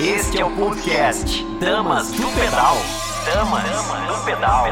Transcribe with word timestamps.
Este 0.00 0.40
é 0.40 0.44
o 0.44 0.50
podcast 0.50 1.44
Damas 1.60 2.10
do 2.10 2.26
Pedal. 2.32 2.76
Damas 3.24 3.62
do 4.08 4.24
Pedal. 4.24 4.66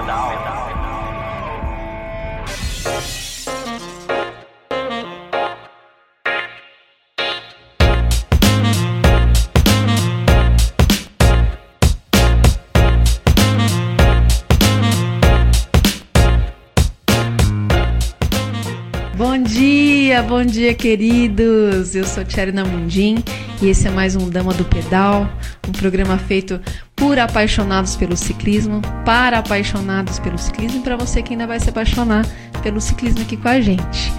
Bom 19.17 19.43
dia, 19.43 20.23
bom 20.25 20.45
dia, 20.45 20.75
queridos. 20.75 21.95
Eu 21.95 22.05
sou 22.05 22.25
Tcherina 22.25 22.65
Mundim 22.65 23.23
e 23.63 23.69
esse 23.69 23.87
é 23.87 23.91
mais 23.91 24.17
um 24.17 24.31
Dama 24.31 24.55
do 24.55 24.65
Pedal, 24.65 25.29
um 25.69 25.73
programa 25.73 26.17
feito 26.17 26.59
por 26.97 27.19
apaixonados 27.19 27.95
pelo 27.95 28.17
ciclismo, 28.17 28.81
para 29.05 29.39
apaixonados 29.39 30.19
pelo 30.19 30.39
ciclismo 30.39 30.81
e 30.81 30.83
para 30.83 30.97
você 30.97 31.23
que 31.23 31.35
ainda 31.35 31.47
vai 31.47 31.61
se 31.61 31.69
apaixonar 31.69 32.25
pelo 32.63 32.81
ciclismo 32.81 33.21
aqui 33.21 33.37
com 33.37 33.49
a 33.49 33.61
gente. 33.61 34.13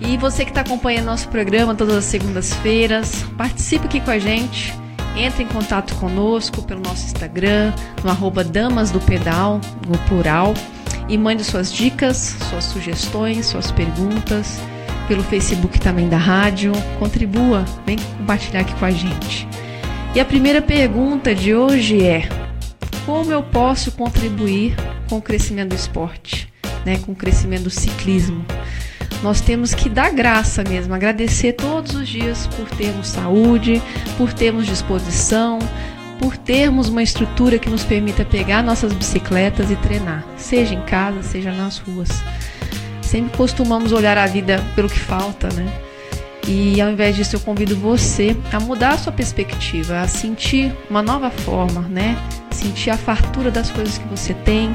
E 0.00 0.16
você 0.16 0.44
que 0.44 0.50
está 0.50 0.60
acompanhando 0.60 1.06
nosso 1.06 1.28
programa 1.28 1.74
todas 1.74 1.96
as 1.96 2.04
segundas-feiras, 2.04 3.24
participe 3.36 3.86
aqui 3.86 4.00
com 4.00 4.10
a 4.12 4.18
gente. 4.18 4.72
Entre 5.16 5.42
em 5.42 5.46
contato 5.48 5.94
conosco 5.96 6.62
pelo 6.62 6.80
nosso 6.80 7.04
Instagram, 7.06 7.72
no 8.04 8.10
arroba 8.10 8.44
Damas 8.44 8.90
do 8.90 9.00
Pedal, 9.00 9.60
no 9.86 9.98
plural 10.06 10.54
e 11.08 11.18
mande 11.18 11.42
suas 11.42 11.72
dicas, 11.72 12.36
suas 12.48 12.64
sugestões, 12.64 13.46
suas 13.46 13.72
perguntas 13.72 14.60
pelo 15.02 15.22
Facebook 15.22 15.80
também 15.80 16.08
da 16.08 16.16
rádio. 16.16 16.72
Contribua, 16.98 17.64
vem 17.86 17.98
compartilhar 18.18 18.60
aqui 18.60 18.74
com 18.74 18.84
a 18.84 18.90
gente. 18.90 19.48
E 20.14 20.20
a 20.20 20.24
primeira 20.24 20.60
pergunta 20.60 21.34
de 21.34 21.54
hoje 21.54 22.04
é: 22.04 22.28
como 23.06 23.32
eu 23.32 23.42
posso 23.42 23.92
contribuir 23.92 24.74
com 25.08 25.16
o 25.16 25.22
crescimento 25.22 25.70
do 25.70 25.74
esporte, 25.74 26.52
né, 26.84 26.98
com 26.98 27.12
o 27.12 27.16
crescimento 27.16 27.64
do 27.64 27.70
ciclismo? 27.70 28.44
Nós 29.22 29.40
temos 29.40 29.72
que 29.72 29.88
dar 29.88 30.10
graça 30.10 30.64
mesmo, 30.64 30.92
agradecer 30.94 31.52
todos 31.52 31.94
os 31.94 32.08
dias 32.08 32.48
por 32.48 32.68
termos 32.70 33.06
saúde, 33.06 33.80
por 34.18 34.32
termos 34.32 34.66
disposição, 34.66 35.60
por 36.18 36.36
termos 36.36 36.88
uma 36.88 37.02
estrutura 37.02 37.58
que 37.58 37.70
nos 37.70 37.84
permita 37.84 38.24
pegar 38.24 38.62
nossas 38.62 38.92
bicicletas 38.92 39.70
e 39.70 39.76
treinar, 39.76 40.24
seja 40.36 40.74
em 40.74 40.80
casa, 40.82 41.22
seja 41.22 41.52
nas 41.52 41.78
ruas. 41.78 42.10
Sempre 43.12 43.36
costumamos 43.36 43.92
olhar 43.92 44.16
a 44.16 44.26
vida 44.26 44.64
pelo 44.74 44.88
que 44.88 44.98
falta, 44.98 45.46
né? 45.52 45.70
E 46.48 46.80
ao 46.80 46.90
invés 46.90 47.14
disso, 47.14 47.36
eu 47.36 47.40
convido 47.40 47.76
você 47.76 48.34
a 48.50 48.58
mudar 48.58 48.94
a 48.94 48.96
sua 48.96 49.12
perspectiva, 49.12 50.00
a 50.00 50.08
sentir 50.08 50.74
uma 50.88 51.02
nova 51.02 51.28
forma, 51.30 51.82
né? 51.82 52.16
Sentir 52.50 52.88
a 52.88 52.96
fartura 52.96 53.50
das 53.50 53.70
coisas 53.70 53.98
que 53.98 54.08
você 54.08 54.32
tem, 54.32 54.74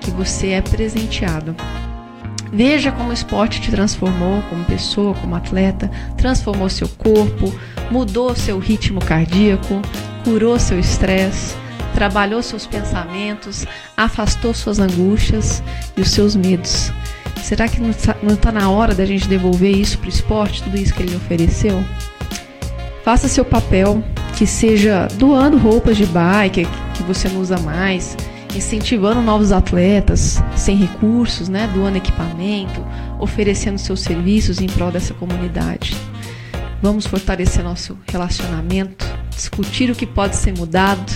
que 0.00 0.10
você 0.10 0.52
é 0.52 0.62
presenteado. 0.62 1.54
Veja 2.50 2.90
como 2.90 3.10
o 3.10 3.12
esporte 3.12 3.60
te 3.60 3.70
transformou 3.70 4.40
como 4.48 4.64
pessoa, 4.64 5.12
como 5.12 5.36
atleta, 5.36 5.90
transformou 6.16 6.70
seu 6.70 6.88
corpo, 6.88 7.54
mudou 7.90 8.34
seu 8.34 8.58
ritmo 8.58 9.04
cardíaco, 9.04 9.82
curou 10.24 10.58
seu 10.58 10.80
estresse, 10.80 11.54
trabalhou 11.92 12.42
seus 12.42 12.66
pensamentos, 12.66 13.66
afastou 13.94 14.54
suas 14.54 14.78
angústias 14.78 15.62
e 15.94 16.00
os 16.00 16.08
seus 16.08 16.34
medos. 16.34 16.90
Será 17.46 17.68
que 17.68 17.80
não 17.80 17.90
está 17.90 18.50
na 18.50 18.68
hora 18.68 18.92
da 18.92 19.06
gente 19.06 19.28
devolver 19.28 19.70
isso 19.70 19.98
para 19.98 20.06
o 20.06 20.10
esporte, 20.10 20.64
tudo 20.64 20.76
isso 20.76 20.92
que 20.92 21.00
ele 21.00 21.14
ofereceu? 21.14 21.80
Faça 23.04 23.28
seu 23.28 23.44
papel, 23.44 24.02
que 24.36 24.44
seja 24.44 25.06
doando 25.14 25.56
roupas 25.56 25.96
de 25.96 26.04
bike 26.06 26.66
que 26.92 27.04
você 27.04 27.28
não 27.28 27.40
usa 27.40 27.56
mais, 27.60 28.16
incentivando 28.52 29.22
novos 29.22 29.52
atletas 29.52 30.42
sem 30.56 30.76
recursos, 30.76 31.48
né, 31.48 31.70
doando 31.72 31.98
equipamento, 31.98 32.84
oferecendo 33.20 33.78
seus 33.78 34.00
serviços 34.00 34.60
em 34.60 34.66
prol 34.66 34.90
dessa 34.90 35.14
comunidade. 35.14 35.96
Vamos 36.82 37.06
fortalecer 37.06 37.62
nosso 37.62 37.96
relacionamento, 38.10 39.06
discutir 39.30 39.88
o 39.88 39.94
que 39.94 40.04
pode 40.04 40.34
ser 40.34 40.52
mudado, 40.52 41.12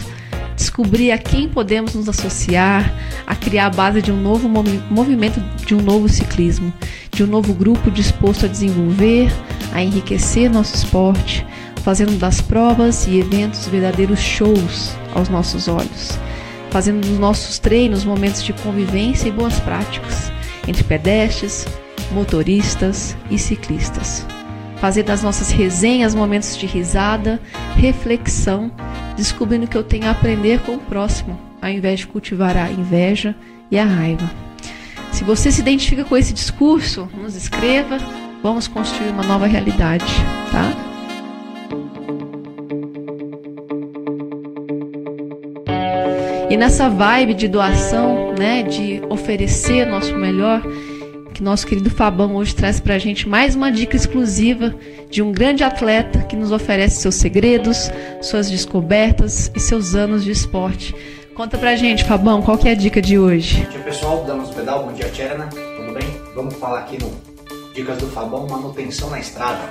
descobrir 0.60 1.10
a 1.10 1.16
quem 1.16 1.48
podemos 1.48 1.94
nos 1.94 2.06
associar, 2.06 2.94
a 3.26 3.34
criar 3.34 3.66
a 3.66 3.70
base 3.70 4.02
de 4.02 4.12
um 4.12 4.20
novo 4.20 4.46
movimento, 4.90 5.40
de 5.64 5.74
um 5.74 5.80
novo 5.80 6.06
ciclismo, 6.06 6.70
de 7.10 7.24
um 7.24 7.26
novo 7.26 7.54
grupo 7.54 7.90
disposto 7.90 8.44
a 8.44 8.48
desenvolver, 8.48 9.32
a 9.72 9.82
enriquecer 9.82 10.50
nosso 10.50 10.74
esporte, 10.74 11.46
fazendo 11.82 12.18
das 12.18 12.42
provas 12.42 13.06
e 13.06 13.18
eventos 13.18 13.66
verdadeiros 13.68 14.20
shows 14.20 14.94
aos 15.14 15.30
nossos 15.30 15.66
olhos 15.66 16.18
fazendo 16.70 17.00
dos 17.00 17.18
nossos 17.18 17.58
treinos 17.58 18.04
momentos 18.04 18.44
de 18.44 18.52
convivência 18.52 19.28
e 19.28 19.32
boas 19.32 19.58
práticas 19.60 20.30
entre 20.68 20.84
pedestres, 20.84 21.66
motoristas 22.12 23.16
e 23.30 23.36
ciclistas. 23.38 24.24
Fazer 24.80 25.02
das 25.02 25.22
nossas 25.22 25.50
resenhas 25.50 26.14
momentos 26.14 26.56
de 26.56 26.66
risada, 26.66 27.38
reflexão, 27.76 28.72
descobrindo 29.14 29.66
que 29.66 29.76
eu 29.76 29.84
tenho 29.84 30.06
a 30.06 30.10
aprender 30.10 30.60
com 30.60 30.76
o 30.76 30.78
próximo, 30.78 31.38
ao 31.60 31.68
invés 31.68 32.00
de 32.00 32.06
cultivar 32.06 32.56
a 32.56 32.70
inveja 32.70 33.34
e 33.70 33.78
a 33.78 33.84
raiva. 33.84 34.30
Se 35.12 35.22
você 35.22 35.52
se 35.52 35.60
identifica 35.60 36.04
com 36.04 36.16
esse 36.16 36.32
discurso, 36.32 37.08
nos 37.14 37.36
escreva, 37.36 37.98
vamos 38.42 38.66
construir 38.66 39.10
uma 39.10 39.22
nova 39.22 39.46
realidade, 39.46 40.06
tá? 40.50 40.72
E 46.48 46.56
nessa 46.56 46.88
vibe 46.88 47.34
de 47.34 47.46
doação, 47.46 48.34
né, 48.36 48.62
de 48.62 49.02
oferecer 49.08 49.86
nosso 49.86 50.16
melhor, 50.16 50.62
que 51.40 51.44
nosso 51.44 51.66
querido 51.66 51.88
Fabão 51.88 52.36
hoje 52.36 52.54
traz 52.54 52.78
pra 52.78 52.98
gente 52.98 53.26
mais 53.26 53.54
uma 53.54 53.72
dica 53.72 53.96
exclusiva 53.96 54.74
de 55.08 55.22
um 55.22 55.32
grande 55.32 55.64
atleta 55.64 56.18
que 56.18 56.36
nos 56.36 56.52
oferece 56.52 57.00
seus 57.00 57.14
segredos, 57.14 57.90
suas 58.20 58.50
descobertas 58.50 59.50
e 59.56 59.58
seus 59.58 59.94
anos 59.94 60.22
de 60.22 60.30
esporte. 60.30 60.94
Conta 61.34 61.56
pra 61.56 61.76
gente, 61.76 62.04
Fabão, 62.04 62.42
qual 62.42 62.58
que 62.58 62.68
é 62.68 62.72
a 62.72 62.74
dica 62.74 63.00
de 63.00 63.18
hoje? 63.18 63.62
Bom 63.62 63.70
dia 63.70 63.80
pessoal, 63.80 64.22
do 64.22 64.54
Pedal, 64.54 64.84
bom 64.84 64.92
dia 64.92 65.08
Tcherna, 65.08 65.46
tudo 65.46 65.94
bem? 65.94 66.20
Vamos 66.34 66.54
falar 66.56 66.80
aqui 66.80 67.02
no 67.02 67.10
Dicas 67.74 67.96
do 67.96 68.08
Fabão, 68.08 68.46
manutenção 68.46 69.08
na 69.08 69.18
estrada. 69.18 69.62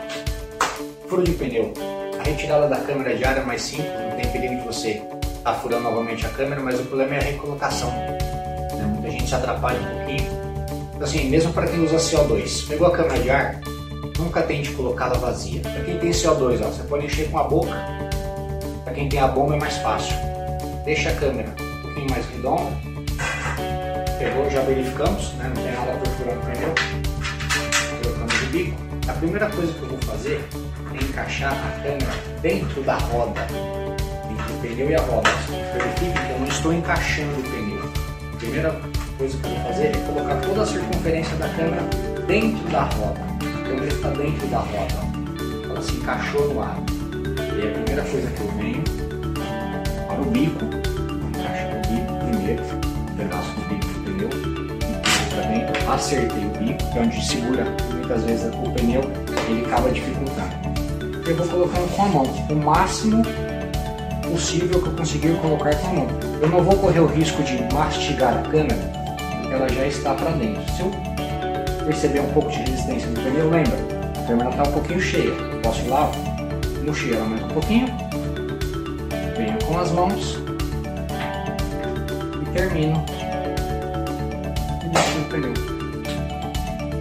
Furo 1.07 1.23
de 1.23 1.33
pneu. 1.33 1.71
A 2.19 2.23
retirada 2.23 2.67
da 2.67 2.77
câmera 2.77 3.15
diária 3.15 3.41
é 3.41 3.45
mais 3.45 3.61
simples, 3.61 3.91
não 4.09 4.19
tem 4.19 4.31
perigo 4.31 4.55
de 4.55 4.65
você 4.65 4.99
tá 5.43 5.53
furando 5.53 5.83
novamente 5.83 6.25
a 6.25 6.29
câmera, 6.29 6.61
mas 6.61 6.79
o 6.79 6.83
problema 6.85 7.13
é 7.13 7.19
a 7.19 7.23
recolocação. 7.23 7.91
Né? 7.91 8.91
Muita 8.91 9.11
gente 9.11 9.27
se 9.27 9.35
atrapalha 9.35 9.79
um 9.79 9.97
pouquinho. 9.97 10.38
Assim, 11.01 11.29
mesmo 11.29 11.53
para 11.53 11.67
quem 11.67 11.83
usa 11.83 11.97
CO2, 11.97 12.67
pegou 12.67 12.87
a 12.87 12.91
câmera 12.91 13.19
de 13.19 13.29
ar, 13.29 13.61
nunca 14.17 14.41
tente 14.41 14.71
colocá-la 14.71 15.17
vazia. 15.17 15.61
Para 15.61 15.83
quem 15.83 15.97
tem 15.97 16.11
CO2, 16.11 16.59
ó, 16.61 16.67
você 16.67 16.83
pode 16.83 17.05
encher 17.05 17.29
com 17.29 17.39
a 17.39 17.43
boca. 17.43 17.73
Para 18.83 18.93
quem 18.93 19.07
tem 19.07 19.19
a 19.19 19.27
bomba 19.27 19.55
é 19.55 19.59
mais 19.59 19.77
fácil. 19.77 20.15
Deixa 20.85 21.09
a 21.09 21.15
câmera 21.15 21.49
um 21.59 21.81
pouquinho 21.81 22.09
mais 22.09 22.25
redonda. 22.27 22.71
Pegou, 24.17 24.49
já 24.49 24.61
verificamos, 24.61 25.33
né? 25.33 25.51
não 25.55 25.63
tem 25.63 25.71
nada 25.71 25.99
perfurando 25.99 26.39
o 26.39 26.45
pneu. 26.45 26.75
Colocamos 28.03 28.41
o 28.41 28.45
bico. 28.47 28.77
A 29.07 29.13
primeira 29.13 29.49
coisa 29.49 29.73
que 29.73 29.81
eu 29.81 29.89
vou 29.89 29.99
fazer 29.99 30.43
é 30.93 31.03
encaixar 31.03 31.53
a 31.53 31.81
câmera 31.81 32.13
dentro 32.41 32.81
da 32.83 32.97
roda 32.97 33.47
pneu 34.61 34.89
e 34.89 34.95
a 34.95 35.01
roda. 35.01 35.29
Verifique 35.73 36.11
que 36.11 36.31
eu 36.31 36.39
não 36.39 36.47
estou 36.47 36.73
encaixando 36.73 37.39
o 37.39 37.43
pneu. 37.43 37.91
Primeira 38.37 38.71
coisa 39.19 39.37
que 39.37 39.47
eu 39.47 39.51
vou 39.51 39.63
fazer 39.65 39.87
é 39.87 39.91
colocar 40.07 40.35
toda 40.37 40.61
a 40.61 40.65
circunferência 40.65 41.35
da 41.35 41.49
câmera 41.49 41.83
dentro 42.25 42.69
da 42.69 42.83
roda. 42.83 43.19
A 43.19 43.67
câmera 43.67 43.87
está 43.87 44.09
dentro 44.11 44.47
da 44.47 44.59
roda. 44.59 44.95
Ela 45.69 45.81
se 45.81 45.91
encaixou 45.91 46.53
no 46.53 46.61
ar. 46.61 46.77
E 47.37 47.67
a 47.67 47.71
primeira 47.73 48.01
coisa 48.03 48.27
que 48.29 48.39
eu 48.39 48.47
venho 48.51 48.83
para 50.07 50.21
o 50.21 50.25
bico, 50.25 50.63
encaixar 51.37 51.69
o 51.75 51.81
bico 51.89 52.13
primeiro, 52.29 52.63
um 52.63 53.15
pedaço 53.17 53.51
do 53.55 53.61
bico 53.67 53.87
do 53.87 53.99
pneu, 54.05 54.29
dentro, 55.49 55.91
acertei 55.91 56.45
o 56.45 56.49
bico, 56.51 56.91
que 56.91 56.97
é 56.97 57.01
onde 57.01 57.25
segura 57.25 57.65
muitas 57.91 58.23
vezes 58.23 58.45
o 58.45 58.71
pneu, 58.71 59.01
ele 59.49 59.65
acaba 59.65 59.91
dificultando. 59.91 60.55
Eu 61.27 61.35
vou 61.35 61.45
colocando 61.45 61.93
com 61.93 62.03
a 62.03 62.07
mão, 62.07 62.23
o 62.23 62.55
máximo 62.55 63.21
possível 64.31 64.81
que 64.81 64.87
eu 64.87 64.93
conseguir 64.93 65.35
colocar 65.41 65.75
com 65.75 65.87
a 65.87 65.93
mão. 65.93 66.07
Eu 66.41 66.47
não 66.47 66.63
vou 66.63 66.77
correr 66.77 67.01
o 67.01 67.05
risco 67.05 67.43
de 67.43 67.61
mastigar 67.73 68.37
a 68.37 68.41
câmera, 68.43 68.98
ela 69.51 69.67
já 69.69 69.85
está 69.85 70.13
para 70.13 70.31
dentro. 70.31 70.61
Se 70.73 70.81
eu 70.81 70.91
perceber 71.85 72.19
um 72.21 72.31
pouco 72.33 72.49
de 72.51 72.57
resistência 72.59 73.09
do 73.09 73.21
pneu, 73.21 73.49
lembra, 73.49 73.77
a 74.17 74.27
câmera 74.27 74.49
está 74.49 74.63
um 74.63 74.71
pouquinho 74.71 75.01
cheia. 75.01 75.33
Posso 75.63 75.85
ir 75.85 75.89
lá, 75.89 76.11
mexer 76.83 77.15
ela 77.15 77.25
mais 77.25 77.43
um 77.43 77.47
pouquinho, 77.49 77.87
venho 79.37 79.57
com 79.65 79.79
as 79.79 79.91
mãos 79.91 80.39
e 82.41 82.57
termino 82.57 83.03
o 84.85 85.29
pneu. 85.29 85.53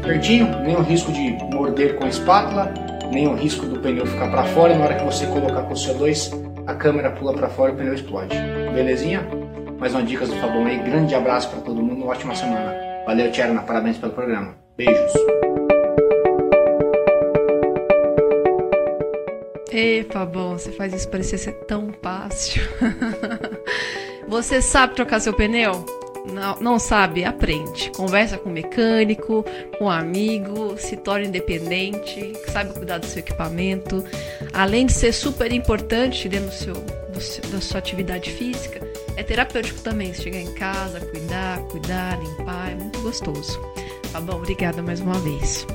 Pertinho, 0.02 0.48
nenhum 0.62 0.82
risco 0.82 1.12
de 1.12 1.36
morder 1.52 1.96
com 1.96 2.04
a 2.04 2.08
espátula, 2.08 2.72
nenhum 3.10 3.34
risco 3.34 3.66
do 3.66 3.78
pneu 3.78 4.06
ficar 4.06 4.30
para 4.30 4.44
fora 4.44 4.72
e 4.72 4.78
na 4.78 4.84
hora 4.84 4.94
que 4.94 5.04
você 5.04 5.26
colocar 5.26 5.62
com 5.62 5.74
o 5.74 5.76
CO2, 5.76 6.32
a 6.66 6.74
câmera 6.74 7.10
pula 7.10 7.32
para 7.34 7.48
fora 7.48 7.72
e 7.72 7.74
o 7.74 7.76
pneu 7.76 7.94
explode. 7.94 8.34
Belezinha? 8.74 9.26
Mais 9.78 9.94
uma 9.94 10.02
dicas 10.02 10.28
do 10.28 10.34
Fabão 10.36 10.66
aí. 10.66 10.78
Grande 10.78 11.14
abraço 11.14 11.48
para 11.50 11.60
todo 11.60 11.80
mundo, 11.80 11.87
ótima 12.08 12.34
semana. 12.34 12.74
Valeu, 13.06 13.30
Tcherna, 13.30 13.62
parabéns 13.62 13.98
pelo 13.98 14.12
programa. 14.12 14.56
Beijos. 14.76 15.12
Ei, 19.70 20.02
Fabão, 20.04 20.58
você 20.58 20.72
faz 20.72 20.94
isso 20.94 21.08
parecer 21.08 21.38
ser 21.38 21.52
tão 21.66 21.92
fácil. 22.02 22.62
você 24.26 24.62
sabe 24.62 24.94
trocar 24.94 25.20
seu 25.20 25.34
pneu? 25.34 25.84
Não, 26.32 26.56
não 26.60 26.78
sabe? 26.78 27.24
Aprende. 27.24 27.90
Conversa 27.90 28.38
com 28.38 28.48
o 28.48 28.52
mecânico, 28.52 29.44
com 29.78 29.84
um 29.84 29.90
amigo, 29.90 30.76
se 30.78 30.96
torne 30.96 31.28
independente, 31.28 32.32
sabe 32.50 32.72
cuidar 32.74 32.98
do 32.98 33.06
seu 33.06 33.20
equipamento. 33.20 34.04
Além 34.52 34.86
de 34.86 34.92
ser 34.92 35.12
super 35.12 35.52
importante 35.52 36.28
dentro 36.28 36.48
do 36.48 36.54
seu, 36.54 36.74
do 36.74 37.20
seu, 37.20 37.50
da 37.50 37.60
sua 37.60 37.78
atividade 37.78 38.30
física, 38.30 38.87
é 39.18 39.22
terapêutico 39.24 39.80
também. 39.80 40.14
Chegar 40.14 40.38
em 40.38 40.54
casa, 40.54 41.00
cuidar, 41.00 41.58
cuidar, 41.64 42.18
limpar, 42.20 42.70
é 42.70 42.74
muito 42.76 43.00
gostoso. 43.00 43.60
Tá 44.12 44.20
bom? 44.20 44.36
Obrigada 44.36 44.80
mais 44.80 45.00
uma 45.00 45.14
vez. 45.14 45.66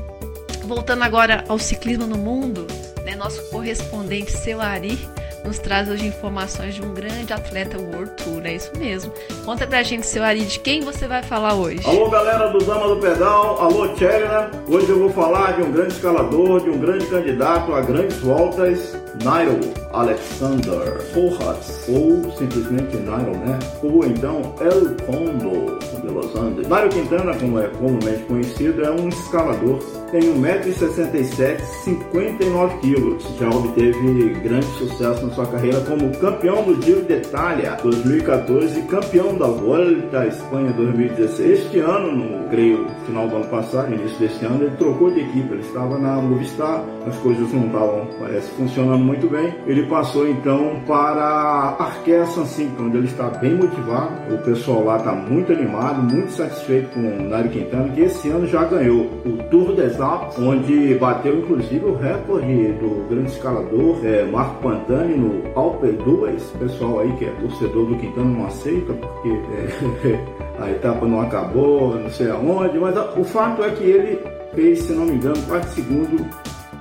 Voltando 0.66 1.04
agora 1.04 1.44
ao 1.50 1.60
ciclismo 1.60 2.08
no 2.08 2.18
mundo, 2.18 2.66
né, 3.04 3.16
nosso 3.16 3.44
correspondente 3.50 4.32
seu 4.32 4.62
Ari 4.62 4.98
nos 5.44 5.60
traz 5.60 5.90
hoje 5.90 6.08
informações 6.08 6.74
de 6.74 6.82
um 6.82 6.94
grande 6.94 7.34
atleta 7.34 7.78
World 7.78 8.12
Tour, 8.16 8.46
é 8.46 8.56
isso 8.56 8.72
mesmo. 8.78 9.12
Conta 9.44 9.68
pra 9.68 9.84
gente, 9.84 10.08
seu 10.08 10.24
Ari, 10.24 10.46
de 10.46 10.58
quem 10.58 10.80
você 10.82 11.06
vai 11.06 11.22
falar 11.22 11.54
hoje. 11.54 11.86
Alô, 11.86 12.10
galera 12.10 12.48
do 12.48 12.60
Dama 12.60 12.88
do 12.88 12.96
Pedal, 12.96 13.62
alô, 13.62 13.90
Tcherna. 13.90 14.52
Hoje 14.70 14.90
eu 14.90 15.00
vou 15.00 15.10
falar 15.10 15.54
de 15.58 15.64
um 15.64 15.72
grande 15.72 15.94
escalador, 15.94 16.62
de 16.62 16.70
um 16.70 16.80
grande 16.80 17.06
candidato 17.08 17.74
a 17.76 17.82
grandes 17.82 18.20
voltas, 18.20 18.96
Nairo 19.24 19.60
Alexander 19.92 21.04
Porras, 21.14 21.88
ou 21.88 22.32
simplesmente 22.38 22.98
Nairo, 22.98 23.32
né? 23.38 23.60
Ou 23.84 24.06
então 24.06 24.54
El 24.60 24.96
Condo 25.06 25.78
de 26.02 26.08
Los 26.08 26.36
Andes. 26.36 26.68
Nairo 26.68 26.90
Quintana, 26.90 27.34
como 27.36 27.60
é 27.60 27.68
comumente 27.68 28.24
conhecido, 28.24 28.84
é 28.84 28.92
um 28.92 29.10
escalador, 29.10 29.80
tem 30.12 30.22
1,67m, 30.22 31.58
59kg. 31.86 33.18
Já 33.40 33.50
obteve 33.50 34.30
grande 34.44 34.66
sucesso 34.78 35.26
na 35.26 35.34
sua 35.34 35.46
carreira 35.46 35.80
como 35.82 36.16
campeão 36.18 36.64
do 36.64 36.82
Giro 36.82 37.04
de 37.04 37.14
Itália 37.14 37.78
2014 37.82 38.80
e 38.80 38.84
campeão 38.84 39.38
da 39.38 39.48
Volta 39.48 40.20
à 40.20 40.28
Espanha 40.28 40.72
2016. 40.74 41.54
Este 41.54 41.80
ano, 41.80 42.12
no, 42.12 42.50
creio, 42.50 42.88
final 43.06 43.28
do 43.28 43.36
ano 43.38 43.46
passado, 43.46 43.94
início 43.94 44.18
deste 44.20 44.46
ano, 44.46 44.64
ele 44.64 44.76
trocou 44.78 45.12
de 45.12 45.22
equipe. 45.22 45.54
Ele 45.54 45.62
estava 45.62 45.98
na 45.98 46.16
Movistar, 46.16 46.84
as 47.08 47.16
coisas 47.18 47.52
não 47.52 47.68
estavam, 47.68 48.08
parece, 48.20 48.50
funcionando 48.52 49.03
muito 49.04 49.28
bem. 49.28 49.54
Ele 49.68 49.84
passou 49.88 50.28
então 50.28 50.82
para 50.88 51.76
Arkea 51.80 52.26
Sancinca, 52.26 52.82
onde 52.82 52.98
ele 52.98 53.08
está 53.08 53.30
bem 53.30 53.56
motivado. 53.56 54.14
O 54.34 54.38
pessoal 54.40 54.84
lá 54.84 54.98
está 54.98 55.12
muito 55.12 55.52
animado, 55.52 56.02
muito 56.02 56.32
satisfeito 56.32 56.90
com 56.90 57.00
o 57.00 57.30
Nairo 57.30 57.50
Quintana, 57.50 57.90
que 57.90 58.02
esse 58.02 58.30
ano 58.30 58.48
já 58.48 58.64
ganhou 58.64 59.02
o 59.26 59.38
Tour 59.50 59.76
des 59.76 60.00
Alpes, 60.00 60.40
onde 60.40 60.96
bateu 60.96 61.38
inclusive 61.38 61.86
o 61.86 61.96
recorde 61.96 62.74
do 62.74 63.08
grande 63.10 63.32
escalador 63.32 63.98
é, 64.04 64.24
Marco 64.26 64.62
Pantani 64.62 65.16
no 65.16 65.44
Alpe 65.56 65.88
2. 65.88 66.44
Pessoal 66.60 67.00
aí 67.02 67.12
que 67.14 67.26
é 67.26 67.32
torcedor 67.42 67.88
do 67.88 67.96
Quintana 67.98 68.30
não 68.30 68.46
aceita 68.46 68.94
porque 68.94 69.30
é, 69.30 70.20
a 70.64 70.72
etapa 70.72 71.06
não 71.06 71.22
acabou, 71.22 71.96
não 71.96 72.10
sei 72.10 72.30
aonde, 72.30 72.78
mas 72.80 72.96
o 73.18 73.24
fato 73.24 73.64
é 73.64 73.70
que 73.72 73.84
ele 73.84 74.20
fez, 74.54 74.80
se 74.80 74.94
não 74.94 75.06
me 75.06 75.14
engano, 75.14 75.42
4 75.48 75.70
segundos 75.72 76.22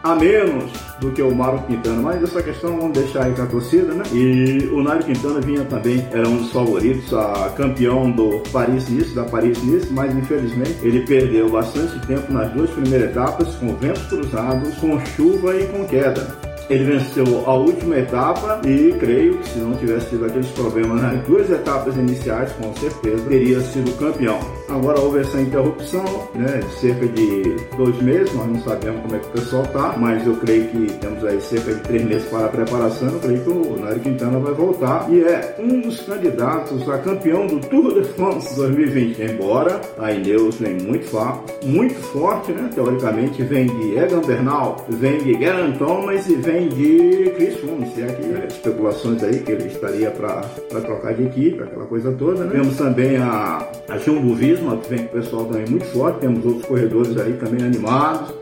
a 0.03 0.15
menos 0.15 0.71
do 1.01 1.11
que 1.11 1.23
o 1.23 1.35
Mário 1.35 1.63
Quintana, 1.63 2.01
mas 2.01 2.23
essa 2.23 2.43
questão 2.43 2.77
vamos 2.77 2.93
deixar 2.93 3.25
aí 3.25 3.35
com 3.35 3.43
a 3.43 3.47
torcida, 3.47 3.93
né? 3.93 4.03
E 4.13 4.69
o 4.73 4.83
Nário 4.83 5.05
Quintana 5.05 5.41
vinha 5.41 5.65
também, 5.65 6.07
era 6.13 6.29
um 6.29 6.39
dos 6.39 6.53
favoritos, 6.53 7.13
a 7.13 7.53
campeão 7.57 8.11
do 8.11 8.41
Paris-Nice, 8.53 9.15
da 9.15 9.25
Paris-Nice, 9.25 9.93
mas 9.93 10.15
infelizmente 10.17 10.77
ele 10.83 11.01
perdeu 11.01 11.51
bastante 11.51 11.99
tempo 12.07 12.33
nas 12.33 12.51
duas 12.53 12.71
primeiras 12.71 13.11
etapas, 13.11 13.55
com 13.57 13.75
ventos 13.77 14.03
cruzados, 14.07 14.75
com 14.77 14.99
chuva 15.07 15.57
e 15.57 15.67
com 15.67 15.85
queda. 15.87 16.53
Ele 16.71 16.85
venceu 16.85 17.45
a 17.47 17.55
última 17.55 17.97
etapa 17.97 18.61
e 18.67 18.93
creio 18.99 19.39
que 19.39 19.49
se 19.49 19.59
não 19.59 19.75
tivesse 19.77 20.11
tido 20.11 20.25
aqueles 20.25 20.49
problemas 20.51 21.03
nas 21.03 21.21
duas 21.27 21.51
etapas 21.51 21.97
iniciais, 21.97 22.53
com 22.53 22.75
certeza 22.77 23.29
teria 23.29 23.61
sido 23.61 23.93
campeão. 23.99 24.39
Agora 24.69 25.01
houve 25.01 25.21
essa 25.21 25.41
interrupção, 25.41 26.05
né, 26.35 26.61
cerca 26.81 27.07
de 27.07 27.57
dois 27.77 28.01
meses, 28.01 28.33
nós 28.35 28.47
não 28.47 28.61
sabemos 28.61 29.03
como 29.03 29.17
é 29.17 29.19
que 29.19 29.27
o 29.27 29.31
pessoal 29.31 29.63
tá, 29.67 29.95
mas 29.99 30.27
eu 30.27 30.35
creio 30.37 30.69
que 30.69 30.93
temos 30.99 31.25
aí 31.25 31.41
cerca 31.41 31.75
de 31.75 31.81
três 31.81 32.05
meses 32.05 32.29
para 32.29 32.47
a 32.47 32.49
preparação, 32.49 33.09
eu 33.09 33.21
creio 33.21 33.41
que 33.43 33.51
o 33.51 33.77
Nairo 33.81 34.01
Quintana 34.01 34.39
vai 34.39 34.55
voltar 34.55 35.07
e 35.11 35.23
é 35.23 35.57
um 35.59 35.81
dos 35.81 36.01
candidatos 36.01 36.89
a 36.89 36.99
campeão 36.99 37.47
do 37.47 37.61
Tour 37.61 38.01
de 38.01 38.09
France 38.09 38.55
2020, 38.57 39.23
embora 39.23 39.81
a 39.99 40.13
Ineos 40.13 40.57
vem 40.57 40.75
muito 40.75 41.05
forte, 41.07 41.53
muito 41.67 41.95
forte, 41.95 42.53
né, 42.53 42.71
teoricamente 42.75 43.43
vem 43.43 43.67
de 43.67 43.99
Egan 43.99 44.21
Bernal, 44.21 44.87
vem 44.89 45.19
de 45.19 45.35
Geraint 45.35 45.77
Thomas 45.79 46.27
e 46.29 46.35
vem 46.37 46.69
de 46.69 47.31
Chris 47.37 47.57
Froome, 47.59 47.87
se 47.95 48.03
é 48.03 48.07
que 48.07 48.27
né, 48.27 48.47
especulações 48.49 49.23
aí 49.23 49.39
que 49.41 49.53
ele 49.53 49.67
estaria 49.67 50.11
para 50.11 50.43
trocar 50.81 51.15
de 51.15 51.25
equipe, 51.25 51.63
aquela 51.63 51.87
coisa 51.87 52.13
toda, 52.13 52.45
né? 52.45 52.51
Temos 52.53 52.77
também 52.77 53.17
a, 53.17 53.67
a 53.89 53.99
Jumbo 53.99 54.35
Que 54.57 54.89
vem 54.89 55.07
o 55.07 55.09
pessoal 55.09 55.45
também 55.47 55.67
muito 55.69 55.87
forte, 55.87 56.21
temos 56.21 56.45
outros 56.45 56.67
corredores 56.67 57.17
aí 57.19 57.33
também 57.35 57.65
animados, 57.65 58.35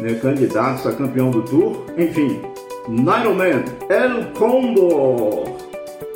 né, 0.00 0.14
candidatos 0.14 0.86
a 0.86 0.92
campeão 0.92 1.30
do 1.30 1.42
Tour, 1.42 1.86
enfim, 1.96 2.40
Man, 2.88 3.64
El 3.88 4.32
Combo 4.38 5.56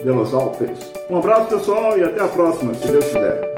de 0.03 0.11
Los 0.11 0.35
Alpes. 0.35 0.93
Um 1.09 1.19
abraço 1.19 1.57
pessoal 1.57 1.99
e 1.99 2.05
até 2.05 2.21
a 2.21 2.29
próxima, 2.29 2.75
se 2.75 2.89
Deus 2.89 3.05
quiser. 3.07 3.49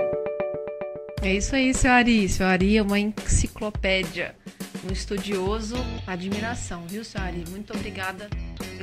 É 1.22 1.34
isso 1.34 1.54
aí, 1.54 1.74
seu 1.74 1.90
Ari. 1.90 2.28
Seu 2.28 2.46
Ari 2.46 2.78
é 2.78 2.82
uma 2.82 2.98
enciclopédia 2.98 4.34
um 4.88 4.92
estudioso, 4.92 5.76
admiração, 6.06 6.84
viu, 6.86 7.04
Sari? 7.04 7.44
Muito 7.50 7.72
obrigada 7.74 8.28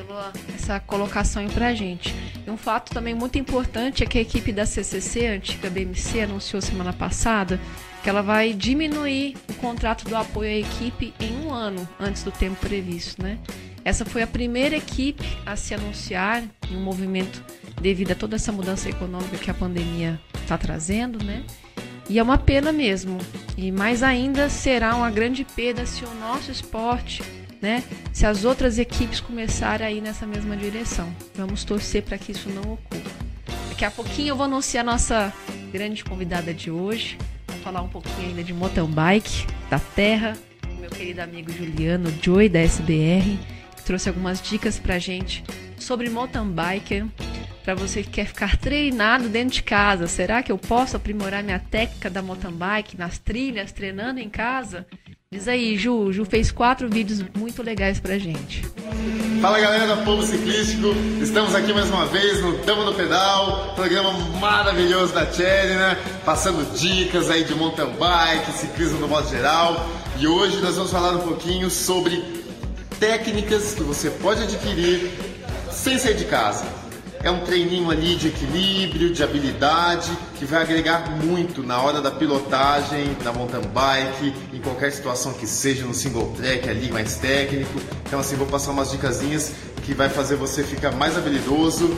pela 0.03 0.31
essa 0.53 0.79
colocação 0.79 1.41
aí 1.41 1.49
pra 1.49 1.73
gente. 1.73 2.13
E 2.45 2.49
um 2.51 2.57
fato 2.57 2.93
também 2.93 3.15
muito 3.15 3.37
importante 3.39 4.03
é 4.03 4.05
que 4.05 4.17
a 4.17 4.21
equipe 4.21 4.51
da 4.51 4.65
CCC, 4.65 5.25
antiga 5.27 5.69
BMC, 5.69 6.21
anunciou 6.21 6.61
semana 6.61 6.93
passada 6.93 7.59
que 8.03 8.09
ela 8.09 8.21
vai 8.21 8.53
diminuir 8.53 9.35
o 9.49 9.53
contrato 9.55 10.07
do 10.07 10.15
apoio 10.15 10.49
à 10.49 10.53
equipe 10.53 11.13
em 11.19 11.45
um 11.45 11.53
ano 11.53 11.87
antes 11.99 12.23
do 12.23 12.31
tempo 12.31 12.55
previsto, 12.57 13.21
né? 13.21 13.39
Essa 13.83 14.05
foi 14.05 14.21
a 14.21 14.27
primeira 14.27 14.75
equipe 14.75 15.25
a 15.45 15.55
se 15.55 15.73
anunciar 15.73 16.43
em 16.69 16.75
um 16.75 16.83
movimento 16.83 17.43
devido 17.81 18.11
a 18.11 18.15
toda 18.15 18.35
essa 18.35 18.51
mudança 18.51 18.89
econômica 18.89 19.37
que 19.37 19.49
a 19.49 19.53
pandemia 19.53 20.19
está 20.41 20.57
trazendo, 20.57 21.23
né? 21.23 21.43
E 22.09 22.19
é 22.19 22.23
uma 22.23 22.37
pena 22.37 22.71
mesmo. 22.71 23.17
E 23.57 23.71
mais 23.71 24.03
ainda 24.03 24.49
será 24.49 24.95
uma 24.95 25.09
grande 25.09 25.43
perda 25.43 25.85
se 25.85 26.05
o 26.05 26.15
nosso 26.15 26.51
esporte, 26.51 27.23
né, 27.61 27.83
se 28.13 28.25
as 28.25 28.45
outras 28.45 28.77
equipes 28.77 29.19
começarem 29.19 29.85
a 29.85 29.91
ir 29.91 30.01
nessa 30.01 30.25
mesma 30.25 30.55
direção. 30.55 31.13
Vamos 31.35 31.63
torcer 31.63 32.03
para 32.03 32.17
que 32.17 32.31
isso 32.31 32.49
não 32.49 32.73
ocorra. 32.73 33.27
Daqui 33.69 33.85
a 33.85 33.91
pouquinho 33.91 34.29
eu 34.29 34.35
vou 34.35 34.45
anunciar 34.45 34.81
a 34.81 34.91
nossa 34.91 35.33
grande 35.71 36.03
convidada 36.03 36.53
de 36.53 36.71
hoje. 36.71 37.17
Vou 37.47 37.57
falar 37.59 37.81
um 37.81 37.89
pouquinho 37.89 38.29
ainda 38.29 38.43
de 38.43 38.53
mountain 38.53 38.89
bike, 38.89 39.45
da 39.69 39.79
terra, 39.79 40.37
meu 40.79 40.89
querido 40.89 41.21
amigo 41.21 41.51
Juliano 41.51 42.13
Joy 42.21 42.47
da 42.47 42.59
SBR, 42.59 43.37
que 43.75 43.83
trouxe 43.83 44.07
algumas 44.07 44.41
dicas 44.41 44.79
pra 44.79 44.97
gente 44.97 45.43
sobre 45.77 46.09
mountain 46.09 46.49
bike 46.49 47.05
para 47.63 47.75
você 47.75 48.01
que 48.01 48.11
quer 48.11 48.27
ficar 48.27 48.55
treinado 48.55 49.27
dentro 49.27 49.55
de 49.55 49.63
casa. 49.63 50.07
Será 50.07 50.41
que 50.41 50.49
eu 50.49 50.57
posso 50.57 50.95
aprimorar 50.95 51.43
minha 51.43 51.59
técnica 51.59 52.09
da 52.09 52.21
mountain 52.21 52.53
bike 52.53 52.97
nas 52.97 53.17
trilhas, 53.17 53.73
treinando 53.73 54.21
em 54.21 54.29
casa? 54.29 54.87
Diz 55.29 55.45
aí, 55.45 55.77
Ju. 55.77 56.13
Ju 56.13 56.23
fez 56.23 56.51
quatro 56.51 56.87
vídeos 56.87 57.21
muito 57.35 57.61
legais 57.61 57.99
pra 57.99 58.17
gente. 58.17 58.63
Fala 59.41 59.59
galera 59.59 59.97
Povo 59.97 60.23
Ciclístico, 60.23 60.95
estamos 61.21 61.53
aqui 61.53 61.73
mais 61.73 61.89
uma 61.89 62.05
vez 62.05 62.41
no 62.41 62.57
Dama 62.59 62.85
do 62.85 62.93
Pedal, 62.93 63.73
programa 63.75 64.13
maravilhoso 64.39 65.13
da 65.13 65.29
Cherry, 65.29 65.75
né? 65.75 65.97
Passando 66.23 66.63
dicas 66.73 67.29
aí 67.29 67.43
de 67.43 67.53
mountain 67.53 67.91
bike, 67.99 68.53
ciclismo 68.53 68.99
no 68.99 69.07
modo 69.09 69.29
geral. 69.29 69.85
E 70.17 70.25
hoje 70.25 70.61
nós 70.61 70.77
vamos 70.77 70.91
falar 70.91 71.17
um 71.17 71.27
pouquinho 71.27 71.69
sobre 71.69 72.23
técnicas 72.97 73.73
que 73.73 73.83
você 73.83 74.09
pode 74.09 74.43
adquirir 74.43 75.11
sem 75.69 75.99
sair 75.99 76.15
de 76.15 76.23
casa. 76.23 76.65
É 77.23 77.31
um 77.31 77.39
treininho 77.41 77.89
ali 77.89 78.15
de 78.15 78.27
equilíbrio, 78.27 79.11
de 79.11 79.23
habilidade, 79.23 80.11
que 80.37 80.45
vai 80.45 80.61
agregar 80.61 81.09
muito 81.09 81.63
na 81.63 81.81
hora 81.81 82.01
da 82.01 82.11
pilotagem, 82.11 83.17
na 83.23 83.33
mountain 83.33 83.61
bike, 83.61 84.33
em 84.53 84.59
qualquer 84.59 84.91
situação 84.91 85.33
que 85.33 85.47
seja, 85.47 85.85
no 85.85 85.93
single 85.93 86.31
track 86.37 86.69
ali 86.69 86.91
mais 86.91 87.15
técnico. 87.15 87.81
Então 88.05 88.19
assim, 88.19 88.35
vou 88.35 88.47
passar 88.47 88.71
umas 88.71 88.91
dicasinhas 88.91 89.51
que 89.83 89.93
vai 89.93 90.09
fazer 90.09 90.35
você 90.35 90.63
ficar 90.63 90.91
mais 90.91 91.17
habilidoso, 91.17 91.89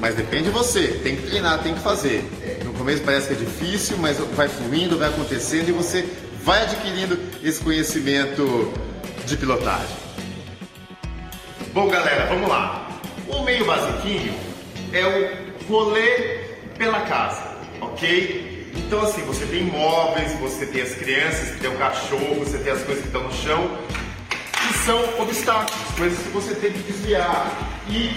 mas 0.00 0.14
depende 0.14 0.44
de 0.44 0.50
você, 0.50 0.88
tem 1.02 1.16
que 1.16 1.28
treinar, 1.28 1.62
tem 1.62 1.74
que 1.74 1.80
fazer. 1.80 2.24
No 2.64 2.72
começo 2.72 3.02
parece 3.02 3.28
que 3.28 3.34
é 3.34 3.36
difícil, 3.36 3.98
mas 3.98 4.18
vai 4.34 4.48
fluindo, 4.48 4.98
vai 4.98 5.08
acontecendo 5.08 5.68
e 5.68 5.72
você 5.72 6.08
vai 6.42 6.62
adquirindo 6.62 7.18
esse 7.42 7.60
conhecimento 7.60 8.72
de 9.26 9.36
pilotagem. 9.36 9.96
Bom, 11.74 11.88
galera, 11.88 12.26
vamos 12.26 12.48
lá. 12.48 12.88
O 13.28 13.42
meio 13.44 13.64
basiquinho 13.64 14.51
é 14.92 15.06
o 15.06 15.66
rolê 15.66 16.40
pela 16.76 17.00
casa, 17.02 17.56
ok? 17.80 18.72
Então, 18.74 19.02
assim, 19.02 19.22
você 19.22 19.46
tem 19.46 19.64
móveis, 19.64 20.32
você 20.34 20.66
tem 20.66 20.82
as 20.82 20.94
crianças, 20.94 21.48
você 21.48 21.54
tem 21.54 21.70
o 21.70 21.78
cachorro, 21.78 22.34
você 22.36 22.58
tem 22.58 22.72
as 22.72 22.82
coisas 22.82 23.02
que 23.02 23.08
estão 23.08 23.22
no 23.22 23.32
chão, 23.32 23.78
que 24.28 24.78
são 24.78 24.98
obstáculos, 25.18 25.80
coisas 25.96 26.18
que 26.18 26.28
você 26.28 26.54
tem 26.54 26.72
que 26.72 26.78
desviar. 26.80 27.50
E 27.88 28.10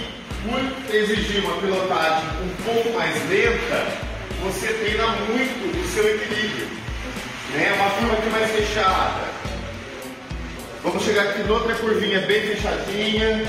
por 0.44 0.94
exigir 0.94 1.44
uma 1.44 1.56
pilotagem 1.60 2.28
um 2.42 2.62
pouco 2.64 2.90
mais 2.90 3.14
lenta, 3.28 3.86
você 4.42 4.68
treina 4.68 5.06
muito 5.28 5.82
o 5.82 5.88
seu 5.88 6.14
equilíbrio. 6.14 6.68
Né? 7.54 7.72
Uma 7.74 7.90
curva 7.90 8.14
aqui 8.14 8.30
mais 8.30 8.50
fechada. 8.50 9.24
Vamos 10.82 11.02
chegar 11.02 11.22
aqui 11.22 11.42
noutra 11.44 11.74
curvinha 11.74 12.20
bem 12.20 12.42
fechadinha. 12.42 13.44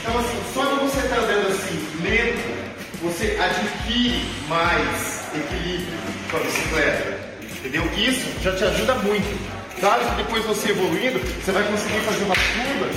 Então 0.00 0.18
assim, 0.18 0.42
só 0.52 0.66
que 0.66 0.84
você 0.84 0.98
está 0.98 1.16
andando 1.16 1.48
assim 1.48 1.88
lento, 2.02 2.61
você 3.02 3.36
adquire 3.40 4.24
mais 4.48 5.22
equilíbrio 5.34 5.98
com 6.30 6.36
a 6.36 6.40
bicicleta. 6.40 7.20
Entendeu? 7.42 7.84
Isso 7.96 8.32
já 8.40 8.54
te 8.54 8.64
ajuda 8.64 8.94
muito. 8.96 9.62
Claro 9.80 10.04
que 10.08 10.22
depois 10.22 10.44
você 10.44 10.70
evoluindo, 10.70 11.18
você 11.18 11.50
vai 11.50 11.64
conseguir 11.64 12.00
fazer 12.00 12.24
umas 12.24 12.38
curvas 12.38 12.96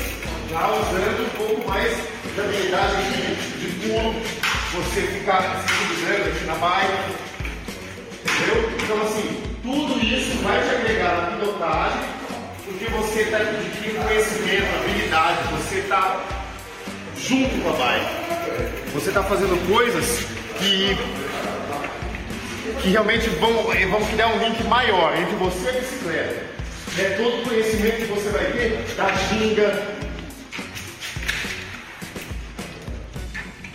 já 0.51 0.67
usando 0.71 1.25
um 1.25 1.29
pouco 1.37 1.67
mais 1.67 1.91
de 2.33 2.39
habilidade 2.39 2.95
de, 3.11 3.35
de 3.59 3.87
pulo, 3.87 4.13
você 4.73 5.01
ficar 5.01 5.65
se 5.67 5.73
equilibrando 5.73 6.29
aqui 6.29 6.45
na 6.45 6.55
bike. 6.55 7.15
Entendeu? 8.21 8.71
Então 8.83 9.01
assim, 9.01 9.41
tudo 9.63 10.05
isso 10.05 10.37
vai 10.43 10.61
te 10.61 10.75
agregar 10.75 11.15
na 11.15 11.37
pilotagem, 11.37 12.01
porque 12.65 12.85
você 12.85 13.21
está 13.21 13.37
adquirindo 13.37 14.03
conhecimento, 14.05 14.75
habilidade, 14.75 15.39
você 15.53 15.79
está 15.79 16.19
junto 17.17 17.61
com 17.61 17.69
a 17.69 17.73
bike. 17.73 18.91
Você 18.93 19.09
está 19.09 19.23
fazendo 19.23 19.67
coisas 19.67 20.25
que, 20.57 20.97
que 22.81 22.89
realmente 22.89 23.29
vão, 23.29 23.53
vão 23.63 24.05
criar 24.05 24.27
um 24.27 24.39
link 24.39 24.63
maior 24.63 25.15
entre 25.17 25.35
você 25.35 25.65
e 25.65 25.69
a 25.69 25.79
bicicleta. 25.79 26.55
É 26.97 27.09
todo 27.17 27.41
o 27.41 27.43
conhecimento 27.43 27.97
que 27.97 28.05
você 28.05 28.29
vai 28.29 28.45
ter 28.45 28.85
da 28.95 29.11
ginga. 29.13 29.95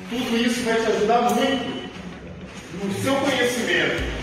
Tudo 0.08 0.36
isso 0.36 0.64
vai 0.64 0.74
te 0.74 0.86
ajudar 0.86 1.22
muito 1.22 1.90
no 2.82 2.94
seu 3.02 3.14
conhecimento 3.16 4.20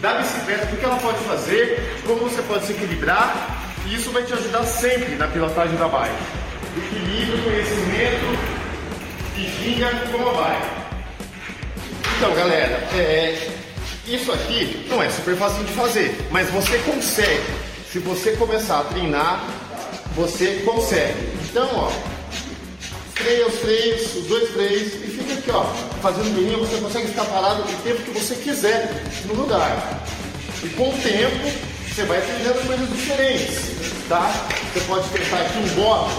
da 0.00 0.14
bicicleta, 0.14 0.74
o 0.74 0.76
que 0.76 0.84
ela 0.84 0.96
pode 0.96 1.18
fazer, 1.18 2.00
como 2.04 2.28
você 2.28 2.42
pode 2.42 2.66
se 2.66 2.72
equilibrar, 2.72 3.62
e 3.86 3.94
isso 3.94 4.10
vai 4.10 4.24
te 4.24 4.32
ajudar 4.32 4.64
sempre 4.64 5.14
na 5.14 5.28
pilotagem 5.28 5.76
da 5.76 5.86
bike. 5.86 6.14
Equilíbrio, 6.76 7.44
conhecimento 7.44 8.51
e 9.36 9.62
ginga 9.62 9.90
com 10.10 10.28
a 10.28 10.32
bike. 10.32 10.82
Então, 12.16 12.34
galera, 12.34 12.88
é, 12.94 13.50
isso 14.06 14.30
aqui 14.32 14.86
não 14.88 15.02
é 15.02 15.10
super 15.10 15.36
fácil 15.36 15.64
de 15.64 15.72
fazer, 15.72 16.16
mas 16.30 16.50
você 16.50 16.78
consegue. 16.78 17.42
Se 17.90 17.98
você 17.98 18.32
começar 18.32 18.80
a 18.80 18.84
treinar, 18.84 19.44
você 20.14 20.62
consegue. 20.64 21.18
Então, 21.50 21.68
ó, 21.74 21.90
freia 23.14 23.46
os 23.46 23.58
freios, 23.58 24.16
os 24.16 24.26
dois 24.26 24.50
freios, 24.50 24.94
e 24.94 25.06
fica 25.06 25.34
aqui, 25.34 25.50
ó, 25.50 25.64
fazendo 26.00 26.40
linha, 26.40 26.58
você 26.58 26.76
consegue 26.78 27.08
ficar 27.08 27.24
parado 27.26 27.62
o 27.62 27.82
tempo 27.82 28.02
que 28.02 28.10
você 28.10 28.34
quiser 28.36 29.04
no 29.26 29.34
lugar. 29.34 30.02
E 30.62 30.68
com 30.70 30.90
o 30.90 30.92
tempo, 30.98 31.72
você 31.88 32.04
vai 32.04 32.20
treinando 32.20 32.66
coisas 32.66 32.88
diferentes, 32.88 33.72
tá? 34.08 34.30
Você 34.72 34.80
pode 34.86 35.08
tentar 35.10 35.42
aqui 35.42 35.58
um 35.58 35.68
bote, 35.74 36.14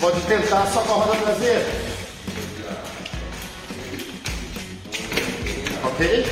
pode 0.00 0.20
tentar 0.22 0.66
só 0.66 0.80
com 0.82 0.92
a 0.92 0.96
roda 0.96 1.16
traseira. 1.16 1.66
Ok? 5.84 6.26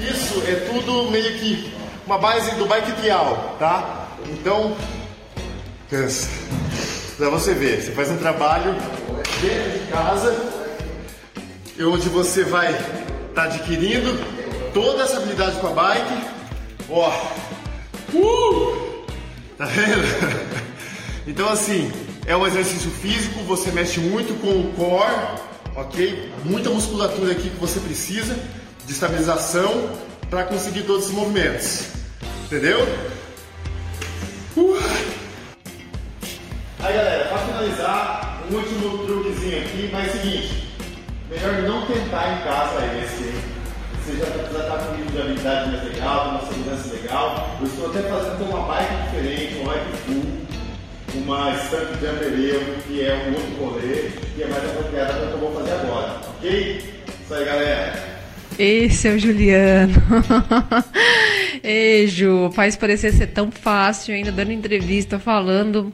Isso 0.00 0.42
é 0.46 0.54
tudo 0.70 1.10
meio 1.10 1.38
que 1.38 1.72
uma 2.06 2.18
base 2.18 2.54
do 2.56 2.66
bike 2.66 2.92
trial, 2.92 3.56
tá? 3.58 4.08
Então, 4.30 4.76
cansa. 5.90 6.28
Pra 7.16 7.30
você 7.30 7.54
ver, 7.54 7.82
você 7.82 7.92
faz 7.92 8.10
um 8.10 8.16
trabalho 8.18 8.74
dentro 9.40 9.78
de 9.78 9.90
casa, 9.90 10.36
onde 11.80 12.08
você 12.08 12.44
vai 12.44 12.72
estar 12.72 12.94
tá 13.34 13.42
adquirindo 13.44 14.18
toda 14.72 15.02
essa 15.02 15.16
habilidade 15.16 15.58
com 15.60 15.68
a 15.68 15.70
bike. 15.70 16.26
Ó, 16.88 17.10
uh! 18.14 18.85
Tá 19.56 19.64
vendo? 19.66 20.66
Então 21.26 21.48
assim, 21.48 21.90
é 22.24 22.36
um 22.36 22.46
exercício 22.46 22.88
físico, 22.88 23.40
você 23.40 23.72
mexe 23.72 23.98
muito 23.98 24.40
com 24.40 24.60
o 24.60 24.72
core, 24.74 25.40
ok? 25.74 26.32
Muita 26.44 26.70
musculatura 26.70 27.32
aqui 27.32 27.50
que 27.50 27.56
você 27.56 27.80
precisa 27.80 28.38
de 28.86 28.92
estabilização 28.92 29.90
para 30.30 30.44
conseguir 30.44 30.82
todos 30.82 31.02
esses 31.02 31.16
movimentos. 31.16 31.88
Entendeu? 32.44 32.80
Uh. 34.56 34.78
Aí 36.78 36.94
galera, 36.94 37.24
para 37.24 37.38
finalizar, 37.38 38.42
um 38.48 38.54
último 38.54 38.98
truquezinho 39.06 39.58
aqui, 39.62 39.90
mas 39.92 40.06
é 40.06 40.08
o 40.08 40.22
seguinte, 40.22 40.68
melhor 41.28 41.62
não 41.62 41.86
tentar 41.86 42.38
em 42.38 42.44
casa 42.44 42.86
esse, 43.02 43.24
hein? 43.24 43.55
Você 44.06 44.18
já 44.18 44.26
está 44.28 44.78
com 44.78 44.92
um 44.92 44.96
nível 44.98 45.10
de 45.10 45.20
habilidade 45.20 45.70
mais 45.72 45.82
legal, 45.82 46.28
uma 46.28 46.46
segurança 46.46 46.94
legal. 46.94 47.56
Eu 47.60 47.66
estou 47.66 47.90
até 47.90 48.02
fazendo 48.02 48.44
uma 48.44 48.68
bike 48.68 48.94
diferente, 49.02 49.54
uma 49.56 49.72
bike 49.72 49.96
full, 50.06 51.22
uma 51.22 51.56
Stamp 51.56 51.90
Jumper 52.00 52.32
Evo, 52.32 52.82
que 52.86 53.04
é 53.04 53.14
um 53.26 53.34
outro 53.34 53.64
rolê, 53.64 54.10
que 54.36 54.42
é 54.44 54.46
mais 54.46 54.64
apropriada 54.64 55.12
para 55.12 55.24
o 55.24 55.26
que 55.26 55.32
eu 55.32 55.38
vou 55.40 55.54
fazer 55.54 55.72
agora, 55.72 56.20
ok? 56.38 57.02
Isso 57.24 57.34
aí 57.34 57.44
galera. 57.44 58.16
Esse 58.56 59.08
é 59.08 59.10
o 59.10 59.18
Juliano. 59.18 59.94
Ei, 61.64 62.06
Ju, 62.06 62.52
faz 62.52 62.76
parecer 62.76 63.12
ser 63.12 63.26
tão 63.26 63.50
fácil, 63.50 64.14
ainda 64.14 64.30
dando 64.30 64.52
entrevista, 64.52 65.18
falando. 65.18 65.92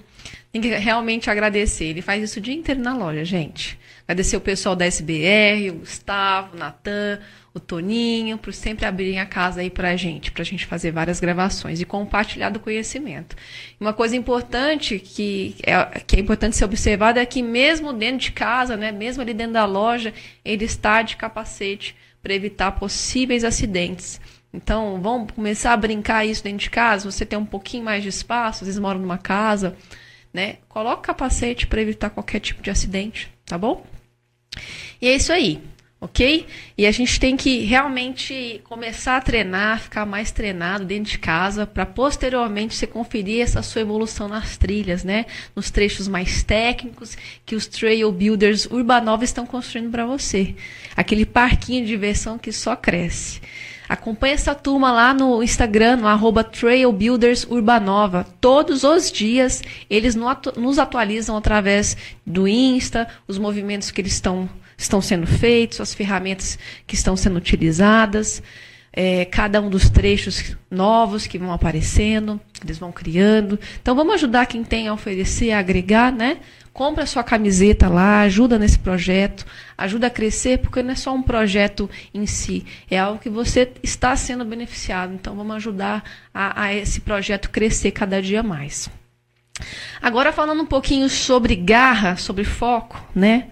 Tem 0.53 0.61
que 0.61 0.69
realmente 0.69 1.31
agradecer. 1.31 1.87
Ele 1.87 2.03
faz 2.03 2.23
isso 2.23 2.39
o 2.39 2.43
dia 2.43 2.55
inteiro 2.55 2.81
na 2.81 2.95
loja, 2.95 3.25
gente. 3.25 3.79
Agradecer 4.07 4.37
o 4.37 4.41
pessoal 4.41 4.77
da 4.77 4.85
SBR, 4.85 5.71
o 5.71 5.75
Gustavo, 5.77 6.55
o 6.55 6.59
Natan, 6.59 7.21
o 7.55 7.61
Toninho, 7.61 8.37
por 8.37 8.53
sempre 8.53 8.85
abrirem 8.85 9.19
a 9.19 9.25
casa 9.25 9.63
aí 9.63 9.71
pra 9.71 9.97
gente, 9.97 10.31
pra 10.31 10.45
gente 10.45 10.67
fazer 10.67 10.91
várias 10.91 11.21
gravações 11.21 11.81
e 11.81 11.87
compartilhar 11.87 12.51
do 12.51 12.61
conhecimento. 12.61 13.35
Uma 13.81 13.95
coisa 13.95 14.15
importante 14.15 14.99
que 14.99 15.57
é, 15.63 16.01
que 16.01 16.17
é 16.17 16.21
importante 16.21 16.57
ser 16.57 16.67
observada 16.67 17.21
é 17.21 17.25
que 17.25 17.43
mesmo 17.43 17.93
dentro 17.93 18.19
de 18.19 18.33
casa, 18.33 18.77
né, 18.77 18.93
mesmo 18.93 19.23
ali 19.23 19.33
dentro 19.33 19.55
da 19.55 19.65
loja, 19.65 20.13
ele 20.45 20.67
está 20.67 21.01
de 21.01 21.17
capacete 21.17 21.97
para 22.23 22.35
evitar 22.35 22.73
possíveis 22.73 23.45
acidentes. 23.45 24.21
Então, 24.53 25.01
vamos 25.01 25.33
começar 25.33 25.73
a 25.73 25.77
brincar 25.77 26.27
isso 26.27 26.45
dentro 26.45 26.59
de 26.59 26.71
casa. 26.71 27.11
Você 27.11 27.25
tem 27.25 27.39
um 27.39 27.47
pouquinho 27.47 27.85
mais 27.85 28.03
de 28.03 28.11
espaço, 28.11 28.65
às 28.65 28.69
vezes 28.69 28.79
mora 28.79 28.99
numa 28.99 29.17
casa, 29.17 29.75
né? 30.33 30.57
Coloca 30.69 31.03
capacete 31.03 31.67
para 31.67 31.83
evitar 31.83 32.11
qualquer 32.11 32.41
tipo 32.41 32.63
de 32.63 32.71
acidente, 32.71 33.31
tá 33.45 33.59
bom? 33.59 33.85
E 35.01 35.09
é 35.09 35.15
isso 35.15 35.33
aí 35.33 35.61
ok? 36.03 36.45
E 36.77 36.85
a 36.85 36.91
gente 36.91 37.21
tem 37.21 37.37
que 37.37 37.61
realmente 37.61 38.61
começar 38.65 39.19
a 39.19 39.21
treinar, 39.21 39.81
ficar 39.81 40.05
mais 40.05 40.33
treinado 40.33 40.85
dentro 40.85 41.13
de 41.13 41.19
casa, 41.19 41.65
para 41.65 41.87
posteriormente 41.87 42.75
você 42.75 42.89
conferir 42.89 43.41
essa 43.41 43.63
sua 43.63 43.83
evolução 43.83 44.27
nas 44.27 44.57
trilhas, 44.57 45.05
né? 45.05 45.27
Nos 45.55 45.71
trechos 45.71 46.09
mais 46.09 46.43
técnicos 46.43 47.17
que 47.47 47.55
os 47.55 47.69
trail 47.69 48.11
builders 48.11 48.67
Urbanova 48.67 49.23
estão 49.23 49.47
construindo 49.47 49.93
para 49.93 50.05
você. 50.05 50.57
Aquele 50.97 51.25
parquinho 51.25 51.83
de 51.83 51.93
diversão 51.93 52.37
que 52.37 52.51
só 52.51 52.75
cresce. 52.75 53.41
Acompanhe 53.93 54.33
essa 54.33 54.55
turma 54.55 54.91
lá 54.91 55.13
no 55.13 55.43
Instagram, 55.43 55.99
no 55.99 56.45
trailbuildersurbanova. 56.45 58.27
Todos 58.41 58.85
os 58.85 59.13
dias 59.13 59.63
eles 59.91 60.15
nos 60.57 60.79
atualizam 60.79 61.37
através 61.37 61.95
do 62.27 62.49
Insta, 62.49 63.07
os 63.29 63.37
movimentos 63.37 63.91
que 63.91 64.01
eles 64.01 64.15
estão 64.15 64.49
estão 64.79 65.03
sendo 65.03 65.27
feitos, 65.27 65.79
as 65.79 65.93
ferramentas 65.93 66.59
que 66.87 66.95
estão 66.95 67.15
sendo 67.19 67.37
utilizadas, 67.37 68.43
é, 68.95 69.27
cada 69.27 69.61
um 69.61 69.69
dos 69.69 69.91
trechos 69.91 70.57
novos 70.71 71.27
que 71.27 71.39
vão 71.39 71.53
aparecendo, 71.53 72.41
eles 72.65 72.79
vão 72.79 72.91
criando. 72.91 73.61
Então 73.83 73.95
vamos 73.95 74.15
ajudar 74.15 74.47
quem 74.47 74.65
tem 74.65 74.89
a 74.89 74.95
oferecer, 74.95 75.53
a 75.53 75.59
agregar, 75.59 76.11
né? 76.11 76.39
Compra 76.73 77.05
sua 77.05 77.23
camiseta 77.23 77.89
lá, 77.89 78.21
ajuda 78.23 78.59
nesse 78.59 78.79
projeto, 78.79 79.45
ajuda 79.77 80.07
a 80.07 80.11
crescer, 80.11 80.59
porque 80.59 80.83
não 80.83 80.93
é 80.93 80.97
só 80.97 81.15
um 81.15 81.23
projeto 81.23 81.89
em 82.15 82.27
si, 82.27 82.65
é 82.91 82.99
algo 82.99 83.21
que 83.21 83.29
você 83.29 83.71
está 83.83 84.17
sendo 84.17 84.45
beneficiado. 84.45 85.13
Então 85.13 85.37
vamos 85.37 85.57
ajudar 85.57 86.03
a, 86.33 86.65
a 86.65 86.75
esse 86.75 87.01
projeto 87.01 87.51
crescer 87.51 87.91
cada 87.91 88.23
dia 88.23 88.43
mais. 88.43 88.89
Agora 90.01 90.33
falando 90.33 90.63
um 90.63 90.67
pouquinho 90.67 91.09
sobre 91.11 91.55
garra, 91.55 92.17
sobre 92.17 92.43
foco, 92.43 93.05
né? 93.15 93.49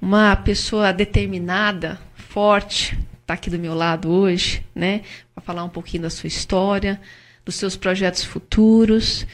uma 0.00 0.36
pessoa 0.36 0.92
determinada, 0.92 1.98
forte, 2.14 2.98
está 3.20 3.34
aqui 3.34 3.50
do 3.50 3.58
meu 3.58 3.74
lado 3.74 4.10
hoje, 4.10 4.64
né? 4.74 5.02
Para 5.34 5.42
falar 5.42 5.64
um 5.64 5.68
pouquinho 5.68 6.04
da 6.04 6.10
sua 6.10 6.28
história. 6.28 7.00
dos 7.44 7.54
seus 7.54 7.76
projetos 7.76 8.24
futuros. 8.24 9.24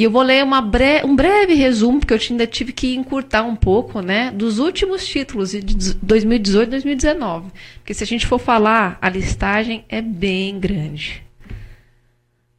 E 0.00 0.04
eu 0.04 0.10
vou 0.10 0.22
ler 0.22 0.46
bre 0.64 1.04
um 1.04 1.14
breve 1.14 1.52
resumo, 1.52 2.00
porque 2.00 2.14
eu 2.14 2.18
ainda 2.30 2.46
tive 2.46 2.72
que 2.72 2.94
encurtar 2.94 3.42
um 3.42 3.54
pouco, 3.54 4.00
né, 4.00 4.30
dos 4.30 4.58
últimos 4.58 5.06
títulos 5.06 5.50
de 5.50 5.92
2018 5.92 6.68
e 6.68 6.70
2019. 6.70 7.50
Porque 7.74 7.92
se 7.92 8.02
a 8.02 8.06
gente 8.06 8.26
for 8.26 8.38
falar, 8.38 8.96
a 9.02 9.10
listagem 9.10 9.84
é 9.90 10.00
bem 10.00 10.58
grande. 10.58 11.22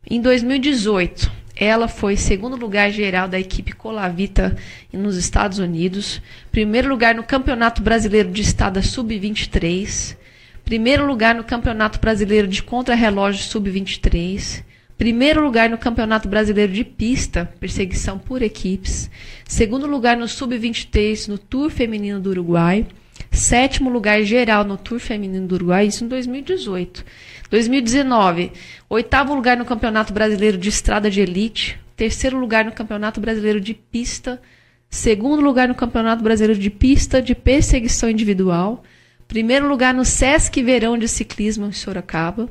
Em 0.08 0.22
2018, 0.22 1.32
ela 1.56 1.88
foi 1.88 2.16
segundo 2.16 2.56
lugar 2.56 2.92
geral 2.92 3.28
da 3.28 3.40
equipe 3.40 3.72
Colavita 3.72 4.56
nos 4.94 5.18
Estados 5.18 5.58
Unidos, 5.58 6.22
primeiro 6.52 6.90
lugar 6.90 7.16
no 7.16 7.24
Campeonato 7.24 7.82
Brasileiro 7.82 8.30
de 8.30 8.44
Estada 8.44 8.84
Sub-23, 8.84 10.16
primeiro 10.64 11.08
lugar 11.08 11.34
no 11.34 11.44
Campeonato 11.44 12.00
Brasileiro 12.00 12.48
de 12.48 12.62
Contrarrelógio 12.62 13.44
Sub-23, 13.46 14.64
Primeiro 15.02 15.42
lugar 15.42 15.68
no 15.68 15.80
Campeonato 15.80 16.30
Brasileiro 16.30 16.72
de 16.72 16.84
Pista, 16.84 17.52
perseguição 17.60 18.20
por 18.20 18.44
equipes. 18.44 19.10
Segundo 19.48 19.88
lugar 19.88 20.16
no 20.16 20.28
Sub-23 20.28 21.28
no 21.28 21.40
Tour 21.40 21.72
Feminino 21.72 22.20
do 22.20 22.30
Uruguai. 22.30 22.86
Sétimo 23.32 23.90
lugar 23.90 24.22
geral 24.22 24.64
no 24.64 24.78
Tour 24.78 25.00
Feminino 25.00 25.48
do 25.48 25.56
Uruguai, 25.56 25.88
isso 25.88 26.06
em 26.06 26.08
2018. 26.08 27.04
2019, 27.50 28.52
oitavo 28.88 29.34
lugar 29.34 29.58
no 29.58 29.66
Campeonato 29.66 30.14
Brasileiro 30.14 30.56
de 30.60 30.70
Estrada 30.70 31.10
de 31.10 31.20
Elite. 31.20 31.80
Terceiro 31.96 32.38
lugar 32.38 32.64
no 32.64 32.72
Campeonato 32.72 33.20
Brasileiro 33.20 33.60
de 33.60 33.74
Pista. 33.74 34.40
Segundo 34.88 35.42
lugar 35.42 35.68
no 35.68 35.74
Campeonato 35.74 36.24
Brasileiro 36.24 36.62
de 36.62 36.70
Pista 36.70 37.20
de 37.20 37.34
Perseguição 37.34 38.08
Individual. 38.08 38.84
Primeiro 39.28 39.68
lugar 39.68 39.96
no 39.96 40.06
Sesc 40.06 40.62
Verão 40.62 40.96
de 40.96 41.08
Ciclismo 41.08 41.66
em 41.66 41.72
Sorocaba. 41.72 42.48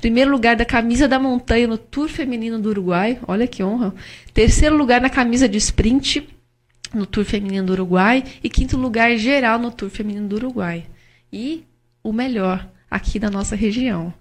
Primeiro 0.00 0.30
lugar 0.30 0.56
da 0.56 0.64
camisa 0.64 1.06
da 1.06 1.18
montanha 1.18 1.66
no 1.66 1.76
Tour 1.76 2.08
Feminino 2.08 2.58
do 2.58 2.70
Uruguai. 2.70 3.18
Olha 3.28 3.46
que 3.46 3.62
honra. 3.62 3.94
Terceiro 4.32 4.74
lugar 4.74 4.98
na 4.98 5.10
camisa 5.10 5.46
de 5.46 5.58
sprint 5.58 6.26
no 6.94 7.04
Tour 7.04 7.24
Feminino 7.26 7.66
do 7.66 7.72
Uruguai. 7.74 8.24
E 8.42 8.48
quinto 8.48 8.78
lugar 8.78 9.14
geral 9.18 9.58
no 9.58 9.70
Tour 9.70 9.90
Feminino 9.90 10.26
do 10.26 10.36
Uruguai. 10.36 10.86
E 11.30 11.64
o 12.02 12.14
melhor, 12.14 12.66
aqui 12.90 13.18
da 13.18 13.28
nossa 13.28 13.54
região. 13.54 14.12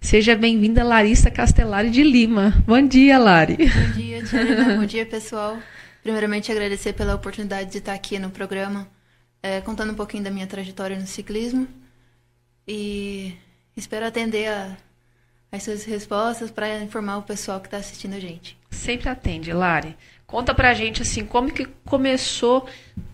Seja 0.00 0.34
bem-vinda, 0.34 0.82
Larissa 0.82 1.30
Castellari 1.30 1.88
de 1.88 2.02
Lima. 2.02 2.52
Bom 2.66 2.84
dia, 2.84 3.16
Lari. 3.16 3.56
Bom 3.56 3.92
dia, 3.96 4.24
Tiana. 4.24 4.76
Bom 4.76 4.86
dia, 4.86 5.06
pessoal. 5.06 5.56
Primeiramente, 6.02 6.50
agradecer 6.50 6.94
pela 6.94 7.14
oportunidade 7.14 7.70
de 7.70 7.78
estar 7.78 7.94
aqui 7.94 8.18
no 8.18 8.30
programa, 8.30 8.88
é, 9.40 9.60
contando 9.60 9.92
um 9.92 9.96
pouquinho 9.96 10.24
da 10.24 10.32
minha 10.32 10.48
trajetória 10.48 10.98
no 10.98 11.06
ciclismo. 11.06 11.68
E 12.66 13.34
espero 13.76 14.04
atender 14.04 14.48
a 14.48 14.76
as 15.50 15.62
suas 15.62 15.84
respostas 15.84 16.50
para 16.50 16.80
informar 16.80 17.18
o 17.18 17.22
pessoal 17.22 17.60
que 17.60 17.66
está 17.66 17.78
assistindo 17.78 18.14
a 18.14 18.20
gente. 18.20 18.58
Sempre 18.70 19.08
atende, 19.08 19.52
Lari. 19.52 19.96
Conta 20.26 20.54
pra 20.54 20.74
gente 20.74 21.02
assim, 21.02 21.24
como 21.24 21.50
que 21.50 21.66
começou 21.86 22.68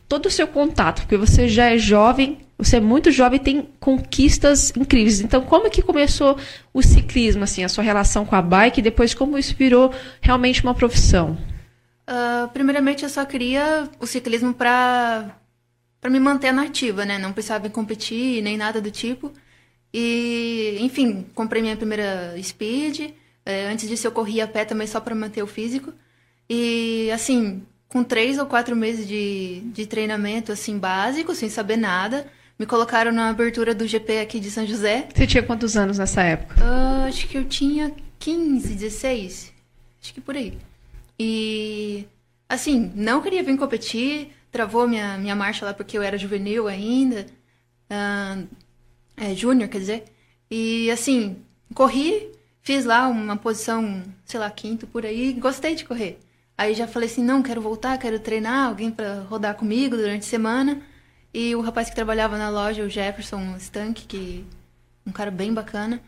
todo 0.08 0.26
o 0.26 0.30
seu 0.30 0.46
contato, 0.48 1.02
porque 1.02 1.16
você 1.16 1.48
já 1.48 1.70
é 1.70 1.78
jovem, 1.78 2.38
você 2.58 2.76
é 2.76 2.80
muito 2.80 3.10
jovem 3.10 3.38
e 3.38 3.42
tem 3.42 3.68
conquistas 3.78 4.72
incríveis. 4.76 5.20
Então, 5.20 5.42
como 5.42 5.70
que 5.70 5.82
começou 5.82 6.36
o 6.72 6.82
ciclismo, 6.82 7.44
assim, 7.44 7.62
a 7.64 7.68
sua 7.68 7.84
relação 7.84 8.24
com 8.26 8.34
a 8.34 8.42
bike 8.42 8.80
e 8.80 8.82
depois 8.82 9.14
como 9.14 9.38
isso 9.38 9.54
virou 9.56 9.92
realmente 10.20 10.62
uma 10.62 10.74
profissão? 10.74 11.38
Uh, 12.08 12.48
primeiramente, 12.52 13.04
eu 13.04 13.08
só 13.08 13.24
queria 13.24 13.88
o 13.98 14.06
ciclismo 14.06 14.52
para 14.52 15.36
para 16.00 16.10
me 16.10 16.20
manter 16.20 16.52
nativa, 16.52 17.06
né? 17.06 17.16
Não 17.16 17.32
precisava 17.32 17.70
competir 17.70 18.42
nem 18.42 18.58
nada 18.58 18.78
do 18.78 18.90
tipo. 18.90 19.32
E, 19.96 20.76
enfim, 20.80 21.24
comprei 21.36 21.62
minha 21.62 21.76
primeira 21.76 22.34
speed. 22.42 23.12
É, 23.46 23.66
antes 23.66 23.88
disso, 23.88 24.08
eu 24.08 24.10
corria 24.10 24.42
a 24.42 24.48
pé 24.48 24.64
também 24.64 24.88
só 24.88 24.98
para 24.98 25.14
manter 25.14 25.40
o 25.40 25.46
físico. 25.46 25.92
E, 26.50 27.08
assim, 27.12 27.62
com 27.88 28.02
três 28.02 28.36
ou 28.36 28.46
quatro 28.46 28.74
meses 28.74 29.06
de, 29.06 29.60
de 29.66 29.86
treinamento, 29.86 30.50
assim, 30.50 30.78
básico, 30.78 31.32
sem 31.32 31.48
saber 31.48 31.76
nada, 31.76 32.26
me 32.58 32.66
colocaram 32.66 33.12
na 33.12 33.28
abertura 33.28 33.72
do 33.72 33.86
GP 33.86 34.18
aqui 34.18 34.40
de 34.40 34.50
São 34.50 34.66
José. 34.66 35.06
Você 35.14 35.28
tinha 35.28 35.44
quantos 35.44 35.76
anos 35.76 35.96
nessa 35.96 36.22
época? 36.22 36.56
Uh, 36.60 37.06
acho 37.06 37.28
que 37.28 37.38
eu 37.38 37.44
tinha 37.44 37.94
15, 38.18 38.74
16. 38.74 39.52
Acho 40.02 40.12
que 40.12 40.20
por 40.20 40.34
aí. 40.34 40.58
E, 41.16 42.04
assim, 42.48 42.90
não 42.96 43.22
queria 43.22 43.44
vir 43.44 43.56
competir. 43.56 44.32
Travou 44.50 44.88
minha, 44.88 45.16
minha 45.18 45.36
marcha 45.36 45.64
lá 45.64 45.72
porque 45.72 45.96
eu 45.96 46.02
era 46.02 46.18
juvenil 46.18 46.66
ainda. 46.66 47.26
Uh, 47.88 48.44
é, 49.16 49.34
júnior, 49.34 49.68
quer 49.68 49.78
dizer. 49.78 50.04
E 50.50 50.90
assim, 50.90 51.36
corri, 51.74 52.30
fiz 52.62 52.84
lá 52.84 53.08
uma 53.08 53.36
posição, 53.36 54.02
sei 54.24 54.40
lá, 54.40 54.50
quinto 54.50 54.86
por 54.86 55.04
aí, 55.04 55.32
gostei 55.34 55.74
de 55.74 55.84
correr. 55.84 56.18
Aí 56.56 56.74
já 56.74 56.86
falei 56.86 57.08
assim, 57.08 57.22
não, 57.22 57.42
quero 57.42 57.60
voltar, 57.60 57.98
quero 57.98 58.18
treinar, 58.18 58.68
alguém 58.68 58.90
para 58.90 59.22
rodar 59.22 59.54
comigo 59.56 59.96
durante 59.96 60.22
a 60.22 60.30
semana. 60.30 60.80
E 61.32 61.54
o 61.56 61.60
rapaz 61.60 61.88
que 61.90 61.94
trabalhava 61.96 62.38
na 62.38 62.48
loja, 62.48 62.84
o 62.84 62.88
Jefferson 62.88 63.56
Stank, 63.58 64.06
que 64.06 64.44
um 65.04 65.10
cara 65.10 65.30
bem 65.32 65.52
bacana, 65.52 66.00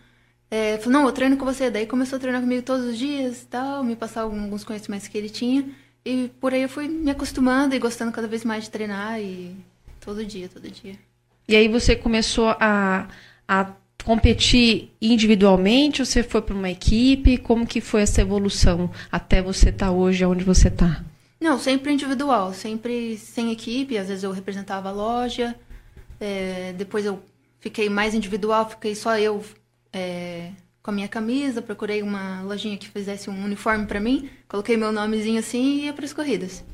é, 0.50 0.78
falou, 0.78 1.00
não, 1.00 1.06
eu 1.06 1.12
treino 1.12 1.36
com 1.36 1.44
você. 1.44 1.70
Daí 1.70 1.86
começou 1.86 2.16
a 2.16 2.20
treinar 2.20 2.40
comigo 2.40 2.62
todos 2.62 2.86
os 2.86 2.96
dias 2.98 3.42
e 3.42 3.46
tal, 3.46 3.82
me 3.82 3.96
passar 3.96 4.22
alguns 4.22 4.64
conhecimentos 4.64 5.08
que 5.08 5.18
ele 5.18 5.28
tinha. 5.28 5.68
E 6.04 6.28
por 6.40 6.54
aí 6.54 6.62
eu 6.62 6.68
fui 6.68 6.86
me 6.86 7.10
acostumando 7.10 7.74
e 7.74 7.78
gostando 7.80 8.12
cada 8.12 8.28
vez 8.28 8.44
mais 8.44 8.64
de 8.64 8.70
treinar 8.70 9.20
e 9.20 9.56
todo 10.00 10.24
dia, 10.24 10.48
todo 10.48 10.70
dia. 10.70 10.96
E 11.48 11.54
aí 11.54 11.68
você 11.68 11.94
começou 11.94 12.48
a, 12.58 13.08
a 13.46 13.72
competir 14.04 14.92
individualmente 15.00 16.02
ou 16.02 16.06
você 16.06 16.22
foi 16.22 16.42
para 16.42 16.54
uma 16.54 16.70
equipe? 16.70 17.38
Como 17.38 17.66
que 17.66 17.80
foi 17.80 18.02
essa 18.02 18.20
evolução 18.20 18.90
até 19.10 19.40
você 19.40 19.70
estar 19.70 19.86
tá 19.86 19.92
hoje 19.92 20.24
onde 20.24 20.44
você 20.44 20.68
está? 20.68 21.04
Não, 21.40 21.58
sempre 21.58 21.92
individual, 21.92 22.52
sempre 22.52 23.16
sem 23.18 23.52
equipe. 23.52 23.98
Às 23.98 24.08
vezes 24.08 24.24
eu 24.24 24.32
representava 24.32 24.88
a 24.88 24.92
loja, 24.92 25.54
é, 26.20 26.72
depois 26.76 27.04
eu 27.04 27.22
fiquei 27.60 27.88
mais 27.88 28.14
individual, 28.14 28.68
fiquei 28.68 28.94
só 28.94 29.18
eu 29.18 29.44
é, 29.92 30.50
com 30.82 30.90
a 30.90 30.94
minha 30.94 31.08
camisa, 31.08 31.60
procurei 31.60 32.02
uma 32.02 32.42
lojinha 32.42 32.76
que 32.76 32.88
fizesse 32.88 33.28
um 33.28 33.44
uniforme 33.44 33.86
para 33.86 34.00
mim, 34.00 34.30
coloquei 34.48 34.76
meu 34.76 34.92
nomezinho 34.92 35.38
assim 35.38 35.80
e 35.80 35.84
ia 35.86 35.92
para 35.92 36.04
as 36.04 36.12
corridas. 36.12 36.64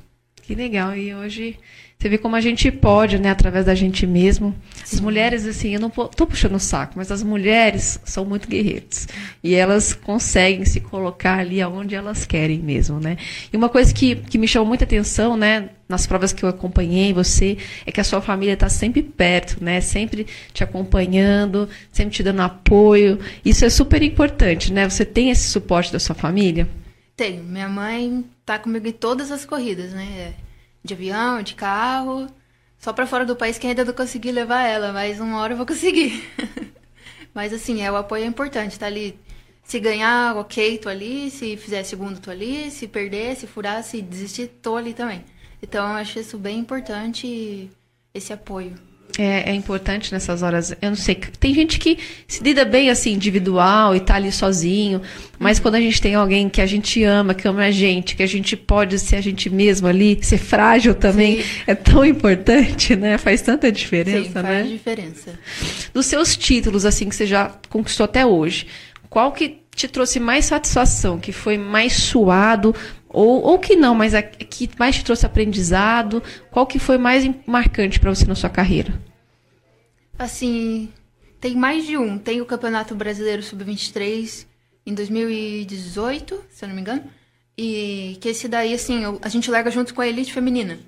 Que 0.43 0.55
legal. 0.55 0.95
E 0.95 1.15
hoje 1.15 1.59
você 2.03 2.09
vê 2.09 2.19
como 2.19 2.35
a 2.35 2.41
gente 2.41 2.69
pode, 2.73 3.17
né, 3.17 3.31
através 3.31 3.67
da 3.67 3.77
gente 3.77 4.09
mesmo. 4.09 4.53
As 4.83 4.99
mulheres, 4.99 5.47
assim, 5.47 5.73
eu 5.73 5.79
não 5.79 5.87
estou 5.87 6.27
puxando 6.27 6.57
o 6.57 6.59
saco, 6.59 6.95
mas 6.97 7.13
as 7.13 7.23
mulheres 7.23 8.01
são 8.05 8.25
muito 8.25 8.49
guerreiras. 8.49 9.07
E 9.41 9.55
elas 9.55 9.95
conseguem 9.95 10.65
se 10.65 10.81
colocar 10.81 11.39
ali 11.39 11.63
aonde 11.63 11.95
elas 11.95 12.27
querem 12.27 12.59
mesmo, 12.59 12.99
né? 12.99 13.17
E 13.53 13.57
uma 13.57 13.69
coisa 13.69 13.95
que, 13.95 14.17
que 14.17 14.37
me 14.37 14.49
chamou 14.49 14.67
muita 14.67 14.83
atenção, 14.83 15.37
né, 15.37 15.71
nas 15.89 16.05
provas 16.05 16.33
que 16.33 16.43
eu 16.43 16.49
acompanhei 16.49 17.13
você, 17.13 17.57
é 17.87 17.93
que 17.93 18.01
a 18.01 18.05
sua 18.05 18.21
família 18.21 18.55
está 18.55 18.69
sempre 18.69 19.01
perto, 19.01 19.63
né? 19.63 19.81
Sempre 19.81 20.27
te 20.53 20.65
acompanhando, 20.65 21.69
sempre 21.93 22.15
te 22.15 22.25
dando 22.25 22.43
apoio. 22.43 23.21
Isso 23.45 23.65
é 23.65 23.71
super 23.71 24.03
importante, 24.03 24.73
né? 24.73 24.91
Você 24.91 25.05
tem 25.05 25.31
esse 25.31 25.49
suporte 25.49 25.93
da 25.93 26.01
sua 26.01 26.17
família? 26.17 26.67
Tenho. 27.17 27.45
Minha 27.45 27.69
mãe 27.69 28.25
tá 28.45 28.59
comigo 28.59 28.89
em 28.89 28.93
todas 28.93 29.31
as 29.31 29.45
corridas, 29.45 29.93
né? 29.93 30.35
De 30.85 30.95
avião, 30.95 31.43
de 31.43 31.55
carro. 31.55 32.27
Só 32.79 32.93
para 32.93 33.07
fora 33.07 33.25
do 33.25 33.37
país 33.37 33.59
que 33.59 33.67
ainda 33.67 33.85
não 33.85 33.93
consegui 33.93 34.33
levar 34.33 34.63
ela, 34.63 34.93
mas 34.93 35.21
uma 35.21 35.39
hora 35.39 35.53
eu 35.53 35.57
vou 35.57 35.67
conseguir. 35.67 36.29
mas 37.33 37.53
assim, 37.53 37.81
é, 37.83 37.91
o 37.91 37.97
apoio 37.97 38.25
é 38.25 38.27
importante, 38.27 38.79
tá 38.79 38.87
ali. 38.87 39.19
Se 39.63 39.79
ganhar, 39.79 40.37
ok, 40.37 40.79
tô 40.79 40.89
ali. 40.89 41.31
Se 41.31 41.57
fizer 41.57 41.85
segundo, 41.85 42.21
tô 42.21 42.31
ali. 42.31 42.71
Se 42.71 42.89
perder, 42.89 43.37
se 43.37 43.47
furar, 43.47 43.83
se 43.85 44.03
desistir, 44.03 44.49
tô 44.61 44.77
ali 44.77 44.95
também. 44.95 45.25
Então 45.63 45.89
eu 45.89 45.97
acho 45.97 46.19
isso 46.19 46.37
bem 46.37 46.59
importante, 46.59 47.71
esse 48.13 48.33
apoio. 48.33 48.92
É, 49.19 49.51
é, 49.51 49.55
importante 49.55 50.11
nessas 50.11 50.43
horas. 50.43 50.75
Eu 50.81 50.91
não 50.91 50.97
sei. 50.97 51.17
Tem 51.39 51.53
gente 51.53 51.79
que 51.79 51.99
se 52.27 52.43
lida 52.43 52.65
bem 52.65 52.89
assim, 52.89 53.13
individual 53.13 53.95
e 53.95 54.01
tá 54.01 54.15
ali 54.15 54.33
sozinho. 54.33 55.03
Mas 55.39 55.59
quando 55.59 55.75
a 55.75 55.81
gente 55.81 56.01
tem 56.01 56.15
alguém 56.15 56.49
que 56.49 56.61
a 56.61 56.67
gente 56.67 57.03
ama, 57.05 57.35
que 57.35 57.47
ama 57.47 57.65
a 57.65 57.71
gente, 57.71 58.17
que 58.17 58.23
a 58.23 58.27
gente 58.27 58.57
pode 58.57 58.99
ser 58.99 59.17
a 59.17 59.21
gente 59.21 59.51
mesmo 59.51 59.87
ali, 59.87 60.19
ser 60.23 60.39
frágil 60.39 60.95
também, 60.95 61.43
Sim. 61.43 61.49
é 61.67 61.75
tão 61.75 62.05
importante, 62.05 62.97
né? 62.97 63.19
Faz 63.19 63.43
tanta 63.43 63.71
diferença, 63.71 64.25
Sim, 64.25 64.31
faz 64.31 64.47
né? 64.47 64.59
Faz 64.61 64.71
diferença. 64.71 65.39
Dos 65.93 66.07
seus 66.07 66.37
títulos, 66.37 66.87
assim, 66.87 67.09
que 67.09 67.15
você 67.15 67.27
já 67.27 67.53
conquistou 67.69 68.05
até 68.05 68.25
hoje, 68.25 68.67
qual 69.11 69.33
que 69.33 69.63
te 69.75 69.89
trouxe 69.89 70.21
mais 70.21 70.45
satisfação, 70.45 71.19
que 71.19 71.33
foi 71.33 71.57
mais 71.57 71.95
suado, 71.95 72.75
ou, 73.13 73.43
ou 73.43 73.59
que 73.59 73.77
não, 73.77 73.95
mas 73.95 74.15
a, 74.15 74.23
que 74.23 74.71
mais 74.79 74.97
te 74.97 75.05
trouxe 75.05 75.27
aprendizado? 75.27 76.23
Qual 76.51 76.67
que 76.67 76.79
foi 76.79 76.97
mais 76.97 77.29
marcante 77.47 78.01
para 78.01 78.15
você 78.15 78.25
na 78.25 78.35
sua 78.35 78.49
carreira? 78.49 79.01
Assim, 80.19 80.89
tem 81.41 81.55
mais 81.55 81.85
de 81.85 81.97
um. 81.97 82.19
Tem 82.19 82.41
o 82.41 82.47
Campeonato 82.47 82.95
Brasileiro 82.95 83.43
Sub-23 83.43 84.47
em 84.87 84.95
2018, 84.95 86.45
se 86.51 86.65
eu 86.65 86.69
não 86.69 86.75
me 86.75 86.81
engano. 86.81 87.05
E 87.57 88.17
que 88.21 88.29
esse 88.29 88.49
daí, 88.49 88.73
assim, 88.73 89.03
a 89.21 89.29
gente 89.29 89.51
larga 89.51 89.71
junto 89.71 89.95
com 89.95 90.01
a 90.01 90.09
elite 90.09 90.33
feminina. 90.33 90.79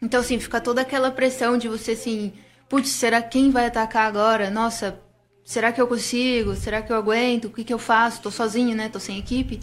Então, 0.00 0.20
assim, 0.20 0.38
fica 0.38 0.60
toda 0.60 0.80
aquela 0.80 1.10
pressão 1.10 1.58
de 1.58 1.68
você, 1.68 1.92
assim, 1.92 2.32
putz, 2.68 2.88
será 2.88 3.20
quem 3.20 3.50
vai 3.50 3.66
atacar 3.66 4.06
agora? 4.06 4.50
Nossa, 4.50 4.98
será 5.44 5.72
que 5.72 5.80
eu 5.80 5.86
consigo? 5.86 6.54
Será 6.54 6.80
que 6.80 6.92
eu 6.92 6.96
aguento? 6.96 7.46
O 7.46 7.50
que, 7.50 7.64
que 7.64 7.74
eu 7.74 7.78
faço? 7.78 8.22
Tô 8.22 8.30
sozinho, 8.30 8.74
né? 8.74 8.88
Tô 8.88 8.98
sem 8.98 9.18
equipe. 9.18 9.60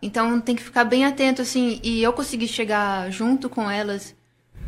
Então 0.00 0.40
tem 0.40 0.54
que 0.54 0.62
ficar 0.62 0.84
bem 0.84 1.04
atento, 1.04 1.42
assim. 1.42 1.80
E 1.82 2.02
eu 2.02 2.12
consegui 2.12 2.46
chegar 2.46 3.10
junto 3.10 3.48
com 3.48 3.70
elas, 3.70 4.14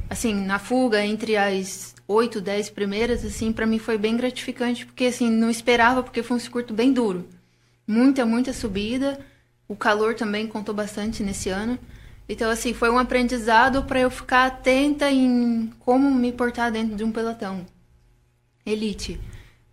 assim, 0.08 0.34
na 0.34 0.58
fuga, 0.58 1.04
entre 1.04 1.36
as 1.36 1.94
oito, 2.06 2.40
dez 2.40 2.68
primeiras, 2.68 3.24
assim, 3.24 3.52
para 3.52 3.66
mim 3.66 3.78
foi 3.78 3.96
bem 3.96 4.16
gratificante, 4.16 4.84
porque, 4.84 5.04
assim, 5.04 5.30
não 5.30 5.48
esperava, 5.48 6.02
porque 6.02 6.24
foi 6.24 6.36
um 6.36 6.40
circuito 6.40 6.74
bem 6.74 6.92
duro. 6.92 7.28
Muita, 7.86 8.26
muita 8.26 8.52
subida. 8.52 9.20
O 9.68 9.76
calor 9.76 10.14
também 10.14 10.48
contou 10.48 10.74
bastante 10.74 11.22
nesse 11.22 11.48
ano. 11.48 11.78
Então, 12.28 12.50
assim, 12.50 12.74
foi 12.74 12.90
um 12.90 12.98
aprendizado 12.98 13.84
para 13.84 14.00
eu 14.00 14.10
ficar 14.10 14.46
atenta 14.46 15.10
em 15.10 15.72
como 15.80 16.10
me 16.10 16.32
portar 16.32 16.72
dentro 16.72 16.96
de 16.96 17.04
um 17.04 17.12
pelotão. 17.12 17.64
Elite 18.66 19.20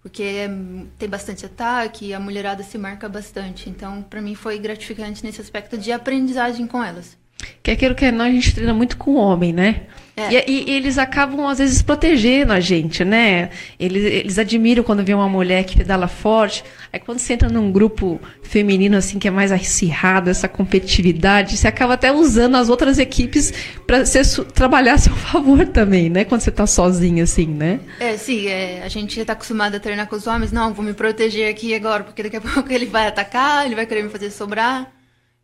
porque 0.08 0.24
é, 0.24 0.50
tem 0.98 1.10
bastante 1.10 1.46
ataque, 1.46 2.14
a 2.14 2.20
mulherada 2.20 2.64
se 2.64 2.78
marca 2.78 3.10
bastante. 3.10 3.70
Então, 3.70 4.02
para 4.02 4.22
mim 4.22 4.36
foi 4.36 4.58
gratificante 4.58 5.22
nesse 5.24 5.42
aspecto 5.42 5.78
de 5.78 5.92
aprendizagem 5.92 6.66
com 6.66 6.82
elas. 6.82 7.18
Que 7.62 7.72
é 7.72 7.74
aquilo 7.74 7.96
que 7.96 8.12
nós 8.12 8.28
a 8.28 8.32
gente 8.32 8.54
treina 8.54 8.74
muito 8.74 8.98
com 8.98 9.12
o 9.12 9.16
homem, 9.16 9.54
né? 9.54 9.82
É. 10.20 10.50
E, 10.50 10.72
e, 10.72 10.74
eles 10.74 10.98
acabam, 10.98 11.46
às 11.46 11.60
vezes, 11.60 11.84
protegendo 11.84 12.52
a 12.52 12.60
gente, 12.60 13.06
né? 13.06 13.52
Eles, 13.80 14.04
eles 14.04 14.40
admiram 14.40 14.84
quando 14.84 15.04
vê 15.04 15.14
uma 15.14 15.30
mulher 15.30 15.64
que 15.64 15.78
pedala 15.78 16.08
forte. 16.08 16.64
Aí 16.92 17.00
quando 17.00 17.20
você 17.20 17.34
entra 17.34 17.48
num 17.50 17.72
grupo 17.72 18.20
feminino, 18.42 18.98
assim, 18.98 19.20
que 19.20 19.28
é 19.28 19.32
mais 19.32 19.52
acirrado, 19.52 20.32
essa 20.32 20.48
competitividade, 20.48 21.56
você 21.56 21.68
acaba 21.68 21.94
até 21.94 22.12
usando 22.12 22.56
as 22.56 22.68
outras 22.68 22.98
equipes 22.98 23.54
para 23.86 24.04
trabalhar 24.56 24.96
a 24.96 24.98
seu 24.98 25.14
favor 25.16 25.68
também, 25.68 26.10
né? 26.10 26.26
Quando 26.26 26.42
você 26.42 26.50
está 26.50 26.66
sozinho, 26.66 27.24
assim, 27.24 27.46
né? 27.46 27.80
É, 28.00 28.18
sim. 28.18 28.48
É, 28.48 28.82
a 28.84 28.88
gente 28.88 29.20
está 29.20 29.34
acostumado 29.34 29.76
a 29.76 29.80
treinar 29.80 30.08
com 30.08 30.16
os 30.16 30.26
homens. 30.26 30.52
Não, 30.52 30.74
vou 30.74 30.84
me 30.84 30.96
proteger 30.96 31.48
aqui 31.48 31.76
agora, 31.76 32.04
porque 32.04 32.24
daqui 32.24 32.38
a 32.38 32.42
pouco 32.42 32.74
ele 32.74 32.88
vai 32.88 33.06
atacar, 33.06 33.68
ele 33.68 33.76
vai 33.76 33.86
querer 33.86 34.02
me 34.02 34.10
fazer 34.10 34.32
sobrar. 34.32 34.92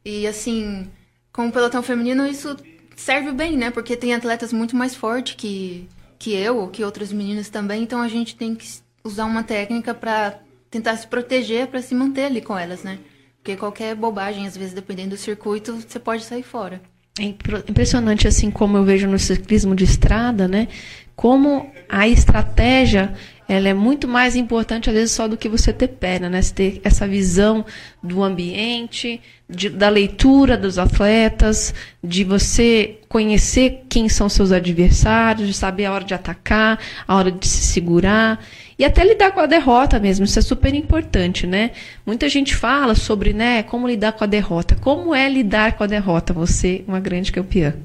E, 0.04 0.26
assim, 0.26 0.89
com 1.34 1.48
o 1.48 1.52
pelotão 1.52 1.82
feminino, 1.82 2.26
isso 2.28 2.56
serve 2.96 3.32
bem, 3.32 3.58
né? 3.58 3.72
Porque 3.72 3.98
tem 3.98 4.13
atletas 4.13 4.54
muito 4.54 4.76
mais 4.76 4.96
fortes 4.96 5.36
que, 5.36 5.89
que 6.19 6.32
eu, 6.34 6.58
ou 6.58 6.67
que 6.69 6.84
outras 6.84 7.12
meninas 7.12 7.50
também, 7.50 7.84
então 7.84 8.02
a 8.02 8.08
gente 8.08 8.36
tem 8.36 8.56
que 8.56 8.67
usar 9.04 9.26
uma 9.26 9.43
técnica 9.43 9.93
para 9.93 10.39
tentar 10.69 10.96
se 10.96 11.08
proteger, 11.08 11.67
para 11.67 11.82
se 11.82 11.93
manter 11.93 12.26
ali 12.26 12.41
com 12.41 12.58
elas, 12.58 12.84
né? 12.84 13.00
Porque 13.38 13.58
qualquer 13.58 13.96
bobagem, 13.96 14.48
às 14.48 14.56
vezes, 14.56 14.74
dependendo 14.74 15.10
do 15.10 15.17
circuito, 15.17 15.76
você 15.76 16.00
pode 16.00 16.24
sair 16.24 16.43
fora. 16.43 16.82
É 17.19 17.24
impressionante, 17.24 18.28
assim 18.28 18.50
como 18.50 18.78
eu 18.78 18.84
vejo 18.84 19.08
no 19.08 19.19
ciclismo 19.19 19.76
de 19.76 19.84
estrada, 19.84 20.48
né? 20.48 20.67
Como 21.15 21.72
a 21.89 22.08
estratégia 22.08 23.13
ela 23.54 23.70
é 23.70 23.74
muito 23.74 24.08
mais 24.08 24.36
importante, 24.36 24.89
às 24.89 24.96
vezes, 24.96 25.12
só 25.12 25.28
do 25.28 25.38
que 25.38 25.48
você 25.48 25.72
ter 25.72 25.88
perna, 25.88 26.30
né? 26.30 26.42
Você 26.42 26.54
ter 26.54 26.82
essa 26.84 27.08
visão 27.08 27.66
do 28.02 28.24
ambiente, 28.24 29.22
de, 29.50 29.70
da 29.70 29.89
leitura 29.89 30.58
dos 30.58 30.78
atletas, 30.78 31.74
de 32.04 32.24
você 32.24 33.00
conhecer 33.08 33.84
quem 33.88 34.10
são 34.10 34.28
seus 34.28 34.52
adversários, 34.52 35.48
de 35.48 35.54
saber 35.54 35.86
a 35.86 35.94
hora 35.94 36.04
de 36.04 36.13
atacar, 36.13 36.80
a 37.08 37.16
hora 37.16 37.32
de 37.32 37.48
se 37.48 37.62
segurar 37.62 38.44
e 38.78 38.84
até 38.84 39.04
lidar 39.04 39.32
com 39.32 39.39
a 39.39 39.46
derrota 39.46 40.00
mesmo. 40.00 40.26
Isso 40.26 40.39
é 40.39 40.42
super 40.42 40.74
importante, 40.74 41.46
né? 41.46 41.72
Muita 42.06 42.28
gente 42.28 42.56
fala 42.56 42.96
sobre, 42.96 43.34
né, 43.34 43.63
como 43.63 43.88
lidar 43.88 44.13
com 44.13 44.24
a 44.24 44.28
derrota. 44.28 44.76
Como 44.76 45.13
é 45.13 45.30
lidar 45.30 45.78
com 45.78 45.84
a 45.84 45.88
derrota? 45.88 46.34
Você, 46.34 46.84
uma 46.88 47.00
grande 47.00 47.32
campeã. 47.32 47.76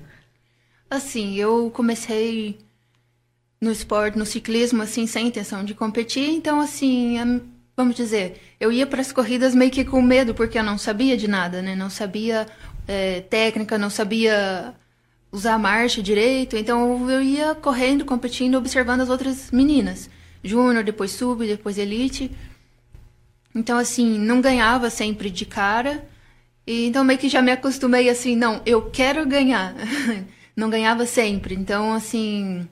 Assim, 0.90 1.36
eu 1.36 1.70
comecei 1.70 2.58
no 3.60 3.70
esporte, 3.72 4.18
no 4.18 4.24
ciclismo, 4.26 4.82
assim, 4.82 5.06
sem 5.06 5.28
intenção 5.28 5.64
de 5.64 5.74
competir. 5.74 6.30
Então, 6.30 6.60
assim, 6.60 7.18
é, 7.18 7.40
vamos 7.76 7.96
dizer, 7.96 8.40
eu 8.60 8.70
ia 8.70 8.86
para 8.86 9.00
as 9.00 9.12
corridas 9.12 9.54
meio 9.54 9.70
que 9.70 9.84
com 9.84 10.00
medo, 10.00 10.34
porque 10.34 10.58
eu 10.58 10.62
não 10.62 10.78
sabia 10.78 11.16
de 11.16 11.28
nada, 11.28 11.60
né? 11.60 11.74
Não 11.74 11.90
sabia 11.90 12.46
é, 12.86 13.20
técnica, 13.22 13.76
não 13.76 13.90
sabia 13.90 14.74
usar 15.32 15.54
a 15.54 15.58
marcha 15.58 16.02
direito. 16.02 16.56
Então, 16.56 17.10
eu 17.10 17.22
ia 17.22 17.54
correndo, 17.54 18.04
competindo, 18.04 18.56
observando 18.56 19.00
as 19.00 19.10
outras 19.10 19.50
meninas. 19.50 20.08
Júnior, 20.42 20.84
depois 20.84 21.10
sub, 21.10 21.46
depois 21.46 21.78
elite. 21.78 22.30
Então, 23.54 23.76
assim, 23.76 24.18
não 24.18 24.40
ganhava 24.40 24.88
sempre 24.88 25.30
de 25.30 25.44
cara. 25.44 26.06
E, 26.66 26.86
então, 26.86 27.02
meio 27.02 27.18
que 27.18 27.28
já 27.28 27.42
me 27.42 27.50
acostumei 27.50 28.08
assim, 28.08 28.36
não, 28.36 28.62
eu 28.64 28.82
quero 28.90 29.26
ganhar. 29.26 29.74
não 30.56 30.70
ganhava 30.70 31.06
sempre. 31.06 31.54
Então, 31.56 31.92
assim 31.92 32.68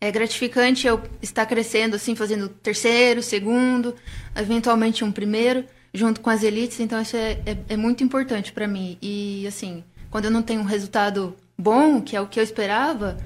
é 0.00 0.10
gratificante 0.10 0.86
eu 0.86 1.02
estar 1.22 1.46
crescendo, 1.46 1.96
assim, 1.96 2.14
fazendo 2.14 2.48
terceiro, 2.48 3.22
segundo, 3.22 3.94
eventualmente 4.34 5.04
um 5.04 5.10
primeiro, 5.10 5.64
junto 5.92 6.20
com 6.20 6.30
as 6.30 6.42
elites. 6.42 6.80
Então, 6.80 7.00
isso 7.00 7.16
é, 7.16 7.38
é, 7.46 7.56
é 7.70 7.76
muito 7.76 8.04
importante 8.04 8.52
para 8.52 8.66
mim. 8.66 8.98
E, 9.00 9.46
assim, 9.46 9.82
quando 10.10 10.26
eu 10.26 10.30
não 10.30 10.42
tenho 10.42 10.60
um 10.60 10.64
resultado 10.64 11.34
bom, 11.58 12.00
que 12.00 12.14
é 12.14 12.20
o 12.20 12.26
que 12.26 12.38
eu 12.38 12.44
esperava, 12.44 13.16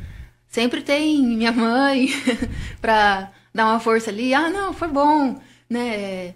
sempre 0.49 0.83
tem 0.83 1.21
minha 1.23 1.53
mãe 1.53 2.09
para 2.81 3.33
dar 3.55 3.67
uma 3.67 3.81
força 3.81 4.11
ali. 4.11 4.33
Ah, 4.33 4.49
não, 4.49 4.73
foi 4.73 4.89
bom, 4.89 5.41
né? 5.69 6.35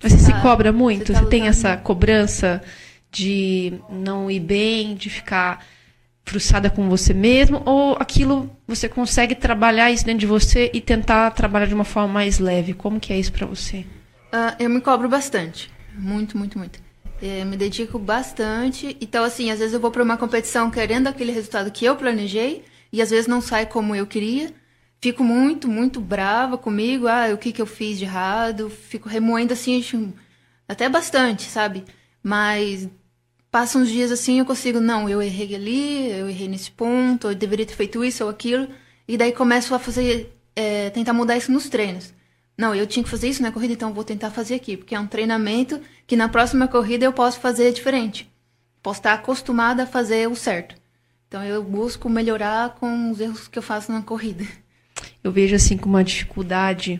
Você, 0.00 0.16
tá, 0.16 0.22
se 0.22 0.42
cobra 0.42 0.72
muito? 0.72 1.06
Você, 1.06 1.12
tá 1.12 1.20
você 1.20 1.26
tem 1.26 1.48
essa 1.48 1.76
cobrança 1.76 2.62
de 3.10 3.74
não 3.90 4.30
ir 4.30 4.40
bem, 4.40 4.94
de 4.94 5.10
ficar 5.10 5.64
frustrada 6.24 6.70
com 6.70 6.88
você 6.88 7.12
mesmo 7.12 7.62
ou 7.64 7.96
aquilo 7.98 8.50
você 8.66 8.88
consegue 8.88 9.34
trabalhar 9.34 9.90
isso 9.90 10.04
dentro 10.04 10.20
de 10.20 10.26
você 10.26 10.70
e 10.72 10.80
tentar 10.80 11.30
trabalhar 11.32 11.66
de 11.66 11.74
uma 11.74 11.84
forma 11.84 12.12
mais 12.12 12.38
leve? 12.38 12.74
Como 12.74 13.00
que 13.00 13.12
é 13.12 13.18
isso 13.18 13.32
para 13.32 13.46
você? 13.46 13.78
Uh, 14.32 14.54
eu 14.58 14.70
me 14.70 14.80
cobro 14.80 15.08
bastante, 15.08 15.70
muito, 15.94 16.38
muito, 16.38 16.58
muito. 16.58 16.80
É, 17.20 17.44
me 17.44 17.56
dedico 17.56 17.98
bastante. 18.00 18.96
Então, 19.00 19.22
assim, 19.22 19.50
às 19.50 19.60
vezes 19.60 19.74
eu 19.74 19.78
vou 19.78 19.92
para 19.92 20.02
uma 20.02 20.16
competição 20.16 20.70
querendo 20.70 21.06
aquele 21.06 21.30
resultado 21.30 21.70
que 21.70 21.84
eu 21.84 21.94
planejei 21.94 22.64
e 22.92 23.00
às 23.00 23.10
vezes 23.10 23.28
não 23.28 23.40
sai 23.40 23.64
como 23.66 23.94
eu 23.94 24.06
queria. 24.06 24.52
Fico 25.00 25.22
muito, 25.22 25.68
muito 25.68 26.00
brava 26.00 26.58
comigo. 26.58 27.06
Ah, 27.06 27.28
o 27.32 27.38
que, 27.38 27.52
que 27.52 27.62
eu 27.62 27.66
fiz 27.66 27.98
de 27.98 28.04
errado? 28.04 28.68
Fico 28.70 29.08
remoendo 29.08 29.52
assim, 29.52 30.12
até 30.66 30.88
bastante, 30.88 31.44
sabe? 31.44 31.84
Mas 32.22 32.88
Passam 33.52 33.82
uns 33.82 33.90
dias 33.90 34.10
assim, 34.10 34.38
eu 34.38 34.46
consigo, 34.46 34.80
não, 34.80 35.10
eu 35.10 35.20
errei 35.20 35.54
ali, 35.54 36.10
eu 36.10 36.26
errei 36.26 36.48
nesse 36.48 36.70
ponto, 36.70 37.28
eu 37.28 37.34
deveria 37.34 37.66
ter 37.66 37.74
feito 37.74 38.02
isso 38.02 38.24
ou 38.24 38.30
aquilo. 38.30 38.66
E 39.06 39.18
daí 39.18 39.30
começo 39.30 39.74
a 39.74 39.78
fazer, 39.78 40.34
é, 40.56 40.88
tentar 40.88 41.12
mudar 41.12 41.36
isso 41.36 41.52
nos 41.52 41.68
treinos. 41.68 42.14
Não, 42.56 42.74
eu 42.74 42.86
tinha 42.86 43.04
que 43.04 43.10
fazer 43.10 43.28
isso 43.28 43.42
na 43.42 43.52
corrida, 43.52 43.74
então 43.74 43.92
vou 43.92 44.04
tentar 44.04 44.30
fazer 44.30 44.54
aqui, 44.54 44.74
porque 44.74 44.94
é 44.94 45.00
um 45.00 45.06
treinamento 45.06 45.78
que 46.06 46.16
na 46.16 46.30
próxima 46.30 46.66
corrida 46.66 47.04
eu 47.04 47.12
posso 47.12 47.40
fazer 47.40 47.74
diferente. 47.74 48.26
Posso 48.82 49.00
estar 49.00 49.12
acostumada 49.12 49.82
a 49.82 49.86
fazer 49.86 50.26
o 50.30 50.34
certo. 50.34 50.74
Então 51.28 51.44
eu 51.44 51.62
busco 51.62 52.08
melhorar 52.08 52.70
com 52.76 53.10
os 53.10 53.20
erros 53.20 53.48
que 53.48 53.58
eu 53.58 53.62
faço 53.62 53.92
na 53.92 54.00
corrida. 54.00 54.46
Eu 55.22 55.30
vejo 55.30 55.54
assim 55.54 55.76
como 55.76 55.96
uma 55.96 56.04
dificuldade 56.04 56.98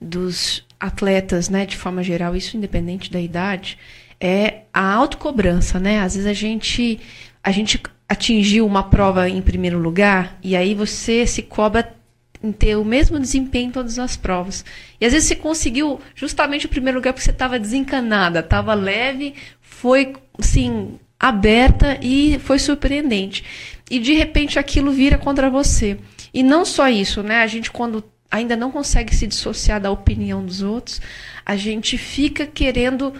dos 0.00 0.66
atletas, 0.78 1.50
né, 1.50 1.66
de 1.66 1.76
forma 1.76 2.02
geral, 2.02 2.34
isso 2.34 2.56
independente 2.56 3.10
da 3.10 3.20
idade, 3.20 3.76
é 4.20 4.62
a 4.72 4.92
autocobrança, 4.92 5.80
né? 5.80 6.00
Às 6.00 6.14
vezes 6.14 6.28
a 6.28 6.34
gente 6.34 7.00
a 7.42 7.50
gente 7.50 7.80
atingiu 8.08 8.66
uma 8.66 8.82
prova 8.82 9.28
em 9.28 9.40
primeiro 9.40 9.78
lugar 9.78 10.38
e 10.42 10.54
aí 10.54 10.74
você 10.74 11.26
se 11.26 11.42
cobra 11.42 11.94
em 12.42 12.52
ter 12.52 12.76
o 12.76 12.84
mesmo 12.84 13.18
desempenho 13.18 13.68
em 13.68 13.72
todas 13.72 13.98
as 13.98 14.16
provas. 14.16 14.64
E 15.00 15.06
às 15.06 15.12
vezes 15.12 15.28
você 15.28 15.36
conseguiu 15.36 16.00
justamente 16.14 16.66
o 16.66 16.68
primeiro 16.68 16.98
lugar 16.98 17.12
porque 17.12 17.24
você 17.24 17.30
estava 17.30 17.58
desencanada, 17.58 18.40
estava 18.40 18.74
leve, 18.74 19.34
foi 19.60 20.14
assim 20.38 20.98
aberta 21.18 21.98
e 22.02 22.38
foi 22.40 22.58
surpreendente. 22.58 23.44
E 23.90 23.98
de 23.98 24.14
repente 24.14 24.58
aquilo 24.58 24.92
vira 24.92 25.18
contra 25.18 25.50
você. 25.50 25.98
E 26.32 26.42
não 26.42 26.64
só 26.64 26.88
isso, 26.88 27.22
né? 27.22 27.42
A 27.42 27.46
gente 27.46 27.70
quando 27.70 28.04
ainda 28.30 28.56
não 28.56 28.70
consegue 28.70 29.14
se 29.14 29.26
dissociar 29.26 29.80
da 29.80 29.90
opinião 29.90 30.44
dos 30.44 30.62
outros, 30.62 31.00
a 31.44 31.56
gente 31.56 31.98
fica 31.98 32.46
querendo 32.46 33.12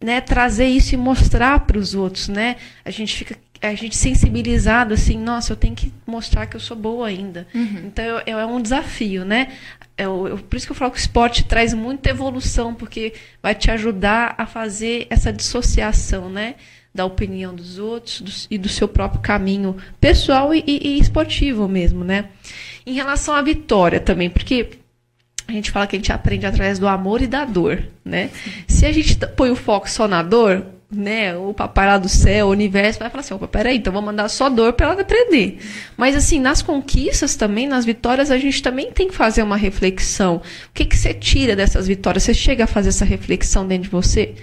né, 0.00 0.20
trazer 0.20 0.66
isso 0.66 0.94
e 0.94 0.98
mostrar 0.98 1.60
para 1.60 1.78
os 1.78 1.94
outros, 1.94 2.28
né? 2.28 2.56
A 2.84 2.90
gente 2.90 3.16
fica 3.16 3.36
a 3.62 3.74
gente 3.74 3.96
sensibilizado 3.96 4.94
assim, 4.94 5.18
nossa, 5.18 5.52
eu 5.52 5.56
tenho 5.56 5.74
que 5.74 5.92
mostrar 6.06 6.46
que 6.46 6.56
eu 6.56 6.60
sou 6.60 6.76
boa 6.76 7.08
ainda. 7.08 7.46
Uhum. 7.54 7.82
Então 7.86 8.04
é, 8.24 8.30
é, 8.30 8.46
um 8.46 8.60
desafio, 8.60 9.24
né? 9.24 9.52
É, 9.98 10.04
eu, 10.04 10.40
por 10.48 10.56
isso 10.56 10.66
que 10.66 10.72
eu 10.72 10.76
falo 10.76 10.90
que 10.90 10.96
o 10.96 11.00
esporte 11.00 11.44
traz 11.44 11.74
muita 11.74 12.08
evolução, 12.08 12.74
porque 12.74 13.12
vai 13.42 13.54
te 13.54 13.70
ajudar 13.70 14.34
a 14.38 14.46
fazer 14.46 15.06
essa 15.10 15.30
dissociação, 15.30 16.30
né? 16.30 16.54
Da 16.92 17.04
opinião 17.04 17.54
dos 17.54 17.78
outros 17.78 18.20
do, 18.22 18.32
e 18.50 18.56
do 18.56 18.68
seu 18.68 18.88
próprio 18.88 19.20
caminho 19.20 19.76
pessoal 20.00 20.54
e, 20.54 20.64
e, 20.66 20.96
e 20.96 20.98
esportivo 20.98 21.68
mesmo, 21.68 22.02
né? 22.02 22.30
Em 22.86 22.94
relação 22.94 23.34
à 23.34 23.42
vitória 23.42 24.00
também, 24.00 24.30
porque 24.30 24.79
a 25.50 25.54
gente 25.54 25.70
fala 25.70 25.86
que 25.86 25.96
a 25.96 25.98
gente 25.98 26.12
aprende 26.12 26.46
através 26.46 26.78
do 26.78 26.88
amor 26.88 27.20
e 27.22 27.26
da 27.26 27.44
dor, 27.44 27.82
né? 28.04 28.30
Se 28.66 28.86
a 28.86 28.92
gente 28.92 29.16
põe 29.36 29.50
o 29.50 29.56
foco 29.56 29.88
só 29.90 30.06
na 30.06 30.22
dor, 30.22 30.64
né, 30.90 31.36
o 31.36 31.54
papai 31.54 31.86
lá 31.86 31.98
do 31.98 32.08
céu, 32.08 32.48
o 32.48 32.50
universo, 32.50 32.98
vai 32.98 33.08
falar 33.08 33.20
assim, 33.20 33.34
opa, 33.34 33.46
peraí, 33.46 33.76
então 33.76 33.92
vou 33.92 34.02
mandar 34.02 34.28
só 34.28 34.48
dor 34.48 34.72
para 34.72 34.86
ela 34.86 35.00
aprender. 35.00 35.60
Mas 35.96 36.16
assim, 36.16 36.40
nas 36.40 36.62
conquistas 36.62 37.36
também, 37.36 37.68
nas 37.68 37.84
vitórias, 37.84 38.30
a 38.30 38.38
gente 38.38 38.60
também 38.60 38.90
tem 38.90 39.08
que 39.08 39.14
fazer 39.14 39.42
uma 39.42 39.56
reflexão. 39.56 40.36
O 40.36 40.72
que, 40.74 40.84
que 40.84 40.96
você 40.96 41.14
tira 41.14 41.54
dessas 41.54 41.86
vitórias? 41.86 42.24
Você 42.24 42.34
chega 42.34 42.64
a 42.64 42.66
fazer 42.66 42.88
essa 42.88 43.04
reflexão 43.04 43.66
dentro 43.66 43.84
de 43.84 43.90
você 43.90 44.34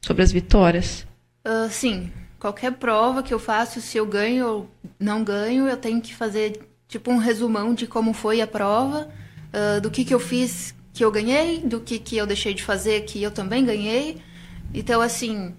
sobre 0.00 0.22
as 0.22 0.30
vitórias? 0.30 1.04
Uh, 1.44 1.68
sim. 1.68 2.10
Qualquer 2.38 2.72
prova 2.72 3.22
que 3.22 3.34
eu 3.34 3.38
faço, 3.38 3.80
se 3.80 3.98
eu 3.98 4.06
ganho 4.06 4.46
ou 4.46 4.70
não 5.00 5.24
ganho, 5.24 5.66
eu 5.66 5.76
tenho 5.76 6.00
que 6.00 6.14
fazer 6.14 6.60
tipo 6.86 7.10
um 7.10 7.16
resumão 7.16 7.74
de 7.74 7.86
como 7.86 8.12
foi 8.12 8.40
a 8.40 8.46
prova, 8.46 9.08
uh, 9.56 9.80
do 9.80 9.90
que, 9.90 10.04
que 10.04 10.14
eu 10.14 10.20
fiz 10.20 10.74
que 10.92 11.04
eu 11.04 11.10
ganhei, 11.10 11.60
do 11.60 11.80
que, 11.80 11.98
que 11.98 12.16
eu 12.16 12.26
deixei 12.26 12.54
de 12.54 12.62
fazer 12.62 13.04
que 13.04 13.22
eu 13.22 13.30
também 13.30 13.64
ganhei. 13.64 14.18
Então, 14.72 15.00
assim, 15.00 15.54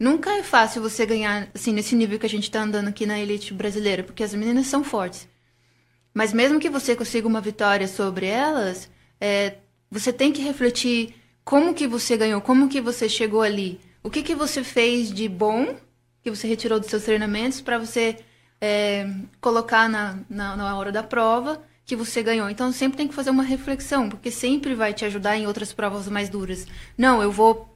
Nunca 0.00 0.30
é 0.30 0.42
fácil 0.42 0.80
você 0.80 1.04
ganhar, 1.04 1.48
assim, 1.54 1.74
nesse 1.74 1.94
nível 1.94 2.18
que 2.18 2.24
a 2.24 2.28
gente 2.28 2.44
está 2.44 2.62
andando 2.62 2.88
aqui 2.88 3.04
na 3.04 3.20
elite 3.20 3.52
brasileira, 3.52 4.02
porque 4.02 4.22
as 4.22 4.32
meninas 4.32 4.66
são 4.66 4.82
fortes. 4.82 5.28
Mas 6.14 6.32
mesmo 6.32 6.58
que 6.58 6.70
você 6.70 6.96
consiga 6.96 7.28
uma 7.28 7.40
vitória 7.42 7.86
sobre 7.86 8.24
elas, 8.24 8.90
é, 9.20 9.58
você 9.90 10.10
tem 10.10 10.32
que 10.32 10.40
refletir 10.40 11.14
como 11.44 11.74
que 11.74 11.86
você 11.86 12.16
ganhou, 12.16 12.40
como 12.40 12.66
que 12.66 12.80
você 12.80 13.10
chegou 13.10 13.42
ali, 13.42 13.78
o 14.02 14.08
que 14.08 14.22
que 14.22 14.34
você 14.34 14.64
fez 14.64 15.12
de 15.12 15.28
bom 15.28 15.76
que 16.22 16.30
você 16.30 16.48
retirou 16.48 16.80
dos 16.80 16.88
seus 16.88 17.02
treinamentos 17.04 17.60
para 17.60 17.78
você 17.78 18.16
é, 18.58 19.06
colocar 19.38 19.86
na, 19.86 20.18
na, 20.30 20.56
na 20.56 20.78
hora 20.78 20.90
da 20.90 21.02
prova 21.02 21.62
que 21.90 21.96
você 21.96 22.22
ganhou. 22.22 22.48
Então 22.48 22.70
sempre 22.70 22.98
tem 22.98 23.08
que 23.08 23.14
fazer 23.14 23.30
uma 23.30 23.42
reflexão, 23.42 24.08
porque 24.08 24.30
sempre 24.30 24.76
vai 24.76 24.94
te 24.94 25.04
ajudar 25.04 25.36
em 25.36 25.44
outras 25.44 25.72
provas 25.72 26.06
mais 26.06 26.28
duras. 26.28 26.64
Não, 26.96 27.20
eu 27.20 27.32
vou 27.32 27.68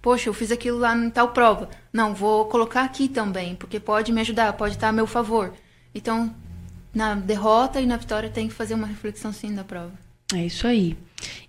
Poxa, 0.00 0.28
eu 0.28 0.34
fiz 0.34 0.52
aquilo 0.52 0.78
lá 0.78 0.96
em 0.96 1.10
tal 1.10 1.30
prova. 1.30 1.68
Não, 1.92 2.14
vou 2.14 2.44
colocar 2.44 2.84
aqui 2.84 3.08
também, 3.08 3.56
porque 3.56 3.80
pode 3.80 4.12
me 4.12 4.20
ajudar, 4.20 4.52
pode 4.52 4.76
estar 4.76 4.90
a 4.90 4.92
meu 4.92 5.04
favor. 5.04 5.52
Então, 5.92 6.32
na 6.94 7.16
derrota 7.16 7.80
e 7.80 7.86
na 7.86 7.96
vitória 7.96 8.30
tem 8.30 8.46
que 8.46 8.54
fazer 8.54 8.74
uma 8.74 8.86
reflexão 8.86 9.32
sim 9.32 9.52
da 9.52 9.64
prova. 9.64 9.90
É 10.32 10.46
isso 10.46 10.64
aí. 10.64 10.96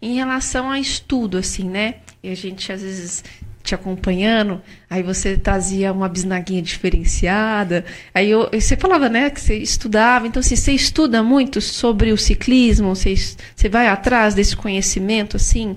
Em 0.02 0.16
relação 0.16 0.72
a 0.72 0.80
estudo, 0.80 1.38
assim, 1.38 1.70
né? 1.70 2.00
E 2.24 2.30
a 2.30 2.36
gente 2.36 2.72
às 2.72 2.82
vezes 2.82 3.24
te 3.68 3.76
acompanhando, 3.76 4.62
aí 4.90 5.04
você 5.04 5.38
trazia 5.38 5.92
uma 5.92 6.08
bisnaguinha 6.08 6.62
diferenciada, 6.62 7.84
aí 8.14 8.32
eu, 8.32 8.50
você 8.52 8.78
falava, 8.78 9.10
né, 9.10 9.30
que 9.30 9.42
você 9.42 9.58
estudava, 9.58 10.26
então 10.26 10.40
assim, 10.40 10.56
você 10.56 10.72
estuda 10.72 11.22
muito 11.22 11.60
sobre 11.60 12.12
o 12.12 12.18
ciclismo, 12.18 12.96
você, 12.96 13.14
você 13.14 13.68
vai 13.70 13.88
atrás 13.88 14.34
desse 14.34 14.56
conhecimento, 14.56 15.36
assim, 15.36 15.76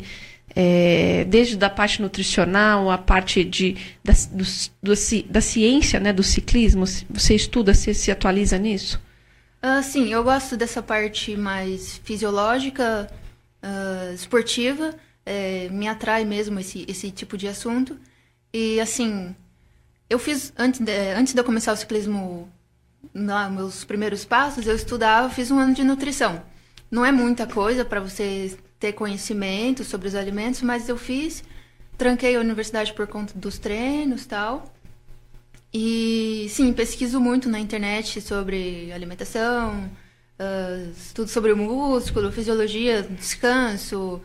é, 0.54 1.24
desde 1.28 1.56
da 1.56 1.68
parte 1.68 2.00
nutricional, 2.00 2.90
a 2.90 2.98
parte 2.98 3.42
de, 3.42 3.76
da, 4.04 4.12
do, 4.30 4.44
do, 4.82 4.92
da 5.28 5.40
ciência 5.40 5.98
né, 5.98 6.12
do 6.12 6.22
ciclismo? 6.22 6.84
Você 6.86 7.34
estuda, 7.34 7.74
você 7.74 7.94
se 7.94 8.10
atualiza 8.10 8.58
nisso? 8.58 9.00
Uh, 9.62 9.82
sim, 9.82 10.12
eu 10.12 10.24
gosto 10.24 10.56
dessa 10.56 10.82
parte 10.82 11.36
mais 11.36 12.00
fisiológica, 12.04 13.08
uh, 13.62 14.14
esportiva. 14.14 14.94
É, 15.24 15.68
me 15.70 15.86
atrai 15.86 16.24
mesmo 16.24 16.58
esse, 16.60 16.84
esse 16.88 17.10
tipo 17.10 17.36
de 17.36 17.48
assunto. 17.48 17.98
E, 18.52 18.80
assim, 18.80 19.34
eu 20.08 20.18
fiz, 20.18 20.52
antes 20.58 20.80
de, 20.80 20.92
antes 21.14 21.32
de 21.32 21.40
eu 21.40 21.44
começar 21.44 21.72
o 21.72 21.76
ciclismo, 21.76 22.50
lá, 23.14 23.48
meus 23.48 23.84
primeiros 23.84 24.24
passos, 24.24 24.66
eu 24.66 24.74
estudava, 24.74 25.30
fiz 25.30 25.50
um 25.50 25.58
ano 25.58 25.74
de 25.74 25.84
nutrição. 25.84 26.42
Não 26.90 27.04
é 27.04 27.12
muita 27.12 27.46
coisa 27.46 27.84
para 27.84 28.00
você 28.00 28.56
ter 28.78 28.92
conhecimento 28.92 29.84
sobre 29.84 30.08
os 30.08 30.14
alimentos, 30.14 30.62
mas 30.62 30.88
eu 30.88 30.96
fiz, 30.96 31.44
tranquei 31.96 32.34
a 32.34 32.40
universidade 32.40 32.92
por 32.94 33.06
conta 33.06 33.34
dos 33.38 33.58
treinos 33.58 34.26
tal. 34.26 34.72
E 35.72 36.48
sim, 36.50 36.72
pesquiso 36.72 37.20
muito 37.20 37.48
na 37.48 37.60
internet 37.60 38.20
sobre 38.20 38.90
alimentação, 38.92 39.88
uh, 40.40 40.92
tudo 41.14 41.28
sobre 41.28 41.52
o 41.52 41.56
músculo, 41.56 42.32
fisiologia, 42.32 43.02
descanso, 43.02 44.20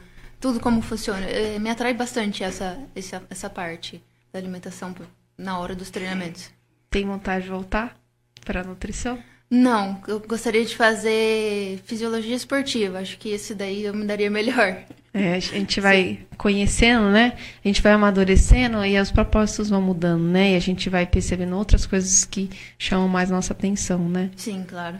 tudo 0.45 0.60
como 0.60 0.79
funciona. 0.79 1.25
É, 1.25 1.58
me 1.58 1.71
atrai 1.71 1.91
bastante 1.91 2.43
essa, 2.43 2.77
essa, 2.95 3.23
essa 3.31 3.49
parte 3.49 3.99
da 4.31 4.38
alimentação 4.38 4.93
na 5.36 5.58
hora 5.58 5.73
dos 5.73 5.89
treinamentos. 5.89 6.51
Tem 6.91 7.03
vontade 7.03 7.45
de 7.45 7.49
voltar 7.49 7.97
para 8.45 8.62
a 8.62 8.63
nutrição? 8.63 9.17
Não, 9.49 9.99
eu 10.08 10.19
gostaria 10.19 10.63
de 10.63 10.75
fazer 10.75 11.81
fisiologia 11.86 12.36
esportiva. 12.36 12.99
Acho 12.99 13.17
que 13.17 13.29
esse 13.29 13.55
daí 13.55 13.86
eu 13.86 13.93
me 13.95 14.05
daria 14.05 14.29
melhor. 14.29 14.84
É, 15.12 15.34
a 15.34 15.39
gente 15.39 15.81
vai 15.81 16.03
Sim. 16.03 16.38
conhecendo, 16.38 17.10
né? 17.10 17.34
A 17.63 17.67
gente 17.67 17.81
vai 17.81 17.93
amadurecendo 17.93 18.86
e 18.86 18.99
os 18.99 19.12
propósitos 19.12 19.71
vão 19.71 19.81
mudando, 19.81 20.25
né? 20.25 20.51
E 20.51 20.55
a 20.55 20.60
gente 20.60 20.91
vai 20.91 21.08
percebendo 21.08 21.58
outras 21.58 21.88
coisas 21.88 22.23
que 22.23 22.51
chamam 22.77 23.08
mais 23.08 23.31
nossa 23.31 23.51
atenção, 23.51 24.08
né? 24.08 24.29
Sim, 24.36 24.63
claro. 24.67 24.97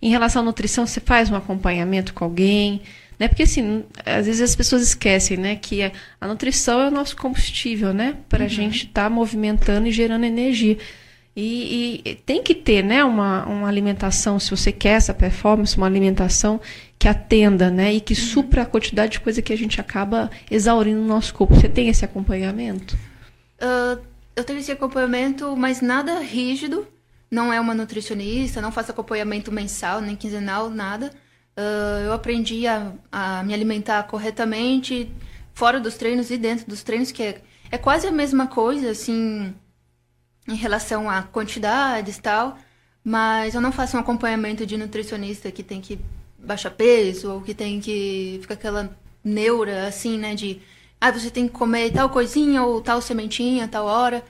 Em 0.00 0.08
relação 0.08 0.40
à 0.40 0.44
nutrição, 0.44 0.86
você 0.86 1.00
faz 1.00 1.30
um 1.30 1.36
acompanhamento 1.36 2.14
com 2.14 2.24
alguém? 2.24 2.80
Né? 3.18 3.28
Porque, 3.28 3.44
assim, 3.44 3.84
às 4.04 4.26
vezes 4.26 4.42
as 4.42 4.54
pessoas 4.54 4.82
esquecem, 4.82 5.36
né? 5.36 5.56
Que 5.56 5.90
a 6.20 6.28
nutrição 6.28 6.80
é 6.80 6.88
o 6.88 6.90
nosso 6.90 7.16
combustível, 7.16 7.94
né? 7.94 8.16
Para 8.28 8.44
a 8.44 8.44
uhum. 8.44 8.48
gente 8.48 8.86
estar 8.86 9.04
tá 9.04 9.10
movimentando 9.10 9.88
e 9.88 9.90
gerando 9.90 10.24
energia. 10.24 10.76
E, 11.34 12.00
e, 12.02 12.14
tem 12.14 12.42
que 12.42 12.54
ter 12.54 12.82
né, 12.82 13.04
uma, 13.04 13.44
uma 13.44 13.68
alimentação, 13.68 14.40
se 14.40 14.50
você 14.50 14.72
quer 14.72 14.92
essa 14.92 15.12
performance, 15.12 15.76
uma 15.76 15.86
alimentação 15.86 16.58
que 16.98 17.06
atenda 17.06 17.70
né, 17.70 17.92
e 17.92 18.00
que 18.00 18.14
uhum. 18.14 18.20
supra 18.20 18.62
a 18.62 18.66
quantidade 18.66 19.12
de 19.12 19.20
coisa 19.20 19.42
que 19.42 19.52
a 19.52 19.56
gente 19.56 19.78
acaba 19.78 20.30
exaurindo 20.50 20.98
no 20.98 21.06
nosso 21.06 21.34
corpo. 21.34 21.54
Você 21.54 21.68
tem 21.68 21.88
esse 21.88 22.06
acompanhamento? 22.06 22.96
Uh, 23.60 24.02
eu 24.34 24.44
tenho 24.44 24.58
esse 24.58 24.72
acompanhamento, 24.72 25.54
mas 25.54 25.82
nada 25.82 26.20
rígido. 26.20 26.86
Não 27.30 27.52
é 27.52 27.60
uma 27.60 27.74
nutricionista, 27.74 28.62
não 28.62 28.72
faço 28.72 28.92
acompanhamento 28.92 29.52
mensal, 29.52 30.00
nem 30.00 30.16
quinzenal, 30.16 30.70
nada. 30.70 31.10
Uh, 31.56 32.04
eu 32.04 32.12
aprendi 32.12 32.66
a, 32.66 32.92
a, 33.10 33.42
me 33.42 33.54
alimentar 33.54 34.02
corretamente, 34.04 35.10
fora 35.54 35.80
dos 35.80 35.96
treinos 35.96 36.30
e 36.30 36.36
dentro 36.36 36.66
dos 36.66 36.82
treinos, 36.82 37.10
que 37.10 37.22
é, 37.22 37.42
é 37.70 37.78
quase 37.78 38.06
a 38.06 38.12
mesma 38.12 38.46
coisa, 38.46 38.90
assim 38.90 39.54
em 40.48 40.54
relação 40.54 41.10
a 41.10 41.22
quantidades 41.22 42.18
e 42.18 42.22
tal, 42.22 42.58
mas 43.02 43.54
eu 43.54 43.60
não 43.60 43.72
faço 43.72 43.96
um 43.96 44.00
acompanhamento 44.00 44.66
de 44.66 44.76
nutricionista 44.76 45.50
que 45.50 45.62
tem 45.62 45.80
que 45.80 45.98
baixar 46.38 46.70
peso 46.70 47.32
ou 47.32 47.40
que 47.40 47.54
tem 47.54 47.80
que 47.80 48.38
ficar 48.42 48.54
aquela 48.54 48.96
neura 49.24 49.88
assim, 49.88 50.18
né, 50.18 50.34
de 50.34 50.60
ah, 51.00 51.10
você 51.10 51.30
tem 51.30 51.46
que 51.48 51.54
comer 51.54 51.92
tal 51.92 52.08
coisinha 52.10 52.62
ou 52.62 52.80
tal 52.80 53.02
sementinha, 53.02 53.68
tal 53.68 53.86
hora. 53.86 54.24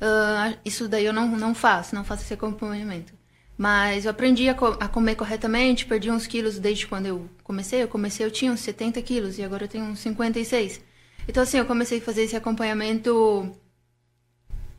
Uh, 0.00 0.58
isso 0.64 0.88
daí 0.88 1.04
eu 1.04 1.12
não, 1.12 1.28
não 1.28 1.54
faço, 1.54 1.94
não 1.94 2.04
faço 2.04 2.24
esse 2.24 2.34
acompanhamento. 2.34 3.14
Mas 3.56 4.04
eu 4.04 4.10
aprendi 4.10 4.48
a, 4.48 4.54
co 4.54 4.76
a, 4.80 4.88
comer 4.88 5.14
corretamente, 5.14 5.86
perdi 5.86 6.10
uns 6.10 6.26
quilos 6.26 6.58
desde 6.58 6.86
quando 6.86 7.06
eu 7.06 7.28
comecei. 7.44 7.82
Eu 7.82 7.88
comecei, 7.88 8.24
eu 8.24 8.30
tinha 8.30 8.52
uns 8.52 8.60
70 8.60 9.00
quilos 9.02 9.38
e 9.38 9.42
agora 9.42 9.64
eu 9.64 9.68
tenho 9.68 9.84
uns 9.84 10.00
56. 10.00 10.80
Então, 11.28 11.42
assim, 11.42 11.58
eu 11.58 11.64
comecei 11.64 11.98
a 11.98 12.02
fazer 12.02 12.22
esse 12.22 12.36
acompanhamento 12.36 13.52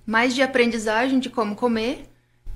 mais 0.05 0.35
de 0.35 0.41
aprendizagem 0.41 1.19
de 1.19 1.29
como 1.29 1.55
comer. 1.55 2.09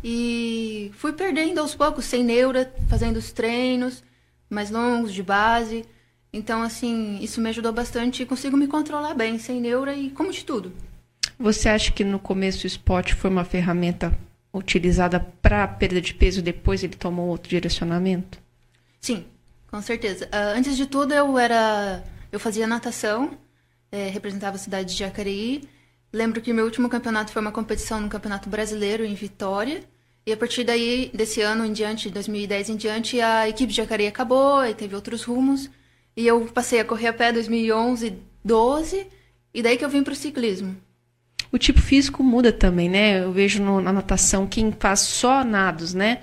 E 0.04 0.92
fui 0.96 1.14
perdendo 1.14 1.60
aos 1.60 1.74
poucos, 1.76 2.06
sem 2.06 2.24
neura, 2.24 2.72
fazendo 2.90 3.18
os 3.18 3.32
treinos 3.32 4.04
mais 4.50 4.70
longos, 4.70 5.14
de 5.14 5.24
base. 5.24 5.86
Então, 6.32 6.62
assim, 6.62 7.20
isso 7.22 7.42
me 7.42 7.50
ajudou 7.50 7.72
bastante 7.72 8.24
e 8.24 8.26
consigo 8.26 8.58
me 8.58 8.68
controlar 8.68 9.14
bem, 9.14 9.40
sem 9.40 9.60
neura 9.62 9.94
e 9.94 10.10
como 10.12 10.32
de 10.32 10.44
tudo. 10.44 10.72
Você 11.40 11.70
acha 11.70 11.92
que 11.92 12.04
no 12.04 12.20
começo 12.20 12.64
o 12.64 12.68
esporte 12.68 13.14
foi 13.14 13.30
uma 13.30 13.44
ferramenta 13.44 14.18
utilizada 14.58 15.20
para 15.20 15.68
perda 15.68 16.02
de 16.02 16.14
peso, 16.14 16.42
depois 16.42 16.84
ele 16.84 16.96
tomou 16.96 17.28
outro 17.28 17.50
direcionamento? 17.50 18.40
Sim, 19.00 19.26
com 19.70 19.82
certeza. 19.82 20.26
Uh, 20.26 20.58
antes 20.58 20.76
de 20.76 20.86
tudo, 20.86 21.14
eu 21.14 21.38
era. 21.38 22.04
Eu 22.32 22.40
fazia 22.40 22.68
natação, 22.68 23.38
é, 23.92 24.10
representava 24.10 24.58
a 24.58 24.60
cidade 24.60 24.94
de 24.94 25.00
Jacareí 25.00 25.68
Lembro 26.12 26.42
que 26.42 26.54
meu 26.54 26.66
último 26.66 26.88
campeonato 26.90 27.32
foi 27.32 27.42
uma 27.42 27.52
competição 27.52 28.00
no 28.00 28.10
Campeonato 28.10 28.50
Brasileiro 28.50 29.04
em 29.04 29.14
Vitória. 29.14 29.84
E 30.26 30.32
a 30.32 30.38
partir 30.38 30.64
daí, 30.64 31.12
desse 31.14 31.42
ano 31.42 31.66
em 31.66 31.74
diante, 31.74 32.10
2010 32.10 32.70
em 32.70 32.76
diante, 32.76 33.22
a 33.22 33.48
equipe 33.48 33.72
de 33.72 33.78
Jacareí 33.78 34.08
acabou 34.08 34.66
e 34.66 34.74
teve 34.74 34.96
outros 34.96 35.24
rumos. 35.24 35.70
E 36.16 36.26
eu 36.26 36.46
passei 36.48 36.80
a 36.80 36.86
correr 36.86 37.08
a 37.08 37.14
pé 37.14 37.32
2011, 37.32 38.18
12, 38.44 39.08
e 39.54 39.62
daí 39.62 39.78
que 39.78 39.86
eu 39.86 39.90
vim 39.90 40.04
para 40.04 40.14
o 40.14 40.16
ciclismo. 40.16 40.76
O 41.52 41.58
tipo 41.58 41.82
físico 41.82 42.24
muda 42.24 42.52
também, 42.52 42.90
né? 42.90 43.24
Eu 43.24 43.32
vejo 43.32 43.62
no, 43.62 43.82
na 43.82 43.94
natação 43.94 44.46
quem 44.48 44.72
faz 44.78 45.02
só 45.02 45.44
nados, 45.44 45.94
né? 45.94 46.20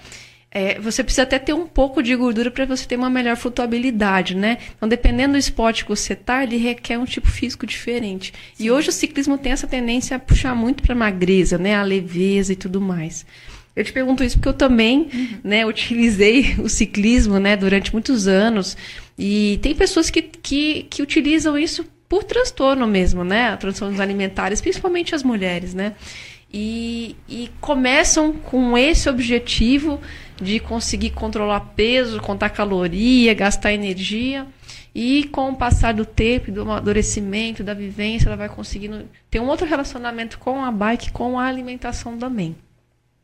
é, 0.54 0.78
você 0.78 1.02
precisa 1.02 1.24
até 1.24 1.36
ter 1.36 1.52
um 1.52 1.66
pouco 1.66 2.00
de 2.00 2.14
gordura 2.14 2.48
para 2.48 2.64
você 2.64 2.86
ter 2.86 2.94
uma 2.94 3.10
melhor 3.10 3.36
flutuabilidade, 3.36 4.36
né? 4.36 4.58
Então, 4.76 4.88
dependendo 4.88 5.32
do 5.32 5.38
esporte 5.38 5.82
que 5.82 5.90
você 5.90 6.14
tá, 6.14 6.44
ele 6.44 6.56
requer 6.56 6.96
um 6.96 7.04
tipo 7.04 7.28
físico 7.28 7.66
diferente. 7.66 8.32
Sim. 8.54 8.64
E 8.64 8.70
hoje 8.70 8.88
o 8.88 8.92
ciclismo 8.92 9.36
tem 9.36 9.50
essa 9.50 9.66
tendência 9.66 10.16
a 10.16 10.20
puxar 10.20 10.54
muito 10.54 10.80
para 10.84 10.94
magreza, 10.94 11.58
né? 11.58 11.74
A 11.74 11.82
leveza 11.82 12.52
e 12.52 12.56
tudo 12.56 12.80
mais. 12.80 13.26
Eu 13.74 13.82
te 13.82 13.92
pergunto 13.92 14.22
isso 14.22 14.36
porque 14.36 14.48
eu 14.48 14.52
também, 14.54 15.08
uhum. 15.12 15.28
né, 15.42 15.66
utilizei 15.66 16.54
o 16.62 16.68
ciclismo, 16.68 17.40
né, 17.40 17.56
durante 17.56 17.92
muitos 17.92 18.28
anos. 18.28 18.76
E 19.18 19.58
tem 19.60 19.74
pessoas 19.74 20.08
que, 20.08 20.22
que, 20.22 20.84
que 20.84 21.02
utilizam 21.02 21.58
isso 21.58 21.84
por 22.08 22.24
transtorno 22.24 22.86
mesmo, 22.86 23.24
né? 23.24 23.56
Transtornos 23.56 24.00
alimentares, 24.00 24.60
principalmente 24.60 25.14
as 25.14 25.22
mulheres, 25.22 25.74
né? 25.74 25.94
E, 26.52 27.16
e 27.28 27.50
começam 27.60 28.32
com 28.32 28.78
esse 28.78 29.08
objetivo 29.08 30.00
de 30.40 30.60
conseguir 30.60 31.10
controlar 31.10 31.60
peso, 31.74 32.20
contar 32.20 32.50
caloria, 32.50 33.34
gastar 33.34 33.72
energia. 33.72 34.46
E 34.94 35.24
com 35.24 35.50
o 35.50 35.56
passar 35.56 35.92
do 35.92 36.06
tempo, 36.06 36.52
do 36.52 36.62
amadurecimento, 36.62 37.64
da 37.64 37.74
vivência, 37.74 38.28
ela 38.28 38.36
vai 38.36 38.48
conseguindo 38.48 39.08
ter 39.28 39.40
um 39.40 39.48
outro 39.48 39.66
relacionamento 39.66 40.38
com 40.38 40.64
a 40.64 40.70
bike, 40.70 41.10
com 41.10 41.36
a 41.36 41.46
alimentação 41.46 42.16
também. 42.16 42.54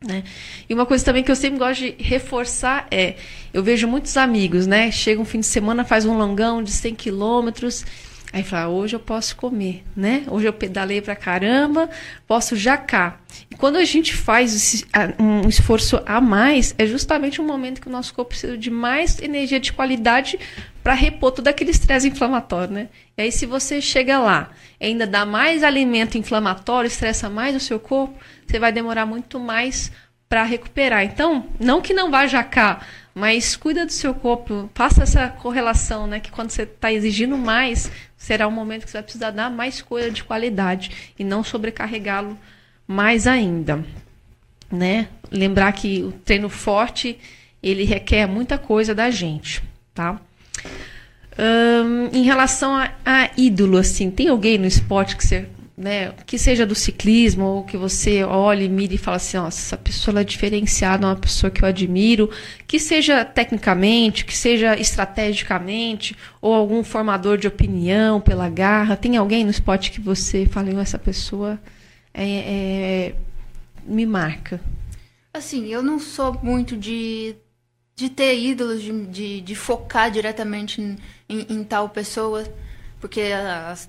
Né? 0.05 0.25
E 0.69 0.75
uma 0.75 0.87
coisa 0.87 1.05
também 1.05 1.23
que 1.23 1.31
eu 1.31 1.37
sempre 1.37 1.59
gosto 1.59 1.81
de 1.81 1.95
reforçar 1.99 2.89
é, 2.91 3.17
eu 3.53 3.63
vejo 3.63 3.87
muitos 3.87 4.17
amigos, 4.17 4.67
né? 4.67 4.91
Chega 4.91 5.21
um 5.21 5.27
fim 5.27 5.41
de 5.41 5.47
semana, 5.47 5.85
faz 5.85 6.07
um 6.07 6.17
longão 6.17 6.63
de 6.63 6.73
100 6.73 6.95
quilômetros, 6.95 7.85
aí 8.33 8.43
fala, 8.43 8.69
hoje 8.69 8.95
eu 8.95 9.01
posso 9.01 9.35
comer, 9.37 9.83
né? 9.97 10.25
Hoje 10.29 10.47
eu 10.47 10.53
pedalei 10.53 11.01
pra 11.01 11.17
caramba, 11.17 11.91
posso 12.27 12.55
jacar. 12.55 13.21
E 13.51 13.57
quando 13.57 13.77
a 13.77 13.85
gente 13.85 14.15
faz 14.15 14.85
um 15.19 15.49
esforço 15.49 16.01
a 16.07 16.21
mais, 16.21 16.75
é 16.79 16.87
justamente 16.87 17.41
um 17.41 17.47
momento 17.47 17.81
que 17.81 17.89
o 17.89 17.93
nosso 17.93 18.15
corpo 18.15 18.31
precisa 18.31 18.57
de 18.57 18.71
mais 18.71 19.21
energia 19.21 19.59
de 19.59 19.73
qualidade 19.73 20.39
para 20.83 20.95
repor 20.95 21.33
todo 21.33 21.49
aquele 21.49 21.71
estresse 21.71 22.09
inflamatório, 22.09 22.73
né? 22.73 22.89
E 23.19 23.23
aí 23.23 23.33
se 23.33 23.47
você 23.47 23.81
chega 23.81 24.19
lá, 24.19 24.51
ainda 24.81 25.07
dá 25.07 25.27
mais 25.27 25.63
alimento 25.63 26.17
inflamatório, 26.17 26.89
estressa 26.89 27.29
mais 27.29 27.55
o 27.55 27.61
seu 27.61 27.79
corpo, 27.79 28.19
você 28.47 28.59
vai 28.59 28.73
demorar 28.73 29.07
muito 29.07 29.39
mais 29.39 29.93
para 30.29 30.45
recuperar. 30.45 31.05
Então, 31.05 31.47
não 31.59 31.81
que 31.81 31.93
não 31.93 32.11
vá 32.11 32.27
jacar, 32.27 32.87
mas 33.21 33.55
cuida 33.55 33.85
do 33.85 33.93
seu 33.93 34.15
corpo, 34.15 34.71
faça 34.73 35.03
essa 35.03 35.29
correlação, 35.29 36.07
né? 36.07 36.21
Que 36.21 36.31
quando 36.31 36.49
você 36.49 36.63
está 36.63 36.91
exigindo 36.91 37.37
mais, 37.37 37.93
será 38.17 38.49
um 38.49 38.51
momento 38.51 38.85
que 38.85 38.91
você 38.91 38.97
vai 38.97 39.03
precisar 39.03 39.31
dar 39.31 39.51
mais 39.51 39.83
coisa 39.83 40.11
de 40.11 40.25
qualidade 40.25 41.13
e 41.19 41.23
não 41.23 41.45
sobrecarregá-lo 41.45 42.39
mais 42.89 43.27
ainda, 43.27 43.85
né? 44.73 45.07
Lembrar 45.31 45.71
que 45.73 46.03
o 46.03 46.13
treino 46.13 46.49
forte 46.49 47.19
ele 47.63 47.85
requer 47.85 48.27
muita 48.27 48.57
coisa 48.57 48.95
da 48.95 49.11
gente, 49.11 49.63
tá? 49.93 50.19
Um, 51.39 52.17
em 52.17 52.23
relação 52.23 52.75
a, 52.75 52.91
a 53.05 53.31
ídolo, 53.37 53.77
assim, 53.77 54.11
tem 54.11 54.29
alguém 54.29 54.57
no 54.57 54.67
esporte 54.67 55.15
que 55.15 55.27
você 55.27 55.47
né, 55.81 56.13
que 56.27 56.39
seja 56.39 56.67
do 56.67 56.75
ciclismo, 56.75 57.43
ou 57.43 57.65
que 57.65 57.75
você 57.75 58.23
olhe, 58.23 58.69
mire 58.69 58.97
e 58.97 58.99
fale 58.99 59.17
assim, 59.17 59.39
nossa, 59.39 59.59
essa 59.59 59.77
pessoa 59.79 60.21
é 60.21 60.25
diferenciada, 60.25 61.07
é 61.07 61.09
uma 61.09 61.17
pessoa 61.17 61.51
que 61.51 61.65
eu 61.65 61.69
admiro, 61.69 62.29
que 62.67 62.79
seja 62.79 63.25
tecnicamente, 63.25 64.27
que 64.27 64.37
seja 64.37 64.79
estrategicamente, 64.79 66.15
ou 66.39 66.53
algum 66.53 66.85
formador 66.85 67.39
de 67.39 67.49
opinião 67.49 68.21
pela 68.21 68.47
garra, 68.51 68.95
tem 68.95 69.17
alguém 69.17 69.43
no 69.43 69.51
esporte 69.51 69.91
que 69.91 70.03
você 70.03 70.45
fale, 70.45 70.77
essa 70.77 70.99
pessoa 70.99 71.59
é, 72.13 72.25
é, 72.25 73.15
me 73.87 74.05
marca? 74.05 74.61
Assim, 75.33 75.69
eu 75.69 75.83
não 75.83 75.99
sou 75.99 76.39
muito 76.43 76.77
de, 76.77 77.35
de 77.97 78.11
ter 78.11 78.39
ídolos, 78.39 78.83
de, 78.83 79.07
de, 79.07 79.41
de 79.41 79.55
focar 79.55 80.11
diretamente 80.11 80.83
em, 80.83 80.99
em, 81.27 81.47
em 81.49 81.65
tal 81.65 81.89
pessoa, 81.89 82.45
porque 83.01 83.23
as 83.23 83.89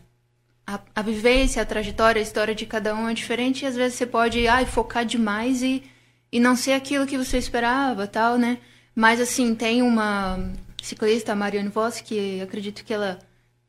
a, 0.66 0.80
a 0.96 1.02
vivência, 1.02 1.62
a 1.62 1.66
trajetória, 1.66 2.20
a 2.20 2.24
história 2.24 2.56
de 2.56 2.66
cada 2.66 2.96
um 2.96 3.10
é 3.10 3.14
diferente 3.14 3.64
e 3.64 3.66
às 3.66 3.76
vezes 3.76 3.98
você 3.98 4.06
pode 4.06 4.48
ai, 4.48 4.66
focar 4.66 5.06
demais 5.06 5.62
e, 5.64 5.84
e 6.32 6.40
não 6.40 6.56
ser 6.56 6.74
aquilo 6.74 7.08
que 7.08 7.18
você 7.18 7.38
esperava, 7.38 8.08
tal, 8.08 8.38
né? 8.38 8.58
Mas 8.96 9.20
assim, 9.22 9.56
tem 9.56 9.82
uma 9.82 10.52
ciclista, 10.82 11.32
a 11.34 11.36
Marianne 11.36 11.70
Voss, 11.70 12.02
que 12.02 12.42
acredito 12.42 12.84
que 12.84 12.94
ela 12.94 13.20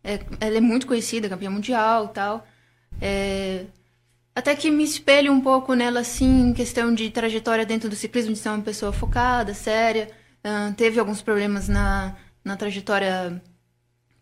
é, 0.04 0.20
ela 0.40 0.56
é 0.56 0.60
muito 0.60 0.86
conhecida, 0.86 1.28
campeã 1.28 1.50
mundial, 1.50 2.08
tal. 2.08 2.46
É, 3.00 3.66
até 4.34 4.54
que 4.56 4.70
me 4.70 4.82
espelho 4.84 5.32
um 5.32 5.40
pouco 5.40 5.74
nela, 5.74 6.00
assim, 6.00 6.48
em 6.48 6.52
questão 6.54 6.94
de 6.94 7.10
trajetória 7.10 7.66
dentro 7.66 7.88
do 7.88 7.96
ciclismo, 7.96 8.32
de 8.32 8.38
ser 8.38 8.48
uma 8.48 8.62
pessoa 8.62 8.92
focada, 8.92 9.54
séria. 9.54 10.10
Uh, 10.44 10.74
teve 10.74 10.98
alguns 10.98 11.22
problemas 11.22 11.68
na, 11.68 12.16
na 12.44 12.56
trajetória 12.56 13.40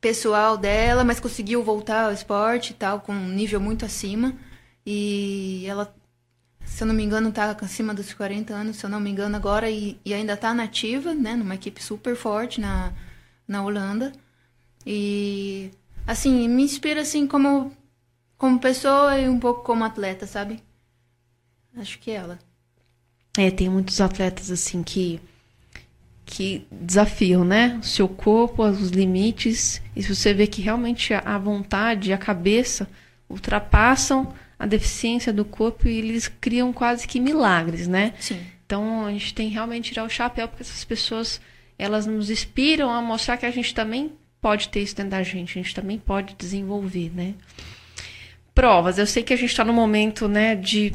pessoal 0.01 0.57
dela, 0.57 1.05
mas 1.05 1.21
conseguiu 1.21 1.63
voltar 1.63 2.07
ao 2.07 2.13
esporte 2.13 2.71
e 2.71 2.75
tal, 2.75 3.01
com 3.01 3.13
um 3.13 3.29
nível 3.29 3.61
muito 3.61 3.85
acima. 3.85 4.35
E 4.85 5.65
ela, 5.67 5.95
se 6.65 6.83
eu 6.83 6.87
não 6.87 6.95
me 6.95 7.03
engano, 7.03 7.31
tá 7.33 7.57
acima 7.61 7.93
dos 7.95 8.13
40 8.15 8.55
anos, 8.55 8.77
se 8.77 8.87
eu 8.87 8.91
não 8.91 9.01
me 9.01 9.11
engano, 9.11 9.37
agora, 9.37 9.71
e, 9.71 9.99
e 10.05 10.15
ainda 10.15 10.37
tá 10.37 10.55
nativa, 10.55 11.15
né, 11.15 11.37
numa 11.37 11.55
equipe 11.55 11.83
super 11.83 12.17
forte 12.17 12.61
na, 12.61 12.93
na 13.47 13.63
Holanda. 13.63 14.13
E, 14.87 15.71
assim, 16.07 16.49
me 16.49 16.63
inspira, 16.63 17.03
assim, 17.03 17.27
como, 17.27 17.73
como 18.39 18.59
pessoa 18.59 19.19
e 19.19 19.29
um 19.29 19.39
pouco 19.39 19.63
como 19.63 19.85
atleta, 19.85 20.27
sabe? 20.27 20.63
Acho 21.77 21.99
que 21.99 22.11
é 22.11 22.15
ela. 22.15 22.39
É, 23.37 23.51
tem 23.51 23.69
muitos 23.69 24.01
atletas, 24.01 24.51
assim, 24.51 24.83
que 24.83 25.21
que 26.31 26.65
desafiam, 26.71 27.45
né? 27.45 27.79
O 27.83 27.85
seu 27.85 28.09
corpo, 28.09 28.63
os 28.65 28.91
limites. 28.91 29.83
E 29.97 30.03
se 30.03 30.15
você 30.15 30.33
vê 30.33 30.47
que 30.47 30.63
realmente 30.63 31.13
a 31.13 31.37
vontade 31.37 32.11
e 32.11 32.13
a 32.13 32.19
cabeça 32.19 32.89
ultrapassam 33.29 34.33
a 34.59 34.65
deficiência 34.67 35.33
do 35.33 35.45
corpo 35.45 35.89
e 35.89 35.99
eles 35.99 36.29
criam 36.29 36.73
quase 36.73 37.07
que 37.09 37.19
milagres, 37.19 37.89
né? 37.89 38.15
Sim. 38.21 38.41
Então 38.65 39.07
a 39.07 39.11
gente 39.11 39.35
tem 39.35 39.49
realmente 39.49 39.89
tirar 39.89 40.05
o 40.05 40.09
chapéu 40.09 40.47
porque 40.47 40.63
essas 40.63 40.85
pessoas 40.85 41.41
elas 41.77 42.07
nos 42.07 42.31
inspiram 42.31 42.91
a 42.91 43.03
mostrar 43.03 43.37
que 43.37 43.47
a 43.47 43.51
gente 43.51 43.75
também 43.75 44.13
pode 44.41 44.69
ter 44.69 44.81
isso 44.81 44.95
dentro 44.95 45.11
da 45.11 45.23
gente, 45.23 45.59
a 45.59 45.63
gente 45.63 45.75
também 45.75 45.99
pode 45.99 46.35
desenvolver, 46.39 47.11
né? 47.15 47.35
Provas, 48.55 48.99
eu 48.99 49.07
sei 49.07 49.23
que 49.23 49.33
a 49.33 49.37
gente 49.37 49.51
está 49.51 49.65
no 49.65 49.73
momento, 49.73 50.29
né, 50.29 50.55
de 50.55 50.93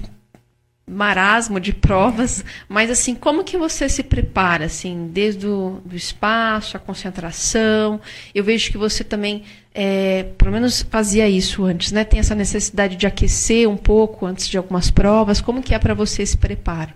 marasmo 0.87 1.59
de 1.59 1.73
provas, 1.73 2.45
mas 2.69 2.91
assim, 2.91 3.15
como 3.15 3.43
que 3.43 3.57
você 3.57 3.89
se 3.89 4.03
prepara, 4.03 4.65
assim, 4.65 5.09
desde 5.11 5.47
o 5.47 5.81
do 5.83 5.95
espaço, 5.95 6.77
a 6.77 6.79
concentração? 6.79 7.99
Eu 8.33 8.43
vejo 8.43 8.71
que 8.71 8.77
você 8.77 9.03
também, 9.03 9.43
é, 9.73 10.23
pelo 10.37 10.51
menos 10.51 10.83
fazia 10.83 11.27
isso 11.27 11.63
antes, 11.65 11.91
né? 11.91 12.03
Tem 12.03 12.19
essa 12.19 12.35
necessidade 12.35 12.95
de 12.95 13.07
aquecer 13.07 13.67
um 13.67 13.77
pouco 13.77 14.25
antes 14.25 14.47
de 14.47 14.57
algumas 14.57 14.91
provas. 14.91 15.41
Como 15.41 15.63
que 15.63 15.73
é 15.73 15.79
para 15.79 15.93
você 15.93 16.21
esse 16.21 16.37
preparo? 16.37 16.93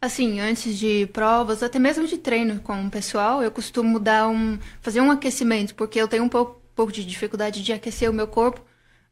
Assim, 0.00 0.40
antes 0.40 0.76
de 0.78 1.06
provas, 1.12 1.62
até 1.62 1.78
mesmo 1.78 2.06
de 2.06 2.18
treino 2.18 2.60
com 2.60 2.86
o 2.86 2.90
pessoal, 2.90 3.42
eu 3.42 3.50
costumo 3.50 3.98
dar 3.98 4.28
um, 4.28 4.58
fazer 4.80 5.00
um 5.00 5.10
aquecimento, 5.10 5.74
porque 5.74 6.00
eu 6.00 6.06
tenho 6.08 6.24
um 6.24 6.28
pouco, 6.28 6.60
pouco 6.74 6.92
de 6.92 7.04
dificuldade 7.04 7.62
de 7.62 7.72
aquecer 7.72 8.10
o 8.10 8.12
meu 8.12 8.26
corpo 8.26 8.60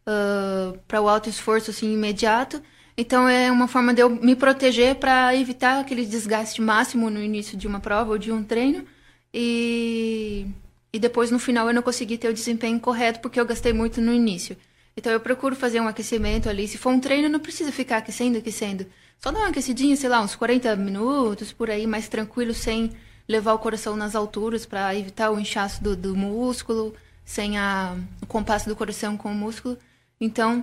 uh, 0.07 0.79
para 0.87 1.01
o 1.01 1.09
alto 1.09 1.29
esforço 1.29 1.71
assim 1.71 1.93
imediato. 1.93 2.61
Então 2.97 3.29
é 3.29 3.51
uma 3.51 3.67
forma 3.67 3.93
de 3.93 4.01
eu 4.03 4.09
me 4.11 4.37
proteger 4.37 4.97
para 4.97 5.35
evitar 5.35 5.81
aquele 5.81 6.07
desgaste 6.07 6.63
máximo 6.63 7.11
no 7.11 7.21
início 7.21 7.57
de 7.57 7.67
uma 7.67 7.81
prova 7.81 8.13
ou 8.13 8.19
de 8.19 8.31
um 8.31 8.43
treino 8.43 8.85
e 9.33 10.47
e 10.93 10.99
depois 10.99 11.29
no 11.33 11.41
final 11.41 11.67
eu 11.67 11.75
não 11.75 11.83
consegui 11.83 12.17
ter 12.17 12.29
o 12.29 12.33
desempenho 12.33 12.79
correto 12.79 13.19
porque 13.19 13.41
eu 13.41 13.45
gastei 13.45 13.73
muito 13.73 14.01
no 14.01 14.13
início. 14.13 14.57
Então 14.97 15.13
eu 15.13 15.19
procuro 15.19 15.57
fazer 15.57 15.81
um 15.81 15.89
aquecimento 15.89 16.49
ali. 16.49 16.69
Se 16.69 16.79
for 16.79 16.93
um 16.93 17.01
treino, 17.01 17.29
não 17.29 17.41
precisa 17.41 17.73
ficar 17.73 17.97
aquecendo, 17.97 18.39
aquecendo. 18.39 18.87
Só 19.19 19.33
dar 19.33 19.41
uma 19.41 19.49
aquecidinha, 19.49 19.97
sei 19.97 20.09
lá, 20.09 20.21
uns 20.21 20.37
40 20.37 20.77
minutos 20.77 21.53
por 21.53 21.69
aí, 21.69 21.85
mais 21.85 22.09
tranquilo, 22.09 22.55
sem 22.55 22.93
levar 23.29 23.55
o 23.55 23.59
coração 23.59 23.97
nas 23.97 24.15
alturas 24.15 24.67
para 24.67 24.95
evitar 24.95 25.33
o 25.33 25.41
inchaço 25.41 25.83
do, 25.83 25.97
do 25.97 26.15
músculo, 26.15 26.95
sem 27.25 27.59
a, 27.59 27.97
o 28.23 28.27
compasso 28.27 28.69
do 28.69 28.77
coração 28.77 29.17
com 29.17 29.33
o 29.33 29.35
músculo. 29.35 29.77
Então, 30.21 30.63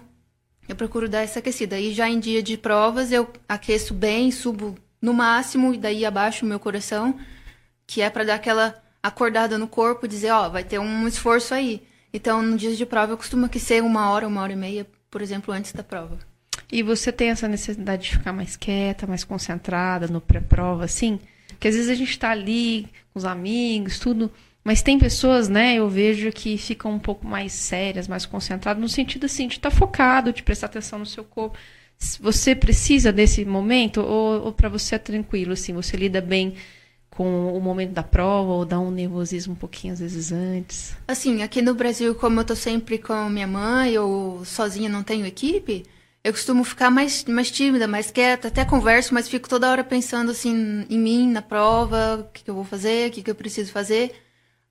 eu 0.71 0.75
procuro 0.75 1.09
dar 1.09 1.21
essa 1.21 1.39
aquecida. 1.39 1.77
E 1.77 1.93
já 1.93 2.09
em 2.09 2.17
dia 2.17 2.41
de 2.41 2.57
provas, 2.57 3.11
eu 3.11 3.29
aqueço 3.47 3.93
bem, 3.93 4.31
subo 4.31 4.77
no 5.01 5.13
máximo 5.13 5.73
e 5.73 5.77
daí 5.77 6.05
abaixo 6.05 6.45
o 6.45 6.47
meu 6.47 6.59
coração, 6.59 7.19
que 7.85 8.01
é 8.01 8.09
para 8.09 8.23
dar 8.23 8.35
aquela 8.35 8.81
acordada 9.03 9.57
no 9.57 9.67
corpo, 9.67 10.07
dizer, 10.07 10.31
ó, 10.31 10.47
oh, 10.47 10.49
vai 10.49 10.63
ter 10.63 10.79
um 10.79 11.05
esforço 11.09 11.53
aí. 11.53 11.83
Então, 12.13 12.41
no 12.41 12.55
dia 12.55 12.73
de 12.73 12.85
prova, 12.85 13.11
eu 13.11 13.17
costumo 13.17 13.45
aquecer 13.47 13.83
uma 13.83 14.11
hora, 14.11 14.25
uma 14.25 14.41
hora 14.41 14.53
e 14.53 14.55
meia, 14.55 14.87
por 15.09 15.21
exemplo, 15.21 15.53
antes 15.53 15.73
da 15.73 15.83
prova. 15.83 16.17
E 16.71 16.81
você 16.81 17.11
tem 17.11 17.31
essa 17.31 17.49
necessidade 17.49 18.03
de 18.03 18.11
ficar 18.11 18.31
mais 18.31 18.55
quieta, 18.55 19.05
mais 19.05 19.25
concentrada 19.25 20.07
no 20.07 20.21
pré-prova, 20.21 20.85
assim? 20.85 21.19
Porque 21.49 21.67
às 21.67 21.75
vezes 21.75 21.89
a 21.89 21.95
gente 21.95 22.11
está 22.11 22.31
ali 22.31 22.87
com 23.11 23.19
os 23.19 23.25
amigos, 23.25 23.99
tudo, 23.99 24.31
mas 24.63 24.81
tem 24.81 24.99
pessoas, 24.99 25.49
né, 25.49 25.75
eu 25.75 25.89
vejo 25.89 26.31
que 26.31 26.57
ficam 26.57 26.91
um 26.91 26.99
pouco 26.99 27.25
mais 27.25 27.51
sérias, 27.51 28.07
mais 28.07 28.25
concentradas, 28.25 28.81
no 28.81 28.89
sentido 28.89 29.25
assim, 29.25 29.47
de 29.47 29.55
estar 29.55 29.71
tá 29.71 29.75
focado, 29.75 30.31
de 30.31 30.43
prestar 30.43 30.67
atenção 30.67 30.99
no 30.99 31.05
seu 31.05 31.23
corpo. 31.23 31.57
Você 32.19 32.55
precisa 32.55 33.11
desse 33.11 33.45
momento 33.45 34.01
ou, 34.01 34.45
ou 34.45 34.53
para 34.53 34.69
você 34.69 34.95
é 34.95 34.97
tranquilo, 34.97 35.53
assim, 35.53 35.73
você 35.73 35.97
lida 35.97 36.21
bem 36.21 36.55
com 37.09 37.55
o 37.55 37.59
momento 37.59 37.91
da 37.91 38.03
prova 38.03 38.51
ou 38.51 38.65
dá 38.65 38.79
um 38.79 38.89
nervosismo 38.89 39.53
um 39.53 39.55
pouquinho 39.55 39.93
às 39.93 39.99
vezes 39.99 40.31
antes? 40.31 40.95
Assim, 41.07 41.43
aqui 41.43 41.61
no 41.61 41.75
Brasil, 41.75 42.15
como 42.15 42.39
eu 42.39 42.45
tô 42.45 42.55
sempre 42.55 42.97
com 42.97 43.29
minha 43.29 43.47
mãe 43.47 43.97
ou 43.97 44.45
sozinha 44.45 44.89
não 44.89 45.03
tenho 45.03 45.25
equipe, 45.25 45.83
eu 46.23 46.31
costumo 46.31 46.63
ficar 46.63 46.89
mais, 46.89 47.25
mais 47.25 47.51
tímida, 47.51 47.87
mais 47.87 48.11
quieta, 48.11 48.47
até 48.47 48.63
converso, 48.63 49.13
mas 49.13 49.27
fico 49.27 49.49
toda 49.49 49.69
hora 49.69 49.83
pensando 49.83 50.31
assim 50.31 50.85
em 50.89 50.99
mim, 50.99 51.29
na 51.29 51.41
prova, 51.41 52.17
o 52.21 52.31
que, 52.31 52.43
que 52.43 52.49
eu 52.49 52.55
vou 52.55 52.63
fazer, 52.63 53.09
o 53.09 53.11
que, 53.11 53.23
que 53.23 53.31
eu 53.31 53.35
preciso 53.35 53.71
fazer. 53.71 54.13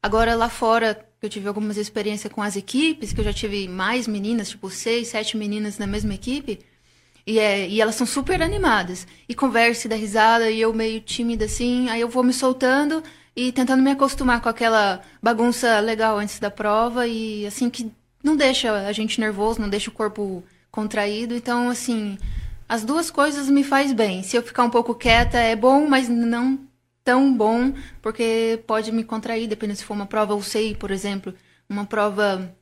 Agora 0.03 0.35
lá 0.35 0.49
fora, 0.49 1.07
eu 1.21 1.29
tive 1.29 1.47
algumas 1.47 1.77
experiências 1.77 2.33
com 2.33 2.43
as 2.43 2.57
equipes, 2.57 3.13
que 3.13 3.21
eu 3.21 3.25
já 3.25 3.33
tive 3.33 3.69
mais 3.69 4.09
meninas, 4.09 4.49
tipo 4.49 4.71
seis, 4.71 5.09
sete 5.09 5.37
meninas 5.37 5.79
na 5.79 5.87
mesma 5.87 6.15
equipe. 6.15 6.59
E, 7.27 7.39
é, 7.39 7.69
e 7.69 7.81
elas 7.81 7.97
são 7.97 8.07
super 8.07 8.41
animadas. 8.43 9.07
E 9.29 9.35
conversa 9.35 9.87
e 9.87 9.91
dá 9.91 9.97
risada, 9.97 10.51
e 10.51 10.61
eu 10.61 10.73
meio 10.73 11.01
tímida 11.01 11.45
assim. 11.45 11.89
Aí 11.91 12.01
eu 12.01 12.09
vou 12.09 12.23
me 12.23 12.33
soltando 12.33 13.03
e 13.37 13.53
tentando 13.53 13.83
me 13.83 13.91
acostumar 13.91 14.41
com 14.41 14.49
aquela 14.49 15.03
bagunça 15.23 15.81
legal 15.81 16.19
antes 16.19 16.39
da 16.39 16.51
prova. 16.51 17.07
E 17.07 17.47
assim, 17.47 17.69
que 17.69 17.93
não 18.23 18.37
deixa 18.37 18.73
a 18.73 18.93
gente 18.93 19.21
nervoso, 19.21 19.61
não 19.61 19.69
deixa 19.69 19.91
o 19.91 19.93
corpo 19.93 20.43
contraído. 20.71 21.35
Então, 21.35 21.69
assim, 21.69 22.19
as 22.67 22.85
duas 22.85 23.11
coisas 23.11 23.51
me 23.51 23.63
faz 23.63 23.93
bem. 23.93 24.23
Se 24.23 24.37
eu 24.37 24.43
ficar 24.43 24.65
um 24.65 24.71
pouco 24.71 24.95
quieta 24.95 25.39
é 25.39 25.55
bom, 25.55 25.87
mas 25.87 26.09
não 26.09 26.59
tão 27.05 27.35
bom, 27.35 27.73
porque 28.03 28.63
pode 28.67 28.93
me 28.93 29.05
contrair, 29.05 29.49
dependendo 29.49 29.79
se 29.79 29.85
for 29.85 29.95
uma 29.95 30.07
prova 30.07 30.35
UCI, 30.35 30.75
por 30.75 30.91
exemplo. 30.91 31.35
Uma 31.69 31.85
prova 31.85 32.55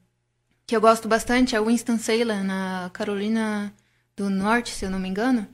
que 0.67 0.77
eu 0.77 0.81
gosto 0.81 1.09
bastante 1.09 1.57
é 1.57 1.61
Winston-Salem, 1.61 2.45
na 2.45 2.91
Carolina 2.93 3.73
do 4.17 4.29
Norte, 4.31 4.71
se 4.71 4.85
eu 4.85 4.91
não 4.91 4.99
me 4.99 5.09
engano. 5.09 5.47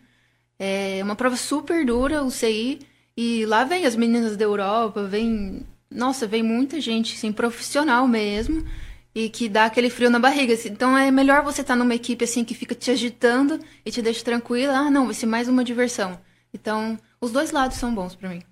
É 0.59 1.01
uma 1.03 1.17
prova 1.17 1.37
super 1.37 1.85
dura, 1.85 2.25
UCI, 2.25 2.81
e 3.17 3.47
lá 3.47 3.65
vem 3.65 3.87
as 3.87 3.97
meninas 3.97 4.37
da 4.37 4.45
Europa, 4.45 5.05
vem... 5.05 5.67
Nossa, 5.91 6.27
vem 6.27 6.43
muita 6.43 6.81
gente, 6.81 7.15
assim, 7.15 7.33
profissional 7.33 8.09
mesmo, 8.09 8.65
e 9.15 9.29
que 9.29 9.49
dá 9.49 9.67
aquele 9.67 9.89
frio 9.91 10.11
na 10.11 10.19
barriga. 10.19 10.55
Assim. 10.55 10.71
Então 10.71 10.97
é 10.99 11.11
melhor 11.11 11.43
você 11.45 11.61
estar 11.61 11.75
tá 11.75 11.79
numa 11.79 11.95
equipe 11.95 12.25
assim 12.25 12.45
que 12.45 12.55
fica 12.55 12.75
te 12.75 12.91
agitando 12.91 13.61
e 13.85 13.91
te 13.91 14.03
deixa 14.03 14.25
tranquila. 14.25 14.75
Ah, 14.77 14.91
não, 14.91 15.05
vai 15.07 15.15
ser 15.15 15.27
mais 15.27 15.47
uma 15.49 15.63
diversão. 15.63 16.19
Então, 16.53 16.99
os 17.21 17.31
dois 17.33 17.51
lados 17.53 17.77
são 17.79 17.95
bons 17.95 18.15
para 18.17 18.29
mim. 18.31 18.43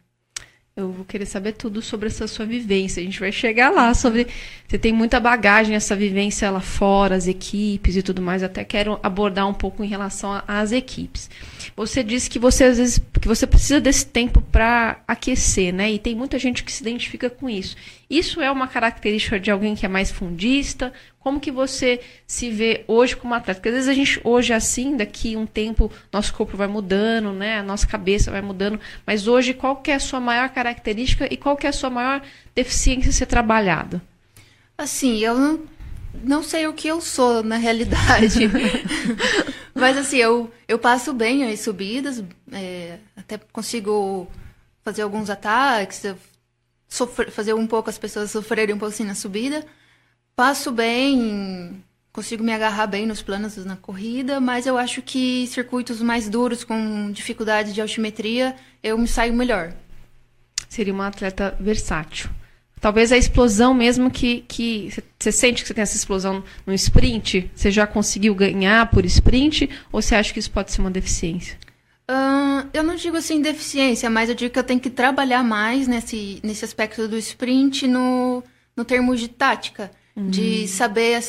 Eu 0.82 0.92
vou 0.92 1.04
querer 1.04 1.26
saber 1.26 1.52
tudo 1.52 1.80
sobre 1.80 2.08
essa 2.08 2.26
sua 2.26 2.44
vivência. 2.44 3.00
A 3.00 3.04
gente 3.04 3.20
vai 3.20 3.30
chegar 3.30 3.70
lá 3.70 3.94
sobre. 3.94 4.26
Você 4.66 4.78
tem 4.78 4.92
muita 4.92 5.20
bagagem, 5.20 5.76
essa 5.76 5.94
vivência 5.94 6.50
lá 6.50 6.60
fora, 6.60 7.14
as 7.14 7.26
equipes 7.26 7.96
e 7.96 8.02
tudo 8.02 8.20
mais. 8.20 8.42
Até 8.42 8.64
quero 8.64 8.98
abordar 9.02 9.48
um 9.48 9.54
pouco 9.54 9.84
em 9.84 9.88
relação 9.88 10.42
às 10.46 10.72
equipes. 10.72 11.30
Você 11.76 12.02
disse 12.02 12.28
que 12.28 12.38
você 12.38 12.64
às 12.64 12.78
vezes 12.78 13.00
que 13.20 13.28
você 13.28 13.46
precisa 13.46 13.80
desse 13.80 14.04
tempo 14.04 14.40
para 14.40 15.00
aquecer, 15.06 15.72
né? 15.72 15.92
E 15.92 15.98
tem 15.98 16.14
muita 16.14 16.38
gente 16.38 16.64
que 16.64 16.72
se 16.72 16.82
identifica 16.82 17.30
com 17.30 17.48
isso. 17.48 17.76
Isso 18.10 18.40
é 18.40 18.50
uma 18.50 18.66
característica 18.68 19.38
de 19.38 19.50
alguém 19.50 19.74
que 19.74 19.86
é 19.86 19.88
mais 19.88 20.10
fundista? 20.10 20.92
Como 21.22 21.38
que 21.38 21.52
você 21.52 22.00
se 22.26 22.50
vê 22.50 22.84
hoje 22.88 23.16
como 23.16 23.32
atleta? 23.32 23.60
Porque 23.60 23.68
às 23.68 23.74
vezes 23.76 23.88
a 23.88 23.94
gente 23.94 24.20
hoje 24.24 24.52
é 24.52 24.56
assim, 24.56 24.96
daqui 24.96 25.36
um 25.36 25.46
tempo 25.46 25.90
nosso 26.12 26.34
corpo 26.34 26.56
vai 26.56 26.66
mudando, 26.66 27.32
né? 27.32 27.60
A 27.60 27.62
nossa 27.62 27.86
cabeça 27.86 28.30
vai 28.30 28.42
mudando. 28.42 28.80
Mas 29.06 29.28
hoje 29.28 29.54
qual 29.54 29.76
que 29.76 29.92
é 29.92 29.94
a 29.94 30.00
sua 30.00 30.18
maior 30.18 30.48
característica 30.48 31.32
e 31.32 31.36
qual 31.36 31.56
que 31.56 31.64
é 31.64 31.70
a 31.70 31.72
sua 31.72 31.90
maior 31.90 32.22
deficiência 32.54 33.10
a 33.10 33.12
ser 33.12 33.26
trabalhada? 33.26 34.02
Assim, 34.76 35.18
eu 35.18 35.38
não, 35.38 35.60
não 36.24 36.42
sei 36.42 36.66
o 36.66 36.72
que 36.72 36.88
eu 36.88 37.00
sou 37.00 37.42
na 37.44 37.56
realidade. 37.56 38.40
Mas 39.72 39.96
assim, 39.96 40.16
eu, 40.16 40.50
eu 40.66 40.78
passo 40.78 41.12
bem 41.12 41.44
as 41.44 41.60
subidas, 41.60 42.22
é, 42.50 42.98
até 43.16 43.38
consigo 43.52 44.26
fazer 44.82 45.02
alguns 45.02 45.30
ataques, 45.30 46.04
sofrer, 46.88 47.30
fazer 47.30 47.54
um 47.54 47.66
pouco 47.66 47.88
as 47.88 47.96
pessoas 47.96 48.32
sofrerem 48.32 48.74
um 48.74 48.78
pouco 48.78 48.92
assim 48.92 49.04
na 49.04 49.14
subida. 49.14 49.64
Passo 50.34 50.72
bem, 50.72 51.84
consigo 52.12 52.42
me 52.42 52.52
agarrar 52.52 52.86
bem 52.86 53.06
nos 53.06 53.20
planos 53.20 53.56
na 53.64 53.76
corrida, 53.76 54.40
mas 54.40 54.66
eu 54.66 54.78
acho 54.78 55.02
que 55.02 55.46
circuitos 55.46 56.00
mais 56.00 56.28
duros, 56.28 56.64
com 56.64 57.10
dificuldade 57.12 57.72
de 57.72 57.80
altimetria, 57.80 58.56
eu 58.82 58.96
me 58.96 59.06
saio 59.06 59.34
melhor. 59.34 59.74
Seria 60.68 60.92
uma 60.92 61.06
atleta 61.06 61.56
versátil. 61.60 62.30
Talvez 62.80 63.12
a 63.12 63.16
explosão 63.16 63.72
mesmo 63.72 64.10
que, 64.10 64.40
que 64.48 64.90
você 65.16 65.30
sente 65.30 65.62
que 65.62 65.68
você 65.68 65.74
tem 65.74 65.82
essa 65.82 65.96
explosão 65.96 66.42
no 66.66 66.74
sprint, 66.74 67.48
você 67.54 67.70
já 67.70 67.86
conseguiu 67.86 68.34
ganhar 68.34 68.90
por 68.90 69.04
sprint 69.04 69.70
ou 69.92 70.02
você 70.02 70.16
acha 70.16 70.32
que 70.32 70.40
isso 70.40 70.50
pode 70.50 70.72
ser 70.72 70.80
uma 70.80 70.90
deficiência? 70.90 71.56
Uh, 72.10 72.68
eu 72.74 72.82
não 72.82 72.96
digo 72.96 73.16
assim 73.16 73.40
deficiência, 73.40 74.10
mas 74.10 74.28
eu 74.28 74.34
digo 74.34 74.52
que 74.52 74.58
eu 74.58 74.64
tenho 74.64 74.80
que 74.80 74.90
trabalhar 74.90 75.44
mais 75.44 75.86
nesse, 75.86 76.40
nesse 76.42 76.64
aspecto 76.64 77.06
do 77.06 77.16
sprint 77.18 77.86
no, 77.86 78.42
no 78.76 78.84
termo 78.84 79.14
de 79.14 79.28
tática, 79.28 79.90
uhum. 80.16 80.30
de 80.30 80.66
saber 80.68 81.20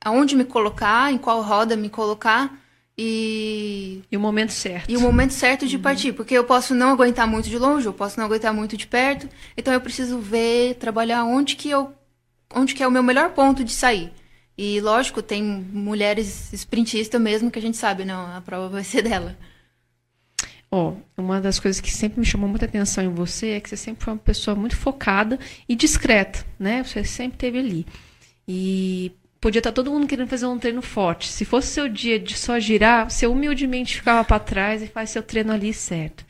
aonde 0.00 0.36
me 0.36 0.44
colocar, 0.44 1.12
em 1.12 1.18
qual 1.18 1.42
roda 1.42 1.76
me 1.76 1.88
colocar 1.88 2.58
e... 2.96 4.02
E 4.10 4.16
o 4.16 4.20
momento 4.20 4.52
certo. 4.52 4.90
E 4.90 4.96
o 4.96 5.00
momento 5.00 5.32
certo 5.32 5.66
de 5.66 5.76
uhum. 5.76 5.82
partir. 5.82 6.12
Porque 6.12 6.34
eu 6.34 6.44
posso 6.44 6.74
não 6.74 6.90
aguentar 6.90 7.28
muito 7.28 7.48
de 7.48 7.56
longe, 7.56 7.86
eu 7.86 7.92
posso 7.92 8.18
não 8.18 8.26
aguentar 8.26 8.52
muito 8.52 8.76
de 8.76 8.86
perto. 8.88 9.28
Então 9.56 9.72
eu 9.72 9.80
preciso 9.80 10.18
ver, 10.18 10.74
trabalhar 10.74 11.24
onde 11.24 11.54
que 11.54 11.70
eu... 11.70 11.92
Onde 12.52 12.74
que 12.74 12.82
é 12.82 12.88
o 12.88 12.90
meu 12.90 13.02
melhor 13.02 13.30
ponto 13.30 13.62
de 13.62 13.72
sair. 13.72 14.10
E 14.56 14.80
lógico, 14.80 15.22
tem 15.22 15.42
mulheres 15.42 16.52
sprintistas 16.52 17.20
mesmo 17.20 17.50
que 17.50 17.58
a 17.60 17.62
gente 17.62 17.76
sabe, 17.76 18.04
não, 18.04 18.34
a 18.34 18.40
prova 18.40 18.68
vai 18.68 18.82
ser 18.82 19.02
dela. 19.02 19.38
Ó, 20.70 20.94
oh, 21.16 21.22
uma 21.22 21.40
das 21.40 21.60
coisas 21.60 21.80
que 21.80 21.90
sempre 21.90 22.18
me 22.18 22.26
chamou 22.26 22.48
muita 22.48 22.64
atenção 22.64 23.04
em 23.04 23.14
você 23.14 23.50
é 23.50 23.60
que 23.60 23.68
você 23.68 23.76
sempre 23.76 24.04
foi 24.04 24.14
uma 24.14 24.18
pessoa 24.18 24.54
muito 24.56 24.76
focada 24.76 25.38
e 25.68 25.76
discreta, 25.76 26.44
né? 26.58 26.82
Você 26.82 27.04
sempre 27.04 27.38
teve 27.38 27.58
ali. 27.58 27.86
E 28.48 29.12
podia 29.40 29.60
estar 29.60 29.72
todo 29.72 29.90
mundo 29.90 30.06
querendo 30.06 30.28
fazer 30.28 30.46
um 30.46 30.58
treino 30.58 30.80
forte. 30.80 31.28
Se 31.28 31.44
fosse 31.44 31.68
seu 31.68 31.88
dia 31.88 32.18
de 32.18 32.36
só 32.36 32.58
girar, 32.58 33.10
você 33.10 33.26
humildemente 33.26 33.96
ficava 33.96 34.24
para 34.24 34.38
trás 34.40 34.82
e 34.82 34.86
faz 34.86 35.10
seu 35.10 35.22
treino 35.22 35.52
ali 35.52 35.74
certo. 35.74 36.24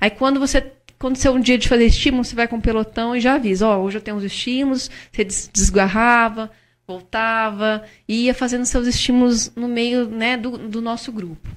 Aí 0.00 0.10
quando 0.10 0.38
você 0.38 0.72
quando 0.98 1.16
você 1.16 1.28
é 1.28 1.30
um 1.30 1.40
dia 1.40 1.56
de 1.56 1.68
fazer 1.68 1.86
estímulo, 1.86 2.24
você 2.24 2.34
vai 2.34 2.48
com 2.48 2.56
o 2.56 2.62
pelotão 2.62 3.14
e 3.14 3.20
já 3.20 3.34
avisa, 3.34 3.68
ó, 3.68 3.78
oh, 3.78 3.84
hoje 3.84 3.98
eu 3.98 4.02
tenho 4.02 4.16
uns 4.16 4.24
estímulos, 4.24 4.90
você 5.12 5.24
desgarrava, 5.52 6.50
voltava 6.84 7.84
e 8.08 8.24
ia 8.24 8.34
fazendo 8.34 8.64
seus 8.66 8.86
estímulos 8.86 9.52
no 9.54 9.68
meio, 9.68 10.08
né, 10.08 10.36
do, 10.36 10.58
do 10.58 10.82
nosso 10.82 11.12
grupo. 11.12 11.48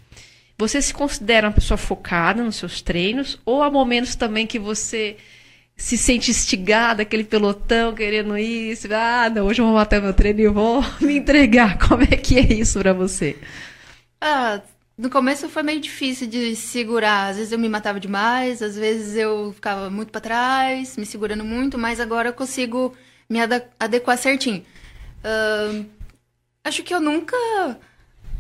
Você 0.60 0.80
se 0.80 0.94
considera 0.94 1.48
uma 1.48 1.54
pessoa 1.54 1.76
focada 1.76 2.44
nos 2.44 2.58
seus 2.58 2.84
treinos 2.84 3.40
ou 3.44 3.64
há 3.64 3.72
momentos 3.72 4.14
também 4.14 4.46
que 4.46 4.60
você 4.60 5.18
se 5.76 5.98
sente 5.98 6.32
instigada, 6.32 7.02
aquele 7.02 7.24
pelotão 7.24 7.94
querendo 7.94 8.38
isso. 8.38 8.88
Ah, 8.94 9.30
não, 9.30 9.48
hoje 9.48 9.62
eu 9.62 9.66
vou 9.66 9.76
matar 9.76 10.02
meu 10.02 10.14
treino 10.14 10.40
e 10.40 10.48
vou 10.48 10.84
me 11.02 11.18
entregar. 11.18 11.78
Como 11.78 12.04
é 12.04 12.18
que 12.18 12.38
é 12.38 12.54
isso 12.54 12.80
para 12.80 12.94
você? 12.94 13.38
Ah, 14.20 14.62
no 14.98 15.10
começo 15.10 15.50
foi 15.50 15.64
meio 15.64 15.82
difícil 15.82 16.28
de 16.28 16.56
segurar. 16.56 17.30
Às 17.30 17.38
vezes 17.38 17.52
eu 17.52 17.60
me 17.60 17.68
matava 17.68 18.00
demais, 18.00 18.62
às 18.62 18.76
vezes 18.76 19.16
eu 19.16 19.52
ficava 19.54 19.90
muito 19.90 20.12
para 20.12 20.22
trás, 20.22 20.96
me 20.98 21.06
segurando 21.06 21.44
muito, 21.44 21.78
mas 21.78 22.00
agora 22.00 22.30
eu 22.30 22.34
consigo 22.34 22.96
me 23.30 23.40
adequar 23.80 24.18
certinho. 24.18 24.64
Uh, 25.24 25.86
acho 26.64 26.84
que 26.84 26.94
eu 26.94 27.00
nunca 27.00 27.36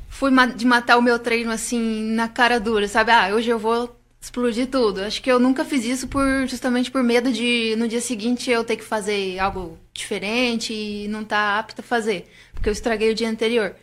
fui 0.10 0.32
de 0.56 0.66
matar 0.66 0.98
o 0.98 1.02
meu 1.02 1.18
treino 1.18 1.52
assim 1.52 2.12
na 2.14 2.28
cara 2.28 2.60
dura, 2.60 2.88
sabe? 2.88 3.12
Ah, 3.12 3.34
hoje 3.34 3.50
eu 3.50 3.58
vou 3.58 4.01
explodir 4.22 4.67
tudo. 4.67 5.01
Acho 5.01 5.22
que 5.22 5.32
eu 5.32 5.39
nunca 5.39 5.65
fiz 5.65 5.84
isso 5.84 6.07
por 6.07 6.24
justamente 6.47 6.91
por 6.91 7.03
medo 7.03 7.34
de 7.34 7.76
no 7.78 7.88
dia 7.88 7.99
seguinte 7.99 8.51
eu 8.51 8.63
ter 8.63 8.78
que 8.78 8.84
fazer 8.84 9.39
algo 9.39 9.80
diferente 9.93 10.74
e 10.74 11.07
não 11.07 11.22
estar 11.24 11.53
tá 11.53 11.59
apta 11.59 11.82
a 11.82 11.84
fazer, 11.84 12.30
porque 12.53 12.69
eu 12.69 12.74
estraguei 12.74 13.11
o 13.11 13.15
dia 13.15 13.30
anterior. 13.30 13.76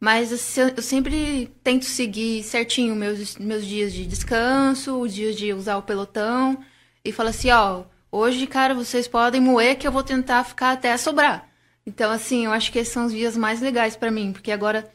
Mas 0.00 0.32
eu 0.58 0.82
sempre 0.82 1.50
tento 1.62 1.84
seguir 1.86 2.42
certinho 2.42 2.94
meus 2.94 3.36
meus 3.38 3.64
dias 3.64 3.92
de 3.92 4.04
descanso, 4.04 5.00
os 5.00 5.14
dias 5.14 5.36
de 5.36 5.52
usar 5.52 5.76
o 5.78 5.82
pelotão 5.82 6.58
e 7.04 7.12
falo 7.12 7.28
assim, 7.30 7.50
ó, 7.50 7.84
hoje, 8.10 8.46
cara, 8.46 8.74
vocês 8.74 9.06
podem 9.08 9.40
moer 9.40 9.78
que 9.78 9.86
eu 9.86 9.92
vou 9.92 10.02
tentar 10.02 10.44
ficar 10.44 10.72
até 10.72 10.96
sobrar. 10.96 11.48
Então, 11.86 12.10
assim, 12.10 12.46
eu 12.46 12.52
acho 12.52 12.72
que 12.72 12.78
esses 12.78 12.92
são 12.92 13.06
os 13.06 13.12
dias 13.12 13.36
mais 13.36 13.60
legais 13.60 13.96
para 13.96 14.10
mim, 14.10 14.32
porque 14.32 14.50
agora 14.52 14.90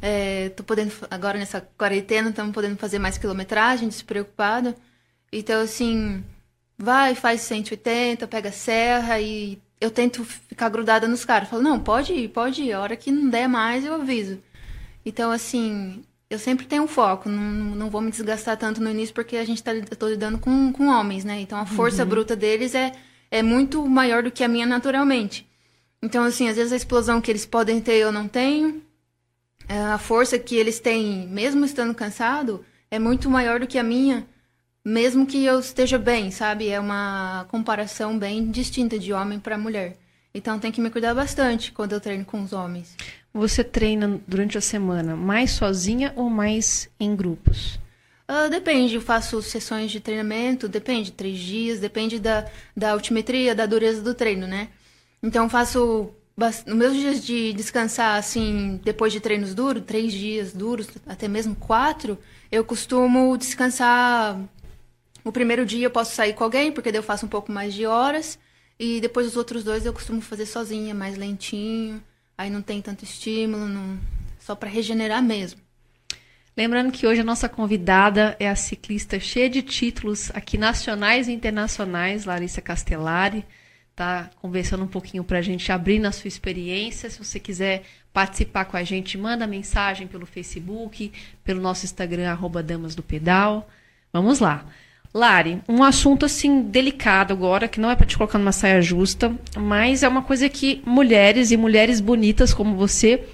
é, 0.00 0.50
tô 0.50 0.62
podendo, 0.62 0.92
agora 1.10 1.38
nessa 1.38 1.60
quarentena, 1.76 2.30
estamos 2.30 2.52
podendo 2.52 2.76
fazer 2.76 2.98
mais 2.98 3.18
quilometragem, 3.18 3.88
despreocupado. 3.88 4.74
Então, 5.32 5.60
assim, 5.60 6.24
vai, 6.76 7.14
faz 7.14 7.40
180, 7.42 8.26
pega 8.28 8.48
a 8.48 8.52
serra 8.52 9.20
e 9.20 9.60
eu 9.80 9.90
tento 9.90 10.24
ficar 10.24 10.68
grudada 10.68 11.08
nos 11.08 11.24
caras. 11.24 11.48
Falo, 11.48 11.62
não, 11.62 11.80
pode 11.80 12.12
ir, 12.12 12.28
pode 12.28 12.62
ir. 12.62 12.72
A 12.72 12.80
hora 12.80 12.96
que 12.96 13.10
não 13.10 13.28
der 13.28 13.48
mais, 13.48 13.84
eu 13.84 13.94
aviso. 13.94 14.38
Então, 15.04 15.30
assim, 15.30 16.04
eu 16.30 16.38
sempre 16.38 16.66
tenho 16.66 16.84
um 16.84 16.88
foco. 16.88 17.28
Não, 17.28 17.74
não 17.74 17.90
vou 17.90 18.00
me 18.00 18.10
desgastar 18.10 18.56
tanto 18.56 18.80
no 18.80 18.90
início 18.90 19.14
porque 19.14 19.36
a 19.36 19.44
gente 19.44 19.62
tá, 19.62 19.74
eu 19.74 19.84
tô 19.84 20.08
lidando 20.08 20.38
com, 20.38 20.72
com 20.72 20.86
homens, 20.88 21.24
né? 21.24 21.40
Então, 21.40 21.58
a 21.58 21.66
força 21.66 22.02
uhum. 22.02 22.08
bruta 22.08 22.36
deles 22.36 22.74
é, 22.74 22.92
é 23.30 23.42
muito 23.42 23.84
maior 23.86 24.22
do 24.22 24.30
que 24.30 24.44
a 24.44 24.48
minha 24.48 24.66
naturalmente. 24.66 25.48
Então, 26.02 26.24
assim, 26.24 26.48
às 26.48 26.56
vezes 26.56 26.72
a 26.72 26.76
explosão 26.76 27.20
que 27.20 27.30
eles 27.30 27.44
podem 27.44 27.80
ter 27.80 27.94
eu 27.94 28.12
não 28.12 28.28
tenho. 28.28 28.82
É, 29.68 29.78
a 29.78 29.98
força 29.98 30.38
que 30.38 30.56
eles 30.56 30.80
têm, 30.80 31.26
mesmo 31.28 31.64
estando 31.64 31.94
cansado, 31.94 32.64
é 32.90 32.98
muito 32.98 33.28
maior 33.28 33.60
do 33.60 33.66
que 33.66 33.78
a 33.78 33.82
minha, 33.82 34.26
mesmo 34.82 35.26
que 35.26 35.44
eu 35.44 35.60
esteja 35.60 35.98
bem, 35.98 36.30
sabe? 36.30 36.68
É 36.68 36.80
uma 36.80 37.46
comparação 37.50 38.18
bem 38.18 38.50
distinta 38.50 38.98
de 38.98 39.12
homem 39.12 39.38
para 39.38 39.58
mulher. 39.58 39.98
Então 40.34 40.58
tem 40.58 40.72
que 40.72 40.80
me 40.80 40.90
cuidar 40.90 41.14
bastante 41.14 41.72
quando 41.72 41.92
eu 41.92 42.00
treino 42.00 42.24
com 42.24 42.42
os 42.42 42.52
homens. 42.52 42.96
Você 43.32 43.62
treina 43.62 44.18
durante 44.26 44.56
a 44.56 44.60
semana 44.60 45.14
mais 45.14 45.50
sozinha 45.50 46.12
ou 46.16 46.30
mais 46.30 46.88
em 46.98 47.14
grupos? 47.14 47.78
Uh, 48.30 48.48
depende, 48.50 48.94
eu 48.94 49.00
faço 49.00 49.40
sessões 49.42 49.90
de 49.90 50.00
treinamento, 50.00 50.68
depende, 50.68 51.12
três 51.12 51.38
dias, 51.38 51.80
depende 51.80 52.18
da, 52.18 52.46
da 52.76 52.92
altimetria, 52.92 53.54
da 53.54 53.66
dureza 53.66 54.02
do 54.02 54.14
treino, 54.14 54.46
né? 54.46 54.68
Então 55.22 55.48
faço 55.48 56.10
nos 56.66 56.76
meus 56.76 56.94
dias 56.94 57.24
de 57.24 57.52
descansar, 57.52 58.16
assim, 58.16 58.80
depois 58.84 59.12
de 59.12 59.18
treinos 59.18 59.54
duros, 59.54 59.82
três 59.84 60.12
dias 60.12 60.52
duros, 60.52 60.88
até 61.04 61.26
mesmo 61.26 61.56
quatro, 61.56 62.16
eu 62.50 62.64
costumo 62.64 63.36
descansar. 63.36 64.38
O 65.24 65.32
primeiro 65.32 65.66
dia 65.66 65.86
eu 65.86 65.90
posso 65.90 66.14
sair 66.14 66.34
com 66.34 66.44
alguém, 66.44 66.70
porque 66.70 66.92
daí 66.92 67.00
eu 67.00 67.02
faço 67.02 67.26
um 67.26 67.28
pouco 67.28 67.50
mais 67.50 67.74
de 67.74 67.84
horas. 67.86 68.38
E 68.78 69.00
depois 69.00 69.26
os 69.26 69.36
outros 69.36 69.64
dois 69.64 69.84
eu 69.84 69.92
costumo 69.92 70.20
fazer 70.20 70.46
sozinha, 70.46 70.94
mais 70.94 71.18
lentinho. 71.18 72.00
Aí 72.36 72.48
não 72.48 72.62
tem 72.62 72.80
tanto 72.80 73.02
estímulo, 73.02 73.66
não... 73.66 73.98
só 74.38 74.54
para 74.54 74.68
regenerar 74.68 75.20
mesmo. 75.20 75.60
Lembrando 76.56 76.92
que 76.92 77.06
hoje 77.06 77.20
a 77.20 77.24
nossa 77.24 77.48
convidada 77.48 78.36
é 78.38 78.48
a 78.48 78.54
ciclista 78.54 79.18
cheia 79.18 79.50
de 79.50 79.60
títulos 79.62 80.30
aqui 80.32 80.56
nacionais 80.56 81.26
e 81.26 81.32
internacionais, 81.32 82.24
Larissa 82.24 82.60
Castellari. 82.60 83.44
Tá 83.98 84.30
conversando 84.40 84.84
um 84.84 84.86
pouquinho 84.86 85.24
pra 85.24 85.42
gente, 85.42 85.72
abrindo 85.72 86.06
a 86.06 86.12
sua 86.12 86.28
experiência. 86.28 87.10
Se 87.10 87.18
você 87.18 87.40
quiser 87.40 87.82
participar 88.12 88.64
com 88.66 88.76
a 88.76 88.84
gente, 88.84 89.18
manda 89.18 89.44
mensagem 89.44 90.06
pelo 90.06 90.24
Facebook, 90.24 91.10
pelo 91.42 91.60
nosso 91.60 91.84
Instagram, 91.84 92.30
arroba 92.30 92.62
Damas 92.62 92.94
do 92.94 93.02
Pedal. 93.02 93.68
Vamos 94.12 94.38
lá. 94.38 94.64
Lari, 95.12 95.60
um 95.68 95.82
assunto 95.82 96.24
assim 96.24 96.62
delicado 96.62 97.32
agora, 97.32 97.66
que 97.66 97.80
não 97.80 97.90
é 97.90 97.96
para 97.96 98.06
te 98.06 98.16
colocar 98.16 98.38
numa 98.38 98.52
saia 98.52 98.80
justa, 98.80 99.34
mas 99.56 100.04
é 100.04 100.08
uma 100.08 100.22
coisa 100.22 100.48
que 100.48 100.80
mulheres 100.86 101.50
e 101.50 101.56
mulheres 101.56 102.00
bonitas 102.00 102.54
como 102.54 102.76
você 102.76 103.26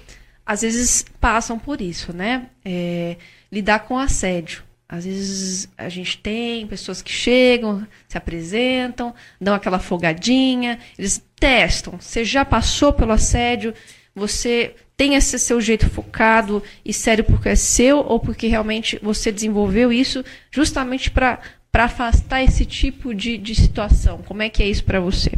às 0.43 0.63
vezes 0.63 1.05
passam 1.21 1.59
por 1.59 1.79
isso, 1.79 2.11
né? 2.11 2.47
É, 2.65 3.17
lidar 3.51 3.81
com 3.81 3.99
assédio. 3.99 4.63
Às 4.87 5.05
vezes 5.05 5.69
a 5.77 5.89
gente 5.89 6.17
tem 6.19 6.67
pessoas 6.67 7.01
que 7.01 7.11
chegam, 7.11 7.85
se 8.07 8.17
apresentam, 8.17 9.13
dão 9.41 9.55
aquela 9.55 9.79
folgadinha, 9.79 10.79
eles 10.97 11.23
testam. 11.35 11.99
Você 11.99 12.23
já 12.23 12.45
passou 12.45 12.93
pelo 12.93 13.11
assédio? 13.11 13.73
Você 14.15 14.75
tem 14.95 15.15
esse 15.15 15.37
seu 15.39 15.59
jeito 15.59 15.89
focado 15.89 16.61
e 16.83 16.93
sério 16.93 17.23
porque 17.23 17.49
é 17.49 17.55
seu 17.55 17.97
ou 17.97 18.19
porque 18.19 18.47
realmente 18.47 18.99
você 19.01 19.31
desenvolveu 19.31 19.91
isso 19.91 20.23
justamente 20.51 21.09
para 21.09 21.39
afastar 21.73 22.43
esse 22.43 22.65
tipo 22.65 23.13
de, 23.13 23.37
de 23.37 23.55
situação? 23.55 24.19
Como 24.19 24.43
é 24.43 24.49
que 24.49 24.61
é 24.61 24.67
isso 24.67 24.83
para 24.83 24.99
você? 24.99 25.31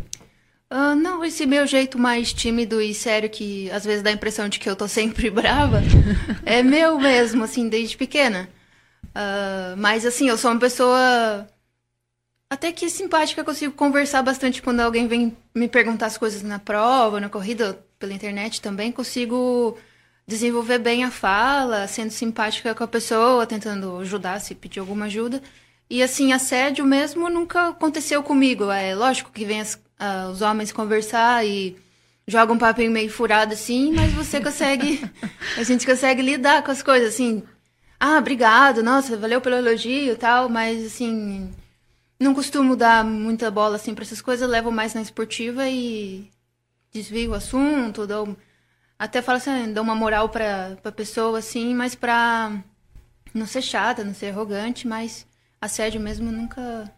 Ah, 0.70 0.94
não, 0.94 1.24
esse 1.24 1.46
meu 1.46 1.66
jeito 1.66 1.98
mais 1.98 2.34
tímido 2.34 2.82
e 2.82 2.94
sério, 2.94 3.30
que 3.30 3.72
às 3.72 3.86
vezes 3.86 4.04
dá 4.04 4.10
a 4.10 4.14
impressão 4.14 4.50
de 4.50 4.60
que 4.60 4.70
eu 4.70 4.76
tô 4.76 4.88
sempre 4.88 5.30
brava, 5.32 5.82
é 6.46 6.62
meu 6.62 7.00
mesmo, 7.00 7.46
assim, 7.46 7.70
desde 7.70 7.96
pequena. 7.96 8.50
Ah, 9.20 9.74
mas, 9.78 10.06
assim, 10.06 10.30
eu 10.30 10.38
sou 10.38 10.52
uma 10.52 10.60
pessoa 10.60 11.48
até 12.48 12.72
que 12.72 12.88
simpática, 12.88 13.44
consigo 13.44 13.74
conversar 13.74 14.22
bastante 14.22 14.62
quando 14.62 14.80
alguém 14.80 15.08
vem 15.08 15.36
me 15.56 15.68
perguntar 15.68 16.06
as 16.06 16.20
coisas 16.20 16.44
na 16.44 16.60
prova, 16.60 17.20
na 17.20 17.28
corrida, 17.28 17.84
pela 17.98 18.14
internet 18.14 18.62
também, 18.62 18.92
consigo 18.92 19.76
desenvolver 20.28 20.78
bem 20.78 21.04
a 21.04 21.10
fala, 21.10 21.88
sendo 21.88 22.12
simpática 22.12 22.76
com 22.76 22.84
a 22.84 22.88
pessoa, 22.88 23.48
tentando 23.48 23.98
ajudar 24.02 24.40
se 24.40 24.54
pedir 24.54 24.80
alguma 24.82 25.06
ajuda. 25.06 25.42
E 25.90 26.04
assim, 26.04 26.32
assédio 26.32 26.86
mesmo 26.86 27.28
nunca 27.28 27.70
aconteceu 27.70 28.22
comigo. 28.22 28.70
É 28.70 28.94
lógico 28.94 29.32
que 29.32 29.46
vem 29.46 29.62
as- 29.62 29.82
ah, 29.98 30.30
os 30.32 30.42
homens 30.44 30.72
conversar 30.72 31.44
e 31.44 31.76
jogam 32.28 32.56
um 32.56 32.60
papinho 32.60 32.92
meio 32.92 33.10
furado 33.10 33.54
assim, 33.54 33.92
mas 33.94 34.12
você 34.14 34.40
consegue. 34.40 35.02
a 35.58 35.64
gente 35.64 35.88
consegue 35.88 36.22
lidar 36.22 36.62
com 36.62 36.70
as 36.72 36.84
coisas 36.84 37.16
assim. 37.16 37.42
Ah, 38.00 38.18
obrigado, 38.20 38.84
nossa, 38.84 39.18
valeu 39.18 39.42
pelo 39.42 39.56
elogio 39.56 40.14
e 40.14 40.16
tal, 40.16 40.50
mas 40.50 40.86
assim. 40.86 41.52
Não 42.20 42.34
costumo 42.34 42.76
dar 42.76 43.04
muita 43.06 43.52
bola 43.52 43.76
assim 43.76 43.94
pra 43.94 44.04
essas 44.04 44.22
coisas, 44.22 44.50
levo 44.50 44.72
mais 44.72 44.94
na 44.94 45.02
esportiva 45.02 45.68
e 45.70 46.30
desvio 46.92 47.32
o 47.32 47.34
assunto, 47.36 48.08
dou, 48.08 48.36
até 48.98 49.22
falo 49.22 49.38
assim, 49.38 49.72
dou 49.72 49.84
uma 49.84 49.96
moral 49.96 50.30
pra, 50.30 50.78
pra 50.82 50.92
pessoa 50.92 51.38
assim, 51.38 51.76
mas 51.76 51.94
pra 51.94 52.52
não 53.34 53.46
ser 53.46 53.62
chata, 53.62 54.04
não 54.04 54.16
ser 54.16 54.28
arrogante, 54.28 54.88
mas 54.88 55.28
assédio 55.62 56.02
mesmo 56.02 56.32
nunca. 56.32 56.92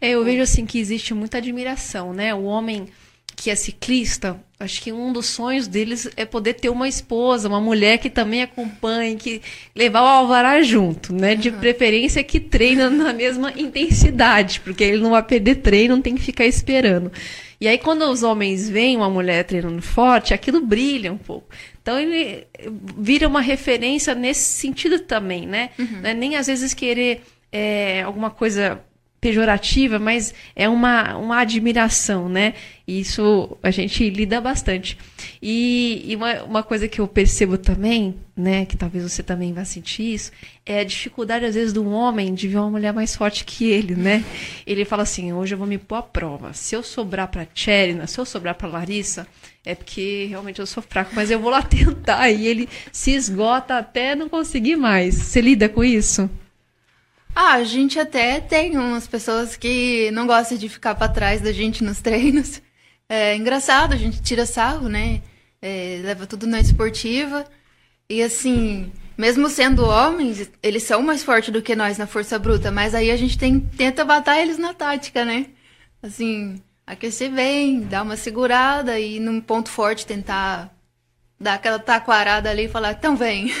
É, 0.00 0.10
eu 0.10 0.24
vejo 0.24 0.42
assim 0.42 0.64
que 0.64 0.78
existe 0.78 1.14
muita 1.14 1.38
admiração, 1.38 2.12
né? 2.12 2.32
O 2.34 2.44
homem 2.44 2.88
que 3.40 3.48
é 3.48 3.54
ciclista, 3.54 4.38
acho 4.58 4.82
que 4.82 4.92
um 4.92 5.14
dos 5.14 5.24
sonhos 5.24 5.66
deles 5.66 6.10
é 6.14 6.26
poder 6.26 6.52
ter 6.52 6.68
uma 6.68 6.86
esposa, 6.86 7.48
uma 7.48 7.58
mulher 7.58 7.96
que 7.96 8.10
também 8.10 8.42
acompanhe, 8.42 9.16
que 9.16 9.40
levar 9.74 10.02
o 10.02 10.06
alvará 10.06 10.60
junto, 10.60 11.14
né? 11.14 11.34
De 11.34 11.50
preferência 11.50 12.22
que 12.22 12.38
treina 12.38 12.90
na 12.90 13.14
mesma 13.14 13.50
intensidade, 13.56 14.60
porque 14.60 14.84
ele 14.84 15.02
não 15.02 15.12
vai 15.12 15.22
perder 15.22 15.54
treino, 15.56 15.96
não 15.96 16.02
tem 16.02 16.16
que 16.16 16.22
ficar 16.22 16.44
esperando. 16.44 17.10
E 17.58 17.66
aí 17.66 17.78
quando 17.78 18.02
os 18.02 18.22
homens 18.22 18.68
veem 18.68 18.98
uma 18.98 19.08
mulher 19.08 19.42
treinando 19.44 19.80
forte, 19.80 20.34
aquilo 20.34 20.60
brilha 20.60 21.10
um 21.10 21.16
pouco. 21.16 21.48
Então 21.80 21.98
ele 21.98 22.46
vira 22.98 23.26
uma 23.26 23.40
referência 23.40 24.14
nesse 24.14 24.52
sentido 24.60 24.98
também, 24.98 25.46
né? 25.46 25.70
Não 26.02 26.10
é 26.10 26.12
nem 26.12 26.36
às 26.36 26.46
vezes 26.46 26.74
querer 26.74 27.22
é, 27.50 28.02
alguma 28.02 28.28
coisa 28.28 28.82
pejorativa, 29.20 29.98
mas 29.98 30.34
é 30.56 30.68
uma, 30.68 31.16
uma 31.16 31.40
admiração, 31.40 32.28
né? 32.28 32.54
E 32.86 33.00
Isso 33.00 33.56
a 33.62 33.70
gente 33.70 34.08
lida 34.08 34.40
bastante. 34.40 34.96
E, 35.42 36.02
e 36.06 36.16
uma, 36.16 36.42
uma 36.42 36.62
coisa 36.62 36.88
que 36.88 37.00
eu 37.00 37.06
percebo 37.06 37.58
também, 37.58 38.16
né, 38.34 38.64
que 38.64 38.76
talvez 38.76 39.04
você 39.04 39.22
também 39.22 39.52
vá 39.52 39.64
sentir 39.64 40.14
isso, 40.14 40.32
é 40.64 40.80
a 40.80 40.84
dificuldade, 40.84 41.44
às 41.44 41.54
vezes, 41.54 41.72
do 41.72 41.88
homem 41.88 42.32
de 42.32 42.48
ver 42.48 42.56
uma 42.56 42.70
mulher 42.70 42.92
mais 42.92 43.14
forte 43.14 43.44
que 43.44 43.70
ele, 43.70 43.94
né? 43.94 44.24
Ele 44.66 44.84
fala 44.84 45.02
assim, 45.02 45.32
hoje 45.32 45.54
eu 45.54 45.58
vou 45.58 45.66
me 45.66 45.78
pôr 45.78 45.96
à 45.96 46.02
prova. 46.02 46.52
Se 46.54 46.74
eu 46.74 46.82
sobrar 46.82 47.28
pra 47.28 47.44
Tcherina, 47.44 48.06
se 48.06 48.18
eu 48.18 48.24
sobrar 48.24 48.54
pra 48.54 48.68
Larissa, 48.68 49.26
é 49.64 49.74
porque 49.74 50.26
realmente 50.30 50.60
eu 50.60 50.66
sou 50.66 50.82
fraco, 50.82 51.12
mas 51.14 51.30
eu 51.30 51.38
vou 51.38 51.50
lá 51.50 51.60
tentar. 51.62 52.30
E 52.30 52.46
ele 52.46 52.68
se 52.90 53.12
esgota 53.12 53.76
até 53.76 54.14
não 54.14 54.28
conseguir 54.28 54.76
mais. 54.76 55.14
Você 55.14 55.40
lida 55.40 55.68
com 55.68 55.84
isso? 55.84 56.28
Ah, 57.34 57.54
a 57.54 57.64
gente 57.64 57.98
até 57.98 58.40
tem 58.40 58.76
umas 58.76 59.06
pessoas 59.06 59.56
que 59.56 60.10
não 60.12 60.26
gostam 60.26 60.58
de 60.58 60.68
ficar 60.68 60.94
pra 60.94 61.08
trás 61.08 61.40
da 61.40 61.52
gente 61.52 61.82
nos 61.84 62.00
treinos. 62.00 62.60
É 63.12 63.34
engraçado, 63.34 63.92
a 63.92 63.96
gente 63.96 64.22
tira 64.22 64.46
sarro, 64.46 64.88
né? 64.88 65.20
É, 65.60 66.00
leva 66.00 66.28
tudo 66.28 66.46
na 66.46 66.60
esportiva. 66.60 67.44
E 68.08 68.22
assim, 68.22 68.92
mesmo 69.18 69.48
sendo 69.48 69.84
homens, 69.84 70.48
eles 70.62 70.84
são 70.84 71.02
mais 71.02 71.24
fortes 71.24 71.52
do 71.52 71.60
que 71.60 71.74
nós 71.74 71.98
na 71.98 72.06
força 72.06 72.38
bruta, 72.38 72.70
mas 72.70 72.94
aí 72.94 73.10
a 73.10 73.16
gente 73.16 73.36
tem, 73.36 73.58
tenta 73.58 74.04
matar 74.04 74.40
eles 74.40 74.58
na 74.58 74.72
tática, 74.72 75.24
né? 75.24 75.46
Assim, 76.00 76.62
aquecer 76.86 77.32
bem, 77.32 77.80
dar 77.80 78.02
uma 78.02 78.16
segurada 78.16 78.98
e 79.00 79.18
num 79.18 79.40
ponto 79.40 79.70
forte 79.70 80.06
tentar 80.06 80.72
dar 81.40 81.54
aquela 81.54 81.78
taquarada 81.78 82.50
ali 82.50 82.64
e 82.64 82.68
falar, 82.68 82.92
então 82.92 83.16
vem. 83.16 83.52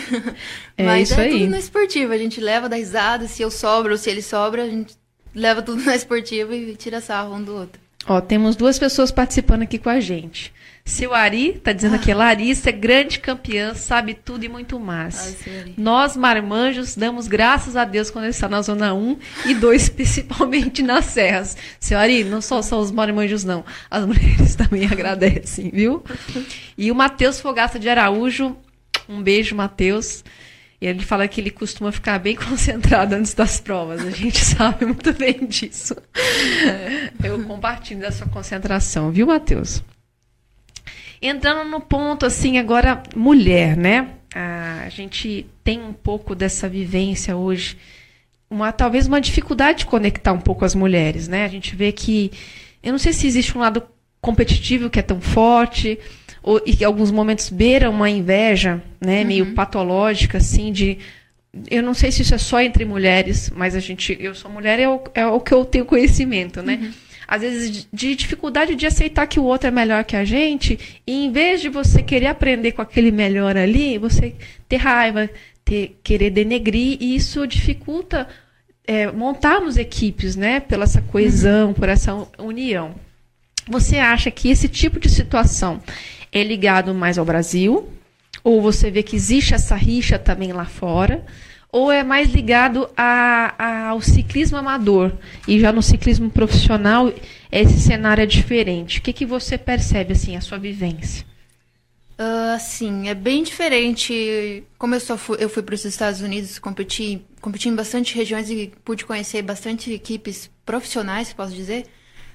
É 0.76 0.82
Mas 0.82 1.10
isso 1.10 1.20
é 1.20 1.24
aí. 1.24 1.30
tudo 1.32 1.50
na 1.50 1.58
esportiva, 1.58 2.14
a 2.14 2.16
gente 2.16 2.40
leva 2.40 2.66
da 2.66 2.76
risada, 2.76 3.28
se 3.28 3.42
eu 3.42 3.50
sobro 3.50 3.92
ou 3.92 3.98
se 3.98 4.08
ele 4.08 4.22
sobra, 4.22 4.62
a 4.62 4.66
gente 4.66 4.94
leva 5.34 5.60
tudo 5.60 5.82
na 5.84 5.94
esportiva 5.94 6.54
e 6.54 6.74
tira 6.74 7.02
sarro 7.02 7.34
um 7.34 7.42
do 7.42 7.54
outro. 7.54 7.78
Ó, 8.06 8.18
temos 8.18 8.56
duas 8.56 8.78
pessoas 8.78 9.10
participando 9.10 9.62
aqui 9.62 9.78
com 9.78 9.90
a 9.90 10.00
gente. 10.00 10.54
Seu 10.84 11.14
Ari 11.14 11.60
tá 11.62 11.72
dizendo 11.72 11.94
aqui, 11.94 12.12
Larissa 12.12 12.70
é 12.70 12.72
grande 12.72 13.20
campeã, 13.20 13.74
sabe 13.74 14.14
tudo 14.14 14.44
e 14.44 14.48
muito 14.48 14.78
mais. 14.80 15.38
Ai. 15.46 15.74
Nós, 15.76 16.16
marmanjos, 16.16 16.96
damos 16.96 17.28
graças 17.28 17.76
a 17.76 17.84
Deus 17.84 18.10
quando 18.10 18.24
ele 18.24 18.32
está 18.32 18.48
na 18.48 18.60
zona 18.62 18.92
1 18.92 19.18
e 19.46 19.54
2, 19.54 19.88
principalmente 19.90 20.82
nas 20.82 21.06
serras. 21.06 21.56
Seu 21.78 21.98
Ari, 21.98 22.24
não 22.24 22.40
só 22.40 22.60
são 22.62 22.80
os 22.80 22.90
marmanjos, 22.90 23.44
não. 23.44 23.64
As 23.90 24.04
mulheres 24.06 24.54
também 24.54 24.86
agradecem, 24.86 25.70
viu? 25.72 26.02
E 26.76 26.90
o 26.90 26.94
Matheus 26.94 27.40
Fogaça 27.40 27.78
de 27.78 27.88
Araújo, 27.88 28.56
um 29.08 29.22
beijo, 29.22 29.54
Matheus. 29.54 30.24
E 30.80 30.86
ele 30.86 31.04
fala 31.04 31.28
que 31.28 31.40
ele 31.40 31.50
costuma 31.50 31.92
ficar 31.92 32.18
bem 32.18 32.34
concentrado 32.36 33.14
antes 33.14 33.34
das 33.34 33.60
provas. 33.60 34.04
A 34.04 34.10
gente 34.10 34.38
sabe 34.38 34.86
muito 34.86 35.12
bem 35.12 35.46
disso. 35.46 35.94
Eu 37.22 37.44
compartilho 37.44 38.00
da 38.00 38.10
sua 38.10 38.26
concentração, 38.26 39.10
viu, 39.10 39.26
Matheus? 39.26 39.82
Entrando 41.22 41.68
no 41.68 41.80
ponto, 41.80 42.24
assim, 42.24 42.58
agora, 42.58 43.02
mulher, 43.14 43.76
né? 43.76 44.08
A 44.34 44.88
gente 44.88 45.46
tem 45.62 45.82
um 45.82 45.92
pouco 45.92 46.34
dessa 46.34 46.68
vivência 46.68 47.36
hoje, 47.36 47.76
uma 48.48 48.72
talvez 48.72 49.06
uma 49.06 49.20
dificuldade 49.20 49.80
de 49.80 49.86
conectar 49.86 50.32
um 50.32 50.40
pouco 50.40 50.64
as 50.64 50.74
mulheres, 50.74 51.28
né? 51.28 51.44
A 51.44 51.48
gente 51.48 51.76
vê 51.76 51.92
que, 51.92 52.30
eu 52.82 52.92
não 52.92 52.98
sei 52.98 53.12
se 53.12 53.26
existe 53.26 53.56
um 53.56 53.60
lado 53.60 53.82
competitivo 54.20 54.88
que 54.88 54.98
é 54.98 55.02
tão 55.02 55.20
forte, 55.20 55.98
ou, 56.42 56.60
e 56.64 56.74
que 56.74 56.84
em 56.84 56.86
alguns 56.86 57.10
momentos 57.10 57.50
beira 57.50 57.90
uma 57.90 58.08
inveja, 58.08 58.82
né? 59.00 59.22
Meio 59.24 59.54
patológica, 59.54 60.38
assim, 60.38 60.72
de 60.72 60.98
eu 61.68 61.82
não 61.82 61.94
sei 61.94 62.12
se 62.12 62.22
isso 62.22 62.34
é 62.34 62.38
só 62.38 62.60
entre 62.60 62.84
mulheres, 62.84 63.50
mas 63.54 63.74
a 63.74 63.80
gente, 63.80 64.16
eu 64.20 64.34
sou 64.34 64.50
mulher, 64.50 64.78
é 64.78 64.88
o, 64.88 65.02
é 65.14 65.26
o 65.26 65.40
que 65.40 65.52
eu 65.52 65.64
tenho 65.64 65.84
conhecimento, 65.84 66.62
né? 66.62 66.92
Às 67.30 67.42
vezes 67.42 67.70
de, 67.70 67.88
de 67.92 68.16
dificuldade 68.16 68.74
de 68.74 68.86
aceitar 68.86 69.24
que 69.28 69.38
o 69.38 69.44
outro 69.44 69.68
é 69.68 69.70
melhor 69.70 70.02
que 70.02 70.16
a 70.16 70.24
gente, 70.24 71.00
e 71.06 71.26
em 71.26 71.30
vez 71.30 71.60
de 71.60 71.68
você 71.68 72.02
querer 72.02 72.26
aprender 72.26 72.72
com 72.72 72.82
aquele 72.82 73.12
melhor 73.12 73.56
ali, 73.56 73.98
você 73.98 74.34
ter 74.68 74.78
raiva, 74.78 75.30
ter, 75.64 75.96
querer 76.02 76.30
denegrir, 76.30 76.98
e 77.00 77.14
isso 77.14 77.46
dificulta 77.46 78.26
é, 78.84 79.12
montarmos 79.12 79.76
equipes, 79.76 80.34
né? 80.34 80.58
Pela 80.58 80.82
essa 80.82 81.00
coesão, 81.00 81.72
por 81.72 81.88
essa 81.88 82.26
união. 82.36 82.96
Você 83.68 83.98
acha 83.98 84.28
que 84.32 84.50
esse 84.50 84.68
tipo 84.68 84.98
de 84.98 85.08
situação 85.08 85.80
é 86.32 86.42
ligado 86.42 86.92
mais 86.92 87.16
ao 87.16 87.24
Brasil? 87.24 87.88
Ou 88.42 88.60
você 88.60 88.90
vê 88.90 89.04
que 89.04 89.14
existe 89.14 89.54
essa 89.54 89.76
rixa 89.76 90.18
também 90.18 90.52
lá 90.52 90.64
fora? 90.64 91.24
Ou 91.72 91.90
é 91.90 92.02
mais 92.02 92.30
ligado 92.30 92.88
a, 92.96 93.54
a, 93.56 93.88
ao 93.88 94.00
ciclismo 94.00 94.56
amador? 94.56 95.12
E 95.46 95.60
já 95.60 95.72
no 95.72 95.82
ciclismo 95.82 96.28
profissional, 96.28 97.12
esse 97.50 97.80
cenário 97.80 98.22
é 98.22 98.26
diferente. 98.26 98.98
O 98.98 99.02
que, 99.02 99.12
que 99.12 99.24
você 99.24 99.56
percebe, 99.56 100.12
assim, 100.12 100.36
a 100.36 100.40
sua 100.40 100.58
vivência? 100.58 101.24
Uh, 102.20 102.60
sim, 102.60 103.08
é 103.08 103.14
bem 103.14 103.42
diferente. 103.42 104.64
Como 104.76 104.94
eu, 104.94 105.00
só 105.00 105.16
fui, 105.16 105.38
eu 105.40 105.48
fui 105.48 105.62
para 105.62 105.74
os 105.74 105.84
Estados 105.84 106.20
Unidos 106.20 106.58
competir, 106.58 107.24
competi 107.40 107.68
em 107.68 107.74
bastante 107.74 108.14
regiões 108.14 108.50
e 108.50 108.72
pude 108.84 109.06
conhecer 109.06 109.40
bastante 109.40 109.92
equipes 109.92 110.50
profissionais, 110.66 111.32
posso 111.32 111.54
dizer. 111.54 111.86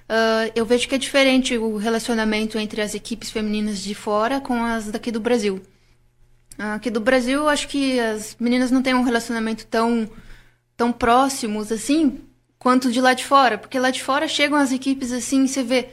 Uh, 0.10 0.52
eu 0.56 0.66
vejo 0.66 0.88
que 0.88 0.96
é 0.96 0.98
diferente 0.98 1.58
o 1.58 1.78
relacionamento 1.78 2.58
entre 2.58 2.82
as 2.82 2.96
equipes 2.96 3.30
femininas 3.30 3.84
de 3.84 3.94
fora 3.94 4.40
com 4.40 4.64
as 4.64 4.88
daqui 4.92 5.12
do 5.12 5.20
Brasil. 5.20 5.62
Aqui 6.58 6.90
do 6.90 7.02
Brasil, 7.02 7.50
acho 7.50 7.68
que 7.68 8.00
as 8.00 8.38
meninas 8.40 8.72
não 8.72 8.82
têm 8.82 8.94
um 8.94 9.04
relacionamento 9.04 9.66
tão, 9.68 10.10
tão 10.78 10.92
próximos 10.92 11.72
assim 11.72 12.22
quanto 12.58 12.92
de 12.92 13.02
lá 13.02 13.14
de 13.14 13.26
fora, 13.26 13.58
porque 13.58 13.78
lá 13.78 13.92
de 13.92 14.02
fora 14.02 14.28
chegam 14.28 14.58
as 14.58 14.72
equipes 14.72 15.12
assim, 15.12 15.46
você 15.46 15.62
vê, 15.62 15.90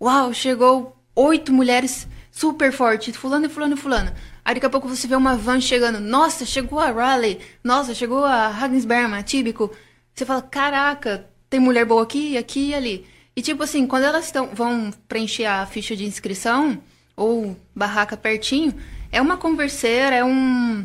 uau, 0.00 0.32
chegou 0.32 0.96
oito 1.14 1.52
mulheres 1.52 2.06
super 2.30 2.72
forte, 2.72 3.12
fulano 3.12 3.46
e 3.46 3.48
fulano 3.48 3.74
e 3.74 3.76
fulano. 3.76 4.12
Aí 4.44 4.54
daqui 4.54 4.66
a 4.66 4.70
pouco 4.70 4.88
você 4.88 5.06
vê 5.06 5.16
uma 5.16 5.36
van 5.36 5.60
chegando, 5.60 6.00
nossa, 6.00 6.44
chegou 6.44 6.78
a 6.78 6.90
Raleigh, 6.90 7.40
nossa, 7.62 7.94
chegou 7.94 8.24
a 8.24 8.48
Hagensberma, 8.48 9.22
Tíbico. 9.22 9.70
Você 10.14 10.24
fala, 10.24 10.42
caraca, 10.42 11.28
tem 11.50 11.60
mulher 11.60 11.84
boa 11.84 12.02
aqui, 12.02 12.36
aqui 12.36 12.70
e 12.70 12.74
ali. 12.74 13.06
E 13.36 13.42
tipo 13.42 13.62
assim, 13.62 13.86
quando 13.86 14.04
elas 14.04 14.30
tão, 14.30 14.46
vão 14.46 14.92
preencher 15.08 15.44
a 15.44 15.66
ficha 15.66 15.96
de 15.96 16.04
inscrição, 16.04 16.80
ou 17.16 17.56
barraca 17.74 18.16
pertinho, 18.16 18.74
é 19.14 19.20
uma 19.20 19.36
converseira, 19.36 20.16
é 20.16 20.24
um. 20.24 20.84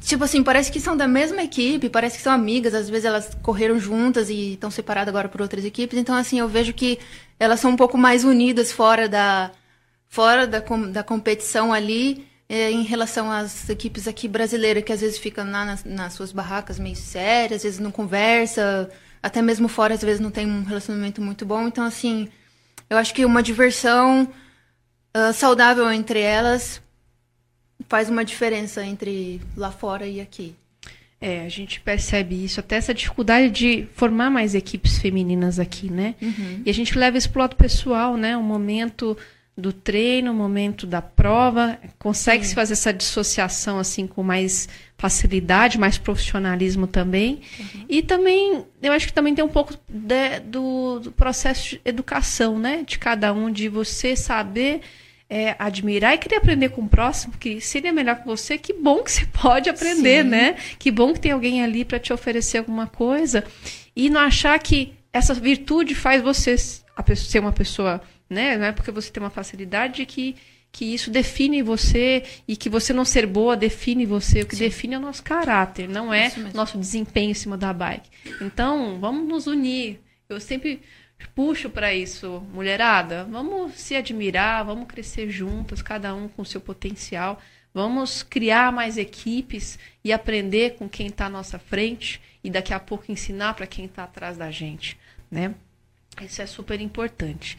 Tipo 0.00 0.24
assim, 0.24 0.42
parece 0.42 0.72
que 0.72 0.80
são 0.80 0.96
da 0.96 1.06
mesma 1.06 1.42
equipe, 1.42 1.90
parece 1.90 2.16
que 2.16 2.22
são 2.22 2.32
amigas, 2.32 2.74
às 2.74 2.88
vezes 2.88 3.04
elas 3.04 3.36
correram 3.42 3.78
juntas 3.78 4.30
e 4.30 4.54
estão 4.54 4.70
separadas 4.70 5.08
agora 5.10 5.28
por 5.28 5.42
outras 5.42 5.64
equipes, 5.64 5.98
então 5.98 6.14
assim, 6.14 6.38
eu 6.40 6.48
vejo 6.48 6.72
que 6.72 6.98
elas 7.38 7.60
são 7.60 7.72
um 7.72 7.76
pouco 7.76 7.98
mais 7.98 8.24
unidas 8.24 8.72
fora 8.72 9.06
da, 9.06 9.50
fora 10.08 10.46
da, 10.46 10.60
da 10.60 11.02
competição 11.02 11.74
ali 11.74 12.26
é, 12.48 12.70
em 12.70 12.82
relação 12.82 13.30
às 13.30 13.68
equipes 13.68 14.08
aqui 14.08 14.26
brasileiras, 14.26 14.82
que 14.82 14.92
às 14.92 15.02
vezes 15.02 15.18
ficam 15.18 15.44
lá 15.50 15.66
nas, 15.66 15.84
nas, 15.84 16.14
suas 16.14 16.32
barracas 16.32 16.78
meio 16.78 16.96
sérias, 16.96 17.58
às 17.58 17.62
vezes 17.64 17.78
não 17.78 17.90
conversa, 17.90 18.90
até 19.22 19.42
mesmo 19.42 19.68
fora 19.68 19.92
às 19.92 20.02
vezes 20.02 20.20
não 20.20 20.30
tem 20.30 20.46
um 20.46 20.64
relacionamento 20.64 21.20
muito 21.20 21.44
bom. 21.44 21.68
Então, 21.68 21.84
assim, 21.84 22.30
eu 22.88 22.96
acho 22.96 23.12
que 23.12 23.26
uma 23.26 23.42
diversão 23.42 24.26
uh, 25.14 25.32
saudável 25.34 25.90
entre 25.92 26.20
elas 26.20 26.80
faz 27.88 28.08
uma 28.08 28.24
diferença 28.24 28.84
entre 28.84 29.40
lá 29.56 29.70
fora 29.70 30.06
e 30.06 30.20
aqui. 30.20 30.54
É, 31.20 31.42
a 31.42 31.48
gente 31.48 31.80
percebe 31.80 32.44
isso, 32.44 32.58
até 32.58 32.74
essa 32.74 32.92
dificuldade 32.92 33.48
de 33.48 33.86
formar 33.94 34.28
mais 34.28 34.56
equipes 34.56 34.98
femininas 34.98 35.60
aqui, 35.60 35.88
né? 35.88 36.16
Uhum. 36.20 36.62
E 36.66 36.70
a 36.70 36.74
gente 36.74 36.98
leva 36.98 37.16
isso 37.16 37.30
pro 37.30 37.42
lado 37.42 37.54
pessoal, 37.54 38.16
né? 38.16 38.36
Um 38.36 38.42
momento 38.42 39.16
do 39.56 39.72
treino, 39.72 40.32
o 40.32 40.34
momento 40.34 40.84
da 40.86 41.00
prova, 41.00 41.78
consegue 41.98 42.44
se 42.44 42.54
fazer 42.54 42.72
essa 42.72 42.92
dissociação 42.92 43.78
assim 43.78 44.06
com 44.06 44.22
mais 44.22 44.68
facilidade, 44.96 45.78
mais 45.78 45.98
profissionalismo 45.98 46.88
também. 46.88 47.40
Uhum. 47.58 47.86
E 47.88 48.02
também, 48.02 48.64
eu 48.82 48.92
acho 48.92 49.06
que 49.06 49.12
também 49.12 49.34
tem 49.34 49.44
um 49.44 49.48
pouco 49.48 49.74
de, 49.88 50.40
do, 50.40 50.98
do, 51.00 51.12
processo 51.12 51.70
de 51.70 51.80
educação, 51.84 52.58
né? 52.58 52.82
De 52.84 52.98
cada 52.98 53.32
um, 53.32 53.50
de 53.50 53.68
você 53.68 54.16
saber 54.16 54.80
é, 55.32 55.56
admirar 55.58 56.14
e 56.14 56.18
querer 56.18 56.36
aprender 56.36 56.68
com 56.68 56.82
o 56.82 56.88
próximo, 56.88 57.32
que 57.40 57.58
seria 57.58 57.90
melhor 57.90 58.16
que 58.16 58.26
você, 58.26 58.58
que 58.58 58.74
bom 58.74 59.02
que 59.02 59.10
você 59.10 59.24
pode 59.40 59.70
aprender, 59.70 60.24
Sim. 60.24 60.28
né? 60.28 60.56
Que 60.78 60.90
bom 60.90 61.14
que 61.14 61.20
tem 61.20 61.32
alguém 61.32 61.62
ali 61.62 61.86
para 61.86 61.98
te 61.98 62.12
oferecer 62.12 62.58
alguma 62.58 62.86
coisa. 62.86 63.42
E 63.96 64.10
não 64.10 64.20
achar 64.20 64.58
que 64.58 64.92
essa 65.10 65.32
virtude 65.32 65.94
faz 65.94 66.20
você 66.20 66.56
ser 66.58 67.38
uma 67.38 67.52
pessoa 67.52 68.02
né? 68.28 68.58
Não 68.58 68.66
é 68.66 68.72
porque 68.72 68.90
você 68.90 69.10
tem 69.10 69.22
uma 69.22 69.30
facilidade 69.30 70.04
que, 70.04 70.36
que 70.70 70.84
isso 70.92 71.10
define 71.10 71.62
você 71.62 72.24
e 72.46 72.56
que 72.56 72.68
você 72.68 72.92
não 72.92 73.04
ser 73.04 73.26
boa 73.26 73.56
define 73.56 74.04
você. 74.04 74.42
O 74.42 74.46
que 74.46 74.56
Sim. 74.56 74.64
define 74.64 74.94
é 74.94 74.98
o 74.98 75.02
nosso 75.02 75.22
caráter, 75.22 75.88
não 75.88 76.12
é 76.12 76.30
nosso 76.52 76.78
desempenho 76.78 77.30
em 77.30 77.34
cima 77.34 77.56
da 77.56 77.72
bike. 77.72 78.10
Então, 78.40 78.98
vamos 78.98 79.28
nos 79.28 79.46
unir. 79.46 80.00
Eu 80.28 80.40
sempre 80.40 80.80
puxo 81.28 81.70
para 81.70 81.94
isso, 81.94 82.42
mulherada. 82.52 83.24
Vamos 83.24 83.74
se 83.74 83.94
admirar, 83.96 84.64
vamos 84.64 84.86
crescer 84.86 85.30
juntas, 85.30 85.82
cada 85.82 86.14
um 86.14 86.28
com 86.28 86.44
seu 86.44 86.60
potencial. 86.60 87.40
Vamos 87.74 88.22
criar 88.22 88.70
mais 88.70 88.98
equipes 88.98 89.78
e 90.04 90.12
aprender 90.12 90.74
com 90.74 90.88
quem 90.88 91.06
está 91.06 91.26
à 91.26 91.30
nossa 91.30 91.58
frente 91.58 92.20
e 92.44 92.50
daqui 92.50 92.74
a 92.74 92.80
pouco 92.80 93.10
ensinar 93.10 93.54
para 93.54 93.66
quem 93.66 93.86
está 93.86 94.04
atrás 94.04 94.36
da 94.36 94.50
gente, 94.50 94.98
né? 95.30 95.54
Isso 96.20 96.42
é 96.42 96.46
super 96.46 96.80
importante. 96.80 97.56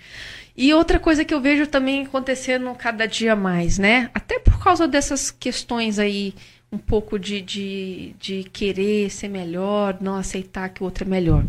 E 0.56 0.72
outra 0.74 1.00
coisa 1.00 1.26
que 1.26 1.34
eu 1.34 1.42
vejo 1.42 1.66
também 1.66 2.06
acontecendo 2.06 2.74
cada 2.76 3.08
dia 3.08 3.36
mais, 3.36 3.80
né? 3.80 4.12
Até 4.14 4.38
por 4.38 4.62
causa 4.64 4.88
dessas 4.88 5.32
questões 5.32 5.98
aí, 5.98 6.36
um 6.72 6.78
pouco 6.78 7.18
de, 7.18 7.42
de, 7.42 8.16
de 8.20 8.44
querer 8.46 9.10
ser 9.10 9.28
melhor, 9.28 9.98
não 10.00 10.16
aceitar 10.16 10.70
que 10.70 10.82
o 10.82 10.86
outro 10.86 11.04
é 11.04 11.08
melhor. 11.08 11.44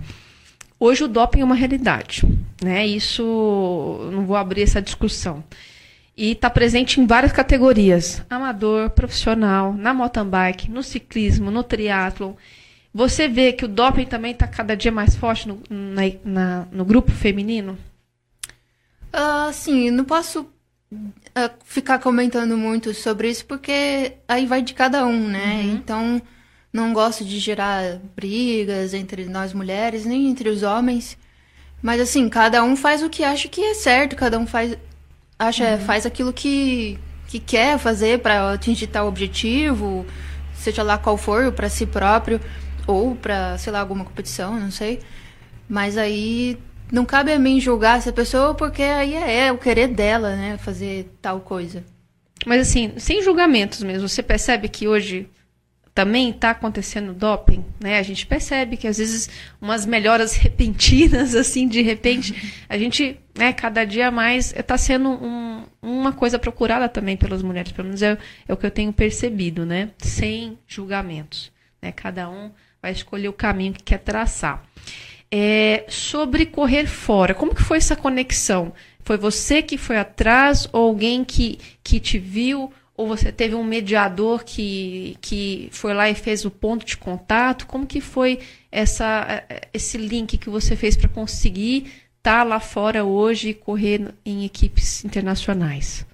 Hoje 0.86 1.02
o 1.02 1.08
doping 1.08 1.40
é 1.40 1.44
uma 1.46 1.54
realidade, 1.54 2.24
né? 2.62 2.86
Isso, 2.86 3.22
não 4.12 4.26
vou 4.26 4.36
abrir 4.36 4.60
essa 4.60 4.82
discussão. 4.82 5.42
E 6.14 6.32
está 6.32 6.50
presente 6.50 7.00
em 7.00 7.06
várias 7.06 7.32
categorias: 7.32 8.22
amador, 8.28 8.90
profissional, 8.90 9.72
na 9.72 9.94
mountain 9.94 10.26
bike, 10.26 10.70
no 10.70 10.82
ciclismo, 10.82 11.50
no 11.50 11.62
triatlo. 11.62 12.36
Você 12.92 13.26
vê 13.26 13.54
que 13.54 13.64
o 13.64 13.68
doping 13.68 14.04
também 14.04 14.32
está 14.32 14.46
cada 14.46 14.76
dia 14.76 14.92
mais 14.92 15.16
forte 15.16 15.48
no, 15.48 15.58
na, 15.70 16.02
na, 16.22 16.68
no 16.70 16.84
grupo 16.84 17.10
feminino? 17.10 17.78
Uh, 19.08 19.50
sim, 19.54 19.90
não 19.90 20.04
posso 20.04 20.42
uh, 20.92 21.50
ficar 21.64 21.98
comentando 21.98 22.58
muito 22.58 22.92
sobre 22.92 23.30
isso, 23.30 23.46
porque 23.46 24.18
aí 24.28 24.44
vai 24.44 24.60
de 24.60 24.74
cada 24.74 25.06
um, 25.06 25.28
né? 25.28 25.62
Uhum. 25.62 25.72
Então, 25.76 26.22
não 26.74 26.92
gosto 26.92 27.24
de 27.24 27.38
gerar 27.38 28.00
brigas 28.16 28.92
entre 28.94 29.26
nós 29.26 29.52
mulheres, 29.52 30.04
nem 30.04 30.26
entre 30.26 30.48
os 30.48 30.64
homens. 30.64 31.16
Mas, 31.80 32.00
assim, 32.00 32.28
cada 32.28 32.64
um 32.64 32.74
faz 32.74 33.00
o 33.00 33.08
que 33.08 33.22
acha 33.22 33.46
que 33.46 33.62
é 33.62 33.74
certo, 33.74 34.16
cada 34.16 34.36
um 34.36 34.44
faz, 34.44 34.76
acha, 35.38 35.76
uhum. 35.76 35.78
faz 35.78 36.04
aquilo 36.04 36.32
que, 36.32 36.98
que 37.28 37.38
quer 37.38 37.78
fazer 37.78 38.18
para 38.18 38.52
atingir 38.52 38.88
tal 38.88 39.06
objetivo, 39.06 40.04
seja 40.52 40.82
lá 40.82 40.98
qual 40.98 41.16
for, 41.16 41.52
para 41.52 41.68
si 41.68 41.86
próprio 41.86 42.40
ou 42.88 43.14
para, 43.14 43.56
sei 43.56 43.72
lá, 43.72 43.78
alguma 43.78 44.04
competição, 44.04 44.58
não 44.58 44.72
sei. 44.72 44.98
Mas 45.68 45.96
aí 45.96 46.58
não 46.90 47.04
cabe 47.04 47.32
a 47.32 47.38
mim 47.38 47.60
julgar 47.60 47.98
essa 47.98 48.12
pessoa 48.12 48.52
porque 48.52 48.82
aí 48.82 49.14
é, 49.14 49.46
é 49.46 49.52
o 49.52 49.58
querer 49.58 49.88
dela, 49.88 50.34
né, 50.34 50.58
fazer 50.58 51.08
tal 51.22 51.40
coisa. 51.40 51.84
Mas 52.44 52.62
assim, 52.62 52.94
sem 52.98 53.22
julgamentos 53.22 53.80
mesmo, 53.82 54.08
você 54.08 54.24
percebe 54.24 54.68
que 54.68 54.88
hoje 54.88 55.28
também 55.94 56.30
está 56.30 56.50
acontecendo 56.50 57.14
doping, 57.14 57.64
né? 57.80 57.98
A 57.98 58.02
gente 58.02 58.26
percebe 58.26 58.76
que 58.76 58.88
às 58.88 58.98
vezes 58.98 59.30
umas 59.60 59.86
melhoras 59.86 60.34
repentinas, 60.36 61.34
assim, 61.34 61.68
de 61.68 61.80
repente, 61.80 62.52
a 62.68 62.76
gente, 62.76 63.20
né, 63.38 63.52
cada 63.52 63.84
dia 63.84 64.10
mais 64.10 64.52
está 64.52 64.76
sendo 64.76 65.08
um, 65.08 65.64
uma 65.80 66.12
coisa 66.12 66.38
procurada 66.38 66.88
também 66.88 67.16
pelas 67.16 67.42
mulheres, 67.42 67.70
pelo 67.70 67.86
menos 67.86 68.02
é, 68.02 68.18
é 68.48 68.52
o 68.52 68.56
que 68.56 68.66
eu 68.66 68.70
tenho 68.72 68.92
percebido, 68.92 69.64
né? 69.64 69.90
Sem 69.98 70.58
julgamentos, 70.66 71.52
né? 71.80 71.92
Cada 71.92 72.28
um 72.28 72.50
vai 72.82 72.90
escolher 72.90 73.28
o 73.28 73.32
caminho 73.32 73.72
que 73.72 73.84
quer 73.84 73.98
traçar. 73.98 74.64
É, 75.30 75.84
sobre 75.88 76.44
correr 76.46 76.86
fora, 76.86 77.34
como 77.34 77.54
que 77.54 77.62
foi 77.62 77.78
essa 77.78 77.96
conexão? 77.96 78.72
Foi 79.04 79.16
você 79.16 79.62
que 79.62 79.76
foi 79.76 79.96
atrás 79.96 80.68
ou 80.72 80.88
alguém 80.88 81.24
que, 81.24 81.58
que 81.82 82.00
te 82.00 82.18
viu? 82.18 82.72
Ou 82.96 83.08
você 83.08 83.32
teve 83.32 83.54
um 83.56 83.64
mediador 83.64 84.44
que, 84.44 85.16
que 85.20 85.68
foi 85.72 85.92
lá 85.92 86.08
e 86.08 86.14
fez 86.14 86.44
o 86.44 86.50
ponto 86.50 86.86
de 86.86 86.96
contato? 86.96 87.66
Como 87.66 87.86
que 87.86 88.00
foi 88.00 88.38
essa, 88.70 89.44
esse 89.72 89.98
link 89.98 90.38
que 90.38 90.48
você 90.48 90.76
fez 90.76 90.96
para 90.96 91.08
conseguir 91.08 91.92
estar 92.18 92.38
tá 92.38 92.42
lá 92.44 92.60
fora 92.60 93.04
hoje 93.04 93.48
e 93.48 93.54
correr 93.54 94.14
em 94.24 94.44
equipes 94.44 95.04
internacionais? 95.04 96.06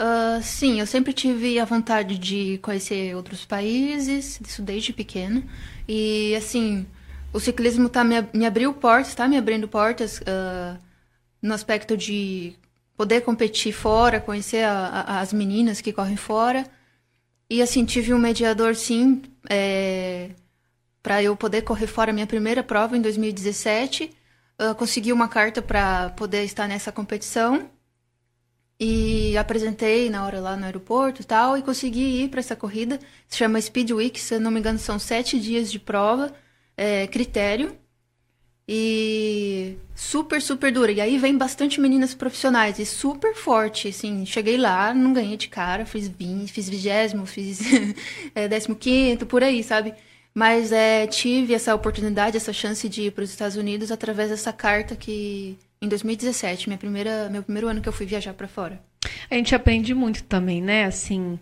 Uh, 0.00 0.42
sim, 0.42 0.80
eu 0.80 0.86
sempre 0.86 1.12
tive 1.12 1.60
a 1.60 1.64
vontade 1.64 2.18
de 2.18 2.58
conhecer 2.58 3.14
outros 3.14 3.44
países, 3.44 4.40
isso 4.40 4.62
desde 4.62 4.92
pequena. 4.92 5.44
E, 5.86 6.34
assim, 6.34 6.86
o 7.32 7.38
ciclismo 7.38 7.88
tá 7.88 8.02
me, 8.02 8.16
me 8.32 8.46
abriu 8.46 8.72
portas, 8.72 9.14
tá 9.14 9.28
me 9.28 9.36
abrindo 9.36 9.68
portas 9.68 10.18
uh, 10.20 10.78
no 11.42 11.52
aspecto 11.52 11.96
de 11.96 12.54
poder 13.00 13.22
competir 13.22 13.72
fora, 13.72 14.20
conhecer 14.20 14.62
a, 14.62 14.72
a, 14.72 15.20
as 15.20 15.32
meninas 15.32 15.80
que 15.80 15.90
correm 15.90 16.18
fora. 16.18 16.66
E, 17.48 17.62
assim, 17.62 17.82
tive 17.82 18.12
um 18.12 18.18
mediador, 18.18 18.76
sim, 18.76 19.22
é, 19.48 20.32
para 21.02 21.22
eu 21.22 21.34
poder 21.34 21.62
correr 21.62 21.86
fora 21.86 22.12
minha 22.12 22.26
primeira 22.26 22.62
prova 22.62 22.98
em 22.98 23.00
2017. 23.00 24.10
uh, 24.60 24.74
consegui 24.74 25.14
uma 25.14 25.28
carta 25.28 25.62
para 25.62 26.10
poder 26.10 26.44
estar 26.44 26.68
nessa 26.68 26.92
competição 26.92 27.70
e 28.78 29.34
apresentei 29.38 30.10
na 30.10 30.26
hora 30.26 30.38
lá 30.38 30.54
no 30.54 30.66
aeroporto 30.66 31.22
e 31.22 31.24
tal, 31.24 31.56
e 31.56 31.62
consegui 31.62 32.24
ir 32.24 32.28
para 32.28 32.40
essa 32.40 32.54
corrida. 32.54 33.00
Se 33.26 33.38
chama 33.38 33.58
Speed 33.58 33.92
Week, 33.92 34.20
se 34.20 34.34
eu 34.34 34.40
não 34.40 34.50
me 34.50 34.60
engano, 34.60 34.78
são 34.78 34.98
sete 34.98 35.40
dias 35.40 35.72
de 35.72 35.78
prova, 35.78 36.34
é, 36.76 37.06
critério. 37.06 37.74
E 38.72 39.76
super, 39.96 40.40
super 40.40 40.70
dura. 40.70 40.92
E 40.92 41.00
aí 41.00 41.18
vem 41.18 41.36
bastante 41.36 41.80
meninas 41.80 42.14
profissionais 42.14 42.78
e 42.78 42.86
super 42.86 43.34
forte, 43.34 43.88
assim. 43.88 44.24
Cheguei 44.24 44.56
lá, 44.56 44.94
não 44.94 45.12
ganhei 45.12 45.36
de 45.36 45.48
cara, 45.48 45.84
fiz 45.84 46.06
20, 46.06 46.52
fiz 46.52 46.68
vigésimo, 46.68 47.26
fiz 47.26 47.60
é, 48.32 48.46
décimo 48.46 48.76
quinto, 48.76 49.26
por 49.26 49.42
aí, 49.42 49.64
sabe? 49.64 49.92
Mas 50.32 50.70
é, 50.70 51.08
tive 51.08 51.52
essa 51.52 51.74
oportunidade, 51.74 52.36
essa 52.36 52.52
chance 52.52 52.88
de 52.88 53.02
ir 53.02 53.10
para 53.10 53.24
os 53.24 53.30
Estados 53.30 53.56
Unidos 53.56 53.90
através 53.90 54.30
dessa 54.30 54.52
carta 54.52 54.94
que 54.94 55.58
em 55.82 55.88
2017, 55.88 56.68
minha 56.68 56.78
primeira, 56.78 57.28
meu 57.28 57.42
primeiro 57.42 57.66
ano 57.66 57.80
que 57.80 57.88
eu 57.88 57.92
fui 57.92 58.06
viajar 58.06 58.34
para 58.34 58.46
fora. 58.46 58.80
A 59.28 59.34
gente 59.34 59.52
aprende 59.52 59.92
muito 59.94 60.22
também, 60.22 60.62
né? 60.62 60.84
Assim, 60.84 61.40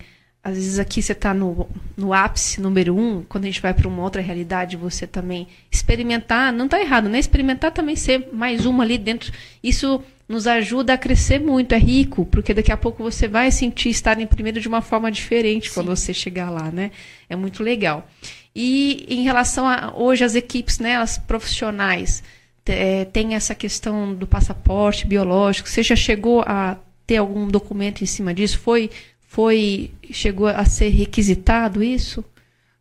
às 0.48 0.56
vezes 0.56 0.78
aqui 0.78 1.02
você 1.02 1.12
está 1.12 1.32
no, 1.32 1.68
no 1.96 2.12
ápice 2.12 2.60
número 2.60 2.96
um, 2.96 3.22
quando 3.28 3.44
a 3.44 3.46
gente 3.46 3.60
vai 3.60 3.72
para 3.74 3.88
uma 3.88 4.02
outra 4.02 4.20
realidade, 4.22 4.76
você 4.76 5.06
também 5.06 5.46
experimentar, 5.70 6.52
não 6.52 6.64
está 6.64 6.80
errado, 6.80 7.08
né? 7.08 7.18
Experimentar 7.18 7.72
também 7.72 7.96
ser 7.96 8.28
mais 8.32 8.66
uma 8.66 8.82
ali 8.84 8.98
dentro. 8.98 9.32
Isso 9.62 10.02
nos 10.28 10.46
ajuda 10.46 10.92
a 10.92 10.98
crescer 10.98 11.40
muito, 11.40 11.74
é 11.74 11.78
rico, 11.78 12.26
porque 12.26 12.52
daqui 12.52 12.70
a 12.70 12.76
pouco 12.76 13.02
você 13.02 13.26
vai 13.26 13.50
sentir 13.50 13.88
estar 13.88 14.20
em 14.20 14.26
primeiro 14.26 14.60
de 14.60 14.68
uma 14.68 14.82
forma 14.82 15.10
diferente 15.10 15.68
Sim. 15.68 15.74
quando 15.74 15.88
você 15.88 16.12
chegar 16.12 16.50
lá, 16.50 16.70
né? 16.70 16.90
É 17.28 17.34
muito 17.34 17.62
legal. 17.62 18.08
E 18.54 19.06
em 19.08 19.22
relação 19.22 19.66
a 19.66 19.92
hoje 19.96 20.24
as 20.24 20.34
equipes, 20.34 20.78
né, 20.78 20.96
as 20.96 21.16
profissionais, 21.16 22.22
é, 22.66 23.04
tem 23.06 23.34
essa 23.34 23.54
questão 23.54 24.14
do 24.14 24.26
passaporte 24.26 25.06
biológico. 25.06 25.68
Você 25.68 25.82
já 25.82 25.96
chegou 25.96 26.42
a 26.46 26.76
ter 27.06 27.16
algum 27.16 27.48
documento 27.48 28.02
em 28.02 28.06
cima 28.06 28.34
disso? 28.34 28.58
Foi, 28.58 28.90
foi 29.28 29.92
chegou 30.10 30.48
a 30.48 30.64
ser 30.64 30.88
requisitado 30.88 31.82
isso? 31.82 32.24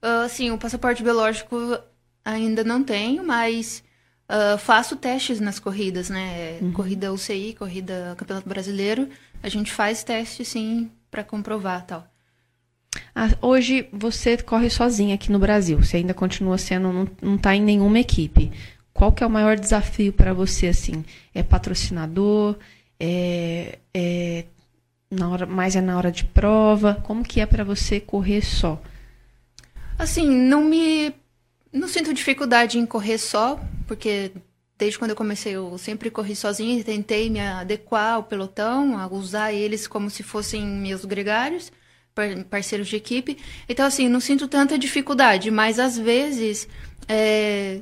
Uh, 0.01 0.29
sim, 0.29 0.49
o 0.49 0.57
passaporte 0.57 1.03
biológico 1.03 1.77
ainda 2.23 2.63
não 2.63 2.81
tenho, 2.81 3.21
mas 3.23 3.83
uh, 4.29 4.57
faço 4.57 4.95
testes 4.95 5.41
nas 5.41 5.59
corridas, 5.59 6.09
né? 6.09 6.57
Uhum. 6.61 6.71
Corrida 6.71 7.13
UCI, 7.13 7.53
corrida 7.59 8.15
Campeonato 8.17 8.47
Brasileiro, 8.47 9.09
a 9.43 9.49
gente 9.49 9.73
faz 9.73 10.05
teste 10.05 10.45
sim 10.45 10.89
para 11.11 11.23
comprovar 11.23 11.85
tal. 11.85 12.07
Ah, 13.13 13.29
hoje 13.41 13.89
você 13.91 14.37
corre 14.37 14.69
sozinha 14.69 15.15
aqui 15.15 15.29
no 15.29 15.39
Brasil. 15.39 15.83
Você 15.83 15.97
ainda 15.97 16.13
continua 16.13 16.57
sendo, 16.57 17.11
não 17.21 17.35
está 17.35 17.53
em 17.53 17.61
nenhuma 17.61 17.99
equipe. 17.99 18.51
Qual 18.93 19.11
que 19.11 19.21
é 19.21 19.27
o 19.27 19.29
maior 19.29 19.59
desafio 19.59 20.13
para 20.13 20.33
você, 20.33 20.67
assim? 20.67 21.03
É 21.33 21.43
patrocinador? 21.43 22.55
É, 22.99 23.79
é 23.93 24.45
na 25.09 25.29
hora, 25.29 25.45
mais 25.45 25.75
é 25.75 25.81
na 25.81 25.97
hora 25.97 26.11
de 26.11 26.25
prova? 26.25 26.95
Como 27.03 27.23
que 27.23 27.39
é 27.39 27.45
para 27.45 27.63
você 27.63 27.99
correr 27.99 28.41
só? 28.41 28.81
Assim, 29.97 30.27
não 30.29 30.63
me... 30.63 31.13
Não 31.71 31.87
sinto 31.87 32.13
dificuldade 32.13 32.79
em 32.79 32.85
correr 32.85 33.17
só, 33.17 33.59
porque 33.87 34.31
desde 34.77 34.97
quando 34.97 35.11
eu 35.11 35.17
comecei 35.17 35.53
eu 35.53 35.77
sempre 35.77 36.09
corri 36.09 36.35
sozinha 36.35 36.79
e 36.79 36.83
tentei 36.83 37.29
me 37.29 37.39
adequar 37.39 38.13
ao 38.13 38.23
pelotão, 38.23 38.97
a 38.97 39.07
usar 39.07 39.53
eles 39.53 39.87
como 39.87 40.09
se 40.09 40.23
fossem 40.23 40.65
meus 40.65 41.03
gregários, 41.03 41.71
parceiros 42.49 42.87
de 42.87 42.95
equipe. 42.95 43.37
Então, 43.67 43.85
assim, 43.85 44.07
não 44.07 44.19
sinto 44.19 44.47
tanta 44.47 44.77
dificuldade, 44.77 45.51
mas 45.51 45.79
às 45.79 45.97
vezes... 45.97 46.67
É, 47.07 47.81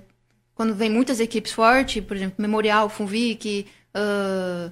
quando 0.56 0.74
vem 0.74 0.90
muitas 0.90 1.20
equipes 1.20 1.52
fortes, 1.52 2.04
por 2.04 2.16
exemplo, 2.16 2.42
Memorial, 2.42 2.88
Funvic, 2.88 3.68
uh, 3.94 4.72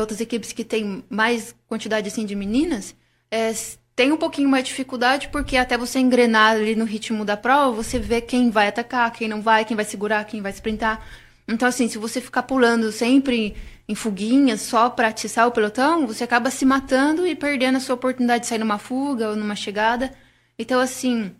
outras 0.00 0.20
equipes 0.20 0.52
que 0.52 0.64
têm 0.64 1.04
mais 1.08 1.54
quantidade 1.66 2.08
assim 2.08 2.26
de 2.26 2.34
meninas, 2.34 2.94
é, 3.30 3.52
tem 3.96 4.12
um 4.12 4.16
pouquinho 4.16 4.48
mais 4.48 4.64
de 4.64 4.70
dificuldade, 4.70 5.28
porque 5.28 5.56
até 5.56 5.78
você 5.78 5.98
engrenar 5.98 6.52
ali 6.52 6.74
no 6.74 6.84
ritmo 6.84 7.24
da 7.24 7.36
prova, 7.36 7.82
você 7.82 7.98
vê 7.98 8.20
quem 8.20 8.50
vai 8.50 8.68
atacar, 8.68 9.12
quem 9.12 9.28
não 9.28 9.40
vai, 9.40 9.64
quem 9.64 9.76
vai 9.76 9.84
segurar, 9.84 10.24
quem 10.24 10.42
vai 10.42 10.52
sprintar. 10.52 11.04
Então, 11.46 11.68
assim, 11.68 11.88
se 11.88 11.98
você 11.98 12.20
ficar 12.20 12.42
pulando 12.42 12.90
sempre 12.90 13.54
em 13.88 13.94
fuguinhas 13.94 14.62
só 14.62 14.88
para 14.90 15.08
atiçar 15.08 15.46
o 15.46 15.52
pelotão, 15.52 16.06
você 16.06 16.24
acaba 16.24 16.50
se 16.50 16.64
matando 16.64 17.26
e 17.26 17.36
perdendo 17.36 17.76
a 17.76 17.80
sua 17.80 17.94
oportunidade 17.94 18.42
de 18.42 18.48
sair 18.48 18.58
numa 18.58 18.78
fuga 18.78 19.30
ou 19.30 19.36
numa 19.36 19.54
chegada. 19.54 20.12
Então, 20.58 20.80
assim, 20.80 21.34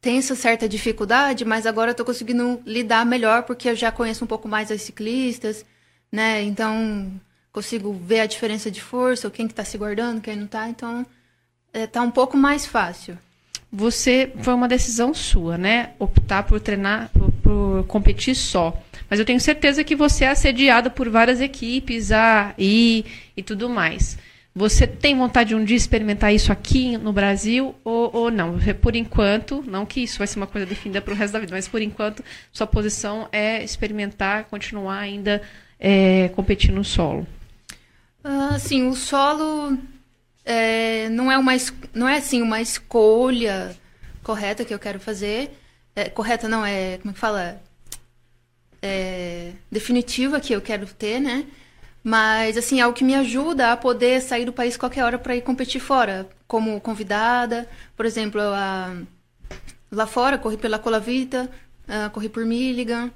tem 0.00 0.18
essa 0.18 0.36
certa 0.36 0.68
dificuldade, 0.68 1.44
mas 1.44 1.66
agora 1.66 1.90
eu 1.90 1.94
tô 1.94 2.04
conseguindo 2.04 2.62
lidar 2.64 3.04
melhor 3.04 3.42
porque 3.42 3.68
eu 3.68 3.74
já 3.74 3.90
conheço 3.90 4.24
um 4.24 4.28
pouco 4.28 4.48
mais 4.48 4.70
as 4.70 4.82
ciclistas, 4.82 5.64
né? 6.12 6.42
Então 6.42 7.10
consigo 7.56 7.90
ver 7.94 8.20
a 8.20 8.26
diferença 8.26 8.70
de 8.70 8.82
força, 8.82 9.30
quem 9.30 9.48
que 9.48 9.54
tá 9.54 9.64
se 9.64 9.78
guardando, 9.78 10.20
quem 10.20 10.36
não 10.36 10.46
tá, 10.46 10.68
então 10.68 11.06
é, 11.72 11.86
tá 11.86 12.02
um 12.02 12.10
pouco 12.10 12.36
mais 12.36 12.66
fácil. 12.66 13.16
Você 13.72 14.30
foi 14.42 14.52
uma 14.52 14.68
decisão 14.68 15.14
sua, 15.14 15.56
né? 15.56 15.92
Optar 15.98 16.42
por 16.42 16.60
treinar, 16.60 17.08
por, 17.14 17.32
por 17.32 17.84
competir 17.86 18.34
só. 18.34 18.78
Mas 19.08 19.18
eu 19.18 19.24
tenho 19.24 19.40
certeza 19.40 19.82
que 19.82 19.96
você 19.96 20.26
é 20.26 20.28
assediada 20.28 20.90
por 20.90 21.08
várias 21.08 21.40
equipes, 21.40 22.12
a 22.12 22.52
e 22.58 23.06
e 23.34 23.42
tudo 23.42 23.70
mais. 23.70 24.18
Você 24.54 24.86
tem 24.86 25.16
vontade 25.16 25.50
de 25.50 25.54
um 25.54 25.64
dia 25.64 25.76
experimentar 25.78 26.34
isso 26.34 26.52
aqui 26.52 26.98
no 26.98 27.12
Brasil 27.12 27.74
ou, 27.82 28.10
ou 28.14 28.30
não? 28.30 28.58
Por 28.82 28.94
enquanto, 28.94 29.64
não 29.66 29.86
que 29.86 30.02
isso 30.02 30.18
vai 30.18 30.26
ser 30.26 30.38
uma 30.38 30.46
coisa 30.46 30.66
definida 30.66 31.00
para 31.00 31.14
o 31.14 31.16
resto 31.16 31.32
da 31.32 31.38
vida, 31.38 31.54
mas 31.54 31.66
por 31.66 31.80
enquanto 31.80 32.22
sua 32.52 32.66
posição 32.66 33.28
é 33.32 33.64
experimentar, 33.64 34.44
continuar 34.44 34.98
ainda 34.98 35.40
é, 35.80 36.28
competindo 36.34 36.74
no 36.74 36.84
solo. 36.84 37.26
Uh, 38.26 38.58
sim, 38.58 38.88
o 38.88 38.94
solo 38.96 39.78
é, 40.44 41.08
não 41.10 41.30
é 41.30 41.38
uma 41.38 41.52
não 41.94 42.08
é 42.08 42.16
assim 42.16 42.42
uma 42.42 42.60
escolha 42.60 43.76
correta 44.20 44.64
que 44.64 44.74
eu 44.74 44.80
quero 44.80 44.98
fazer. 44.98 45.56
É, 45.94 46.10
correta 46.10 46.48
não 46.48 46.66
é 46.66 46.98
como 46.98 47.10
é 47.12 47.14
que 47.14 47.20
fala 47.20 47.62
é, 48.82 49.52
definitiva 49.70 50.40
que 50.40 50.52
eu 50.52 50.60
quero 50.60 50.86
ter, 50.88 51.20
né? 51.20 51.46
Mas, 52.02 52.56
assim, 52.56 52.80
é 52.80 52.86
o 52.86 52.92
que 52.92 53.04
me 53.04 53.14
ajuda 53.14 53.72
a 53.72 53.76
poder 53.76 54.20
sair 54.20 54.44
do 54.44 54.52
país 54.52 54.76
qualquer 54.76 55.04
hora 55.04 55.18
para 55.18 55.36
ir 55.36 55.42
competir 55.42 55.80
fora, 55.80 56.28
como 56.48 56.80
convidada. 56.80 57.68
Por 57.96 58.06
exemplo, 58.06 58.40
a, 58.40 58.96
lá 59.90 60.06
fora, 60.06 60.38
corri 60.38 60.56
pela 60.56 60.78
Colavita, 60.78 61.50
uh, 61.88 62.10
corri 62.10 62.28
por 62.28 62.44
Milligan, 62.44 63.10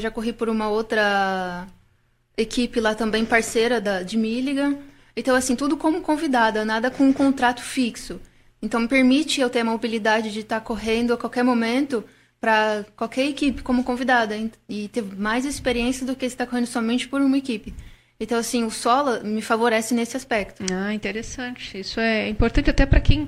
já 0.00 0.10
corri 0.10 0.32
por 0.32 0.48
uma 0.50 0.68
outra 0.68 1.66
equipe 2.36 2.80
lá 2.80 2.94
também, 2.94 3.24
parceira 3.24 3.80
da, 3.80 4.02
de 4.02 4.16
Milligan. 4.16 4.76
Então, 5.16 5.34
assim, 5.34 5.56
tudo 5.56 5.76
como 5.76 6.00
convidada, 6.00 6.64
nada 6.64 6.90
com 6.90 7.04
um 7.04 7.12
contrato 7.12 7.62
fixo. 7.62 8.20
Então, 8.62 8.86
permite 8.86 9.40
eu 9.40 9.50
ter 9.50 9.60
a 9.60 9.64
mobilidade 9.64 10.32
de 10.32 10.40
estar 10.40 10.60
correndo 10.60 11.12
a 11.12 11.16
qualquer 11.16 11.42
momento 11.42 12.04
para 12.40 12.86
qualquer 12.96 13.26
equipe 13.26 13.62
como 13.62 13.84
convidada 13.84 14.34
e 14.68 14.88
ter 14.88 15.02
mais 15.02 15.44
experiência 15.44 16.06
do 16.06 16.16
que 16.16 16.24
estar 16.24 16.46
correndo 16.46 16.66
somente 16.66 17.06
por 17.06 17.20
uma 17.20 17.36
equipe. 17.36 17.74
Então, 18.18 18.38
assim, 18.38 18.64
o 18.64 18.70
solo 18.70 19.24
me 19.24 19.40
favorece 19.40 19.94
nesse 19.94 20.16
aspecto. 20.16 20.62
Ah, 20.72 20.92
interessante. 20.92 21.78
Isso 21.78 21.98
é 22.00 22.28
importante 22.28 22.68
até 22.68 22.84
para 22.84 23.00
quem 23.00 23.26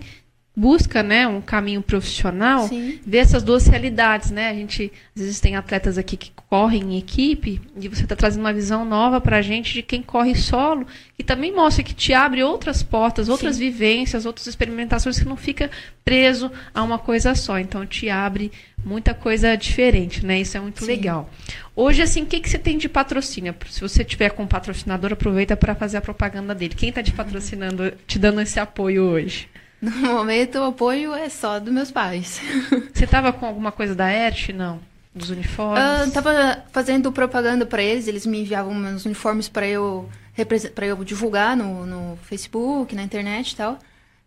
busca 0.55 1.03
né, 1.03 1.27
um 1.27 1.41
caminho 1.41 1.81
profissional, 1.81 2.69
Sim. 2.69 3.01
ver 3.07 3.19
essas 3.19 3.43
duas 3.43 3.67
realidades, 3.67 4.31
né? 4.31 4.51
A 4.51 4.55
gente, 4.55 4.93
às 5.17 5.23
vezes, 5.23 5.41
tem 5.41 5.57
atletas 5.57 5.97
aqui 5.97 6.17
que 6.17 6.31
correm 6.49 6.95
em 6.95 6.99
equipe, 6.99 7.61
e 7.75 7.89
você 7.89 8.03
está 8.03 8.15
trazendo 8.15 8.43
uma 8.43 8.53
visão 8.53 8.85
nova 8.85 9.19
para 9.19 9.39
a 9.39 9.43
gente 9.43 9.73
de 9.73 9.83
quem 9.83 10.03
corre 10.03 10.35
solo, 10.35 10.87
que 11.17 11.25
também 11.25 11.55
mostra 11.55 11.83
que 11.83 11.95
te 11.95 12.13
abre 12.13 12.43
outras 12.43 12.83
portas, 12.83 13.31
outras 13.31 13.57
Sim. 13.57 13.63
vivências, 13.63 14.27
outras 14.27 14.47
experimentações, 14.47 15.19
que 15.19 15.25
não 15.25 15.37
fica 15.37 15.71
preso 16.05 16.53
a 16.75 16.83
uma 16.83 16.99
coisa 16.99 17.35
só. 17.35 17.59
Então, 17.59 17.87
te 17.87 18.11
abre 18.11 18.53
muita 18.85 19.15
coisa 19.15 19.57
diferente, 19.57 20.25
né? 20.27 20.41
Isso 20.41 20.59
é 20.59 20.61
muito 20.61 20.81
Sim. 20.81 20.87
legal. 20.87 21.31
Hoje, 21.75 22.03
assim, 22.03 22.25
o 22.25 22.27
que, 22.27 22.39
que 22.41 22.51
você 22.51 22.59
tem 22.59 22.77
de 22.77 22.91
patrocínio? 22.91 23.55
Se 23.71 23.81
você 23.81 24.05
tiver 24.05 24.31
com 24.31 24.43
um 24.43 24.47
patrocinador, 24.47 25.15
aproveita 25.15 25.57
para 25.57 25.75
fazer 25.75 25.97
a 25.97 26.03
propaganda 26.03 26.55
dele. 26.55 26.75
Quem 26.75 26.91
está 26.91 27.03
te 27.03 27.13
patrocinando, 27.13 27.91
te 28.07 28.19
dando 28.19 28.43
esse 28.43 28.61
apoio 28.61 29.05
hoje? 29.05 29.49
No 30.03 30.15
momento, 30.15 30.59
o 30.61 30.65
apoio 30.65 31.13
é 31.13 31.29
só 31.29 31.59
dos 31.59 31.75
meus 31.75 31.91
pais. 31.91 32.41
Você 32.95 33.05
estava 33.05 33.33
com 33.33 33.45
alguma 33.45 33.73
coisa 33.73 33.97
da 33.97 34.09
ERT? 34.13 34.53
Não. 34.53 34.81
Dos 35.13 35.29
uniformes? 35.29 35.83
Eu 36.01 36.07
estava 36.07 36.65
fazendo 36.71 37.11
propaganda 37.11 37.67
para 37.67 37.83
eles, 37.83 38.07
eles 38.07 38.25
me 38.25 38.41
enviavam 38.41 38.75
meus 38.75 39.05
uniformes 39.05 39.49
para 39.49 39.67
eu, 39.67 40.09
eu 40.39 41.05
divulgar 41.05 41.57
no, 41.57 41.85
no 41.85 42.17
Facebook, 42.23 42.95
na 42.95 43.03
internet 43.03 43.51
e 43.51 43.57
tal. 43.57 43.79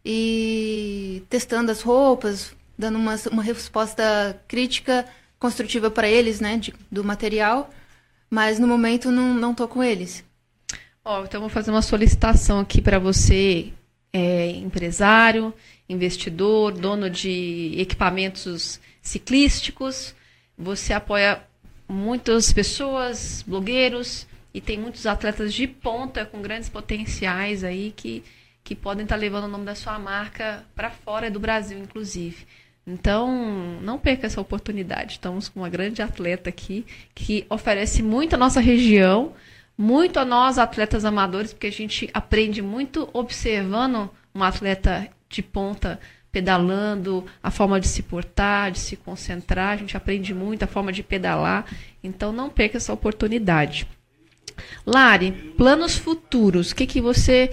E 0.03 1.23
testando 1.29 1.71
as 1.71 1.81
roupas, 1.81 2.53
dando 2.77 2.97
uma, 2.97 3.15
uma 3.31 3.41
resposta 3.41 4.39
crítica, 4.47 5.05
construtiva 5.39 5.89
para 5.89 6.07
eles, 6.07 6.41
né, 6.41 6.57
de, 6.57 6.73
do 6.91 7.03
material. 7.03 7.69
Mas 8.29 8.59
no 8.59 8.67
momento 8.67 9.09
não, 9.09 9.33
não 9.33 9.55
tô 9.55 9.67
com 9.67 9.81
eles. 9.81 10.23
Ó, 11.03 11.21
oh, 11.21 11.23
então 11.23 11.39
vou 11.39 11.49
fazer 11.49 11.71
uma 11.71 11.81
solicitação 11.81 12.59
aqui 12.59 12.81
para 12.81 12.99
você 12.99 13.71
é, 14.15 14.49
empresário, 14.51 15.53
investidor, 15.89 16.71
dono 16.71 17.09
de 17.09 17.75
equipamentos 17.77 18.79
ciclísticos, 19.01 20.15
você 20.57 20.93
apoia 20.93 21.43
muitas 21.85 22.53
pessoas, 22.53 23.43
blogueiros, 23.45 24.25
e 24.53 24.61
tem 24.61 24.79
muitos 24.79 25.05
atletas 25.05 25.53
de 25.53 25.67
ponta 25.67 26.25
com 26.25 26.41
grandes 26.41 26.69
potenciais 26.69 27.61
aí 27.61 27.93
que, 27.93 28.23
que 28.63 28.73
podem 28.73 29.03
estar 29.03 29.17
levando 29.17 29.43
o 29.43 29.49
nome 29.49 29.65
da 29.65 29.75
sua 29.75 29.99
marca 29.99 30.63
para 30.73 30.89
fora 30.89 31.29
do 31.29 31.37
Brasil, 31.37 31.77
inclusive. 31.77 32.47
Então, 32.87 33.81
não 33.81 33.99
perca 33.99 34.27
essa 34.27 34.39
oportunidade. 34.39 35.13
Estamos 35.13 35.49
com 35.49 35.59
uma 35.59 35.69
grande 35.69 36.01
atleta 36.01 36.49
aqui 36.49 36.85
que 37.13 37.45
oferece 37.49 38.01
muito 38.01 38.35
à 38.35 38.37
nossa 38.37 38.61
região, 38.61 39.33
muito 39.77 40.19
a 40.19 40.25
nós, 40.25 40.57
atletas 40.57 41.05
amadores, 41.05 41.53
porque 41.53 41.67
a 41.67 41.71
gente 41.71 42.09
aprende 42.13 42.61
muito 42.61 43.09
observando 43.13 44.09
um 44.33 44.43
atleta 44.43 45.07
de 45.29 45.41
ponta 45.41 45.99
pedalando, 46.31 47.25
a 47.41 47.49
forma 47.49 47.79
de 47.79 47.87
se 47.87 48.03
portar, 48.03 48.69
de 48.69 48.79
se 48.79 48.97
concentrar, 48.97 49.69
a 49.69 49.77
gente 49.77 49.95
aprende 49.95 50.33
muito 50.33 50.63
a 50.63 50.67
forma 50.67 50.91
de 50.91 51.01
pedalar. 51.01 51.65
Então, 52.03 52.33
não 52.33 52.49
perca 52.49 52.75
essa 52.75 52.91
oportunidade. 52.91 53.87
Lari, 54.85 55.31
planos 55.57 55.95
futuros. 55.97 56.71
O 56.71 56.75
que, 56.75 56.85
que 56.85 56.99
você 56.99 57.51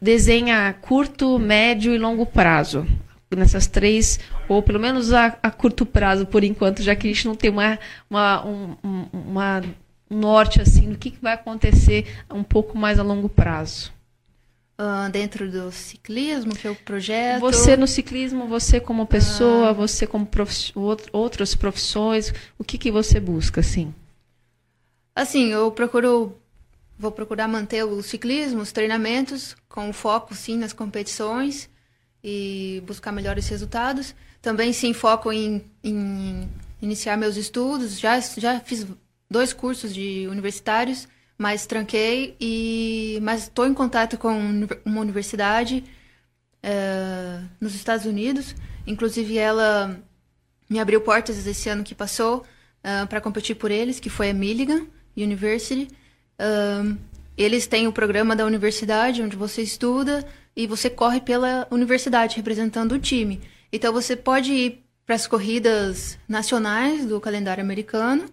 desenha 0.00 0.68
a 0.68 0.72
curto, 0.72 1.38
médio 1.38 1.94
e 1.94 1.98
longo 1.98 2.26
prazo? 2.26 2.84
Nessas 3.30 3.68
três, 3.68 4.18
ou 4.48 4.60
pelo 4.60 4.80
menos 4.80 5.12
a, 5.12 5.38
a 5.42 5.50
curto 5.50 5.86
prazo, 5.86 6.26
por 6.26 6.42
enquanto, 6.42 6.82
já 6.82 6.96
que 6.96 7.06
a 7.06 7.12
gente 7.12 7.26
não 7.26 7.36
tem 7.36 7.50
uma, 7.50 7.78
uma, 8.10 8.46
um, 8.46 8.76
uma 9.12 9.62
norte 10.08 10.60
assim 10.60 10.90
do 10.92 10.98
que, 10.98 11.10
que 11.10 11.22
vai 11.22 11.34
acontecer 11.34 12.06
um 12.30 12.42
pouco 12.42 12.76
mais 12.76 12.98
a 12.98 13.02
longo 13.02 13.28
prazo. 13.28 13.92
Uh, 14.76 15.08
dentro 15.08 15.48
do 15.48 15.70
ciclismo, 15.70 16.54
que 16.56 16.66
é 16.66 16.70
o 16.70 16.74
projeto. 16.74 17.40
Você 17.40 17.76
no 17.76 17.86
ciclismo, 17.86 18.48
você 18.48 18.80
como 18.80 19.06
pessoa, 19.06 19.70
uh... 19.70 19.74
você 19.74 20.04
como 20.04 20.26
profi 20.26 20.72
outras 21.12 21.54
profissões, 21.54 22.34
o 22.58 22.64
que, 22.64 22.76
que 22.76 22.90
você 22.90 23.20
busca, 23.20 23.60
assim? 23.60 23.94
Assim, 25.14 25.52
eu 25.52 25.70
procuro, 25.70 26.36
vou 26.98 27.12
procurar 27.12 27.46
manter 27.46 27.84
o 27.84 28.02
ciclismo, 28.02 28.62
os 28.62 28.72
treinamentos, 28.72 29.54
com 29.68 29.92
foco, 29.92 30.34
sim, 30.34 30.58
nas 30.58 30.72
competições 30.72 31.70
e 32.22 32.82
buscar 32.84 33.12
melhores 33.12 33.46
resultados. 33.46 34.12
Também, 34.42 34.72
sim, 34.72 34.92
foco 34.92 35.32
em, 35.32 35.64
em 35.84 36.48
iniciar 36.82 37.16
meus 37.16 37.36
estudos. 37.36 38.00
Já, 38.00 38.18
já 38.18 38.58
fiz 38.58 38.84
dois 39.34 39.52
cursos 39.52 39.92
de 39.92 40.28
universitários, 40.30 41.08
mas 41.36 41.66
tranquei 41.66 42.36
e 42.40 43.18
mas 43.20 43.42
estou 43.42 43.66
em 43.66 43.74
contato 43.74 44.16
com 44.16 44.32
uma 44.84 45.00
universidade 45.00 45.82
é, 46.62 47.40
nos 47.60 47.74
Estados 47.74 48.06
Unidos. 48.06 48.54
Inclusive, 48.86 49.36
ela 49.36 50.00
me 50.70 50.78
abriu 50.78 51.00
portas 51.00 51.44
esse 51.46 51.68
ano 51.68 51.82
que 51.82 51.94
passou 51.94 52.38
uh, 52.38 52.44
eh, 52.84 53.06
para 53.06 53.20
competir 53.20 53.56
por 53.56 53.70
eles, 53.70 53.98
que 53.98 54.08
foi 54.08 54.30
a 54.30 54.34
Milligan. 54.34 54.86
University. 55.16 55.88
Um, 56.40 56.96
eles 57.36 57.66
têm 57.66 57.86
o 57.86 57.92
programa 57.92 58.34
da 58.34 58.44
universidade, 58.44 59.22
onde 59.22 59.36
você 59.36 59.62
estuda 59.62 60.26
e 60.56 60.66
você 60.66 60.90
corre 60.90 61.20
pela 61.20 61.66
universidade, 61.70 62.36
representando 62.36 62.92
o 62.92 62.98
time. 62.98 63.40
Então 63.72 63.92
você 63.92 64.16
pode 64.16 64.52
ir 64.52 64.84
para 65.06 65.14
as 65.14 65.26
corridas 65.26 66.18
nacionais 66.28 67.06
do 67.06 67.20
calendário 67.20 67.62
americano 67.62 68.26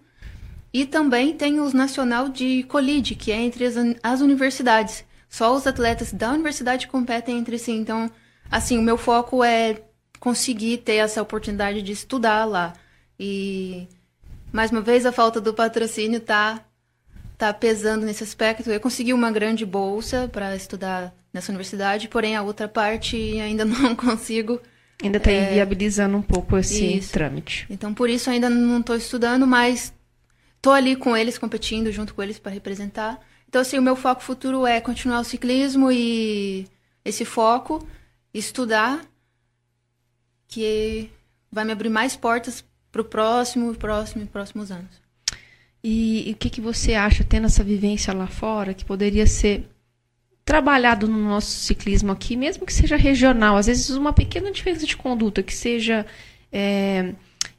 e 0.72 0.86
também 0.86 1.34
tem 1.34 1.60
os 1.60 1.72
nacional 1.72 2.28
de 2.28 2.62
colide, 2.64 3.14
que 3.14 3.30
é 3.30 3.36
entre 3.36 3.66
as, 3.66 3.74
as 4.02 4.20
universidades. 4.20 5.04
Só 5.28 5.54
os 5.54 5.66
atletas 5.66 6.12
da 6.12 6.30
universidade 6.30 6.86
competem 6.86 7.38
entre 7.38 7.58
si. 7.58 7.72
Então, 7.72 8.10
assim, 8.50 8.78
o 8.78 8.82
meu 8.82 8.96
foco 8.96 9.44
é 9.44 9.82
conseguir 10.18 10.78
ter 10.78 10.96
essa 10.96 11.20
oportunidade 11.20 11.82
de 11.82 11.92
estudar 11.92 12.44
lá. 12.44 12.72
E 13.18 13.86
mais 14.52 14.70
uma 14.70 14.80
vez 14.80 15.04
a 15.04 15.12
falta 15.12 15.40
do 15.40 15.52
patrocínio 15.52 16.20
tá 16.20 16.64
está 17.32 17.52
pesando 17.52 18.06
nesse 18.06 18.22
aspecto. 18.22 18.70
Eu 18.70 18.80
consegui 18.80 19.12
uma 19.12 19.32
grande 19.32 19.66
bolsa 19.66 20.28
para 20.32 20.54
estudar 20.54 21.12
nessa 21.32 21.50
universidade, 21.50 22.08
porém 22.08 22.36
a 22.36 22.42
outra 22.42 22.68
parte 22.68 23.16
ainda 23.40 23.64
não 23.66 23.96
consigo. 23.96 24.60
Ainda 25.02 25.18
está 25.18 25.32
é... 25.32 25.50
inviabilizando 25.50 26.16
um 26.16 26.22
pouco 26.22 26.56
esse 26.56 26.98
isso. 26.98 27.12
trâmite. 27.12 27.66
Então, 27.68 27.92
por 27.92 28.08
isso, 28.08 28.30
ainda 28.30 28.48
não 28.48 28.78
estou 28.78 28.94
estudando, 28.94 29.46
mas 29.46 29.92
estou 30.62 30.72
ali 30.72 30.94
com 30.94 31.16
eles, 31.16 31.36
competindo 31.36 31.90
junto 31.90 32.14
com 32.14 32.22
eles 32.22 32.38
para 32.38 32.52
representar. 32.52 33.20
Então, 33.48 33.60
assim, 33.60 33.78
o 33.78 33.82
meu 33.82 33.96
foco 33.96 34.22
futuro 34.22 34.64
é 34.64 34.80
continuar 34.80 35.18
o 35.18 35.24
ciclismo 35.24 35.90
e 35.90 36.68
esse 37.04 37.24
foco, 37.24 37.84
estudar, 38.32 39.04
que 40.46 41.10
vai 41.50 41.64
me 41.64 41.72
abrir 41.72 41.88
mais 41.88 42.14
portas 42.14 42.64
para 42.92 43.02
o 43.02 43.04
próximo, 43.04 43.74
próximo 43.74 44.22
e 44.22 44.26
próximos 44.26 44.70
anos. 44.70 45.02
E, 45.82 46.30
e 46.30 46.32
o 46.32 46.36
que, 46.36 46.48
que 46.48 46.60
você 46.60 46.94
acha, 46.94 47.24
tendo 47.24 47.46
essa 47.46 47.64
vivência 47.64 48.14
lá 48.14 48.28
fora, 48.28 48.72
que 48.72 48.84
poderia 48.84 49.26
ser 49.26 49.68
trabalhado 50.44 51.08
no 51.08 51.18
nosso 51.18 51.50
ciclismo 51.50 52.12
aqui, 52.12 52.36
mesmo 52.36 52.64
que 52.64 52.72
seja 52.72 52.96
regional, 52.96 53.56
às 53.56 53.66
vezes 53.66 53.90
uma 53.90 54.12
pequena 54.12 54.52
diferença 54.52 54.86
de 54.86 54.96
conduta, 54.96 55.42
que 55.42 55.54
seja 55.54 56.06
é, 56.52 57.14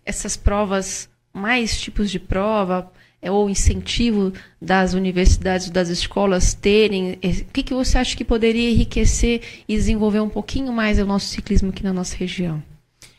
essas 0.05 0.37
provas, 0.37 1.09
mais 1.33 1.79
tipos 1.81 2.11
de 2.11 2.19
prova, 2.19 2.91
é, 3.21 3.31
ou 3.31 3.49
incentivo 3.49 4.33
das 4.61 4.93
universidades, 4.93 5.69
das 5.69 5.89
escolas 5.89 6.53
terem, 6.53 7.13
o 7.13 7.45
que, 7.53 7.63
que 7.63 7.73
você 7.73 7.97
acha 7.97 8.15
que 8.15 8.25
poderia 8.25 8.69
enriquecer 8.69 9.63
e 9.67 9.75
desenvolver 9.75 10.19
um 10.19 10.29
pouquinho 10.29 10.71
mais 10.73 10.99
o 10.99 11.05
nosso 11.05 11.27
ciclismo 11.27 11.69
aqui 11.69 11.83
na 11.83 11.93
nossa 11.93 12.15
região? 12.15 12.61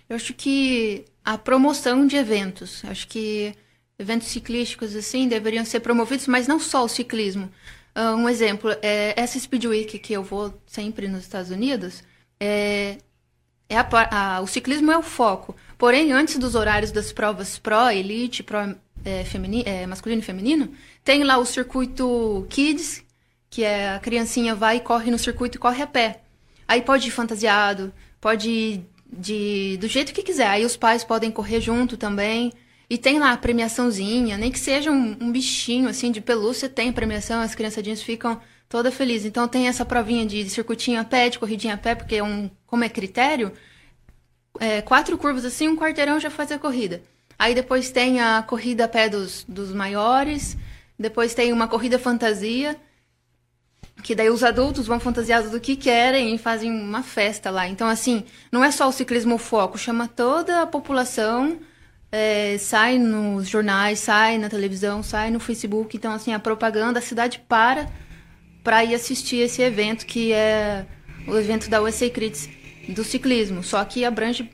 Eu 0.08 0.16
acho 0.16 0.34
que 0.34 1.04
a 1.24 1.38
promoção 1.38 2.06
de 2.06 2.16
eventos, 2.16 2.84
acho 2.84 3.08
que 3.08 3.54
eventos 3.98 4.28
ciclísticos 4.28 4.94
assim 4.94 5.26
deveriam 5.26 5.64
ser 5.64 5.80
promovidos, 5.80 6.26
mas 6.26 6.46
não 6.46 6.60
só 6.60 6.84
o 6.84 6.88
ciclismo. 6.88 7.50
Uh, 7.96 8.16
um 8.16 8.28
exemplo, 8.28 8.70
é, 8.82 9.14
essa 9.16 9.38
Speed 9.38 9.64
Week 9.64 9.98
que 9.98 10.12
eu 10.12 10.22
vou 10.22 10.52
sempre 10.66 11.08
nos 11.08 11.22
Estados 11.22 11.50
Unidos, 11.50 12.02
é, 12.38 12.98
é 13.68 13.76
a, 13.78 13.86
a, 14.10 14.40
o 14.40 14.46
ciclismo 14.46 14.92
é 14.92 14.98
o 14.98 15.02
foco. 15.02 15.56
Porém, 15.76 16.12
antes 16.12 16.38
dos 16.38 16.54
horários 16.54 16.92
das 16.92 17.12
provas 17.12 17.58
Pro, 17.58 17.90
Elite, 17.90 18.42
Pro 18.42 18.58
é, 19.04 19.24
é, 19.64 19.86
masculino 19.86 20.22
e 20.22 20.24
feminino, 20.24 20.70
tem 21.02 21.24
lá 21.24 21.38
o 21.38 21.44
circuito 21.44 22.46
Kids, 22.48 23.04
que 23.50 23.62
é 23.62 23.94
a 23.94 23.98
criancinha 23.98 24.54
vai 24.54 24.78
e 24.78 24.80
corre 24.80 25.10
no 25.10 25.18
circuito 25.18 25.58
e 25.58 25.60
corre 25.60 25.82
a 25.82 25.86
pé. 25.86 26.22
Aí 26.66 26.80
pode 26.80 27.08
ir 27.08 27.10
fantasiado, 27.10 27.92
pode 28.20 28.48
ir 28.50 28.86
de, 29.16 29.76
do 29.78 29.86
jeito 29.86 30.12
que 30.12 30.22
quiser. 30.22 30.48
Aí 30.48 30.64
os 30.64 30.76
pais 30.76 31.04
podem 31.04 31.30
correr 31.30 31.60
junto 31.60 31.96
também. 31.96 32.52
E 32.88 32.98
tem 32.98 33.18
lá 33.18 33.32
a 33.32 33.36
premiaçãozinha, 33.36 34.36
nem 34.36 34.50
que 34.50 34.58
seja 34.58 34.90
um, 34.90 35.16
um 35.20 35.32
bichinho 35.32 35.88
assim 35.88 36.10
de 36.10 36.20
pelúcia, 36.20 36.68
tem 36.68 36.92
premiação, 36.92 37.40
as 37.40 37.54
criançadinhas 37.54 38.02
ficam 38.02 38.40
todas 38.68 38.94
felizes. 38.94 39.26
Então 39.26 39.48
tem 39.48 39.68
essa 39.68 39.84
provinha 39.84 40.26
de 40.26 40.48
circuitinho 40.50 41.00
a 41.00 41.04
pé, 41.04 41.28
de 41.28 41.38
corridinha 41.38 41.74
a 41.74 41.78
pé, 41.78 41.94
porque 41.94 42.16
é 42.16 42.22
um, 42.22 42.50
como 42.66 42.84
é 42.84 42.88
critério, 42.88 43.52
é, 44.60 44.80
quatro 44.82 45.16
curvas 45.18 45.44
assim, 45.44 45.68
um 45.68 45.76
quarteirão 45.76 46.20
já 46.20 46.30
faz 46.30 46.50
a 46.52 46.58
corrida. 46.58 47.02
Aí 47.38 47.54
depois 47.54 47.90
tem 47.90 48.20
a 48.20 48.42
corrida 48.42 48.84
a 48.84 48.88
pé 48.88 49.08
dos, 49.08 49.44
dos 49.48 49.72
maiores, 49.72 50.56
depois 50.98 51.34
tem 51.34 51.52
uma 51.52 51.66
corrida 51.66 51.98
fantasia, 51.98 52.76
que 54.02 54.14
daí 54.14 54.30
os 54.30 54.44
adultos 54.44 54.86
vão 54.86 55.00
fantasiados 55.00 55.50
do 55.50 55.60
que 55.60 55.76
querem 55.76 56.34
e 56.34 56.38
fazem 56.38 56.70
uma 56.70 57.02
festa 57.02 57.50
lá. 57.50 57.68
Então, 57.68 57.88
assim, 57.88 58.24
não 58.52 58.62
é 58.62 58.70
só 58.70 58.88
o 58.88 58.92
ciclismo 58.92 59.38
foco, 59.38 59.78
chama 59.78 60.06
toda 60.06 60.62
a 60.62 60.66
população 60.66 61.58
é, 62.16 62.56
sai 62.58 62.96
nos 62.96 63.48
jornais, 63.48 63.98
sai 63.98 64.38
na 64.38 64.48
televisão, 64.48 65.02
sai 65.02 65.32
no 65.32 65.40
Facebook. 65.40 65.96
Então, 65.96 66.12
assim, 66.12 66.32
a 66.32 66.38
propaganda, 66.38 67.00
a 67.00 67.02
cidade 67.02 67.40
para 67.48 67.88
para 68.62 68.84
ir 68.84 68.94
assistir 68.94 69.38
esse 69.38 69.60
evento, 69.60 70.06
que 70.06 70.32
é 70.32 70.86
o 71.26 71.36
evento 71.36 71.68
da 71.68 71.82
USA 71.82 72.08
Crits 72.08 72.48
do 72.88 73.04
ciclismo. 73.04 73.62
Só 73.62 73.84
que 73.84 74.04
abrange 74.04 74.50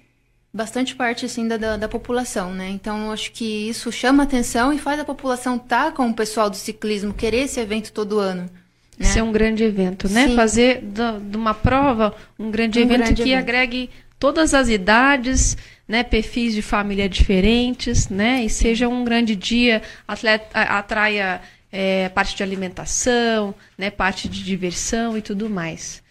bastante 0.53 0.95
parte, 0.95 1.25
assim, 1.25 1.47
da, 1.47 1.57
da, 1.57 1.77
da 1.77 1.89
população, 1.89 2.53
né? 2.53 2.69
Então, 2.71 3.13
acho 3.13 3.33
que 3.33 3.69
isso 3.69 3.91
chama 3.93 4.25
atenção 4.25 4.73
e 4.73 4.79
faz 4.79 4.99
a 4.99 5.05
população 5.05 5.57
estar 5.57 5.87
tá 5.87 5.93
com 5.93 6.09
o 6.09 6.15
pessoal 6.15 6.51
do 6.51 6.57
ciclismo, 6.57 7.15
querer 7.15 7.43
esse 7.43 7.61
evento 7.61 7.93
todo 7.93 8.19
ano. 8.19 8.51
Né? 8.99 9.07
Ser 9.07 9.23
um 9.23 9.33
grande 9.33 9.65
evento, 9.65 10.09
né? 10.11 10.29
Sim. 10.29 10.37
Fazer 10.37 10.83
de 10.83 11.37
uma 11.37 11.55
prova 11.55 12.15
um 12.39 12.51
grande 12.51 12.79
um 12.79 12.83
evento 12.83 12.99
grande 12.99 13.23
que 13.23 13.31
evento. 13.31 13.39
agregue 13.39 13.91
todas 14.19 14.53
as 14.53 14.69
idades, 14.69 15.57
né, 15.89 16.03
perfis 16.03 16.55
de 16.55 16.61
família 16.61 17.09
diferentes, 17.09 18.11
né, 18.11 18.45
e 18.45 18.51
seja 18.51 18.87
um 18.87 19.03
grande 19.03 19.35
dia, 19.35 19.81
atleta, 20.07 20.47
atraia 20.53 21.41
é, 21.73 22.11
parte 22.11 22.37
de 22.37 22.43
alimentação, 22.43 23.55
né, 23.79 23.91
parte 23.91 24.29
de 24.29 24.45
diversão 24.45 25.17
e 25.17 25.23
tudo 25.23 25.49
mais. 25.49 26.03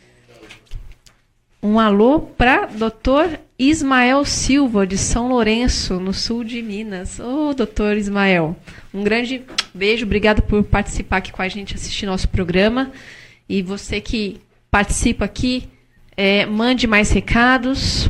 Um 1.62 1.78
alô 1.78 2.22
para 2.22 2.68
doutor 2.68 3.38
Ismael 3.58 4.24
Silva, 4.24 4.88
de 4.88 4.98
São 4.98 5.28
Lourenço, 5.28 6.00
no 6.00 6.14
sul 6.14 6.46
de 6.46 6.62
Minas. 6.62 7.20
Ô, 7.20 7.50
oh, 7.50 7.54
doutor 7.54 7.98
Ismael, 7.98 8.56
um 8.94 9.04
grande 9.04 9.44
beijo, 9.74 10.06
obrigado 10.06 10.42
por 10.42 10.64
participar 10.64 11.18
aqui 11.18 11.34
com 11.34 11.42
a 11.42 11.50
gente, 11.50 11.76
assistir 11.76 12.06
nosso 12.06 12.30
programa. 12.30 12.94
E 13.50 13.62
você 13.62 14.00
que 14.00 14.40
participa 14.72 15.26
aqui, 15.26 15.68
é, 16.16 16.46
mande 16.46 16.88
mais 16.88 17.12
recados, 17.12 18.10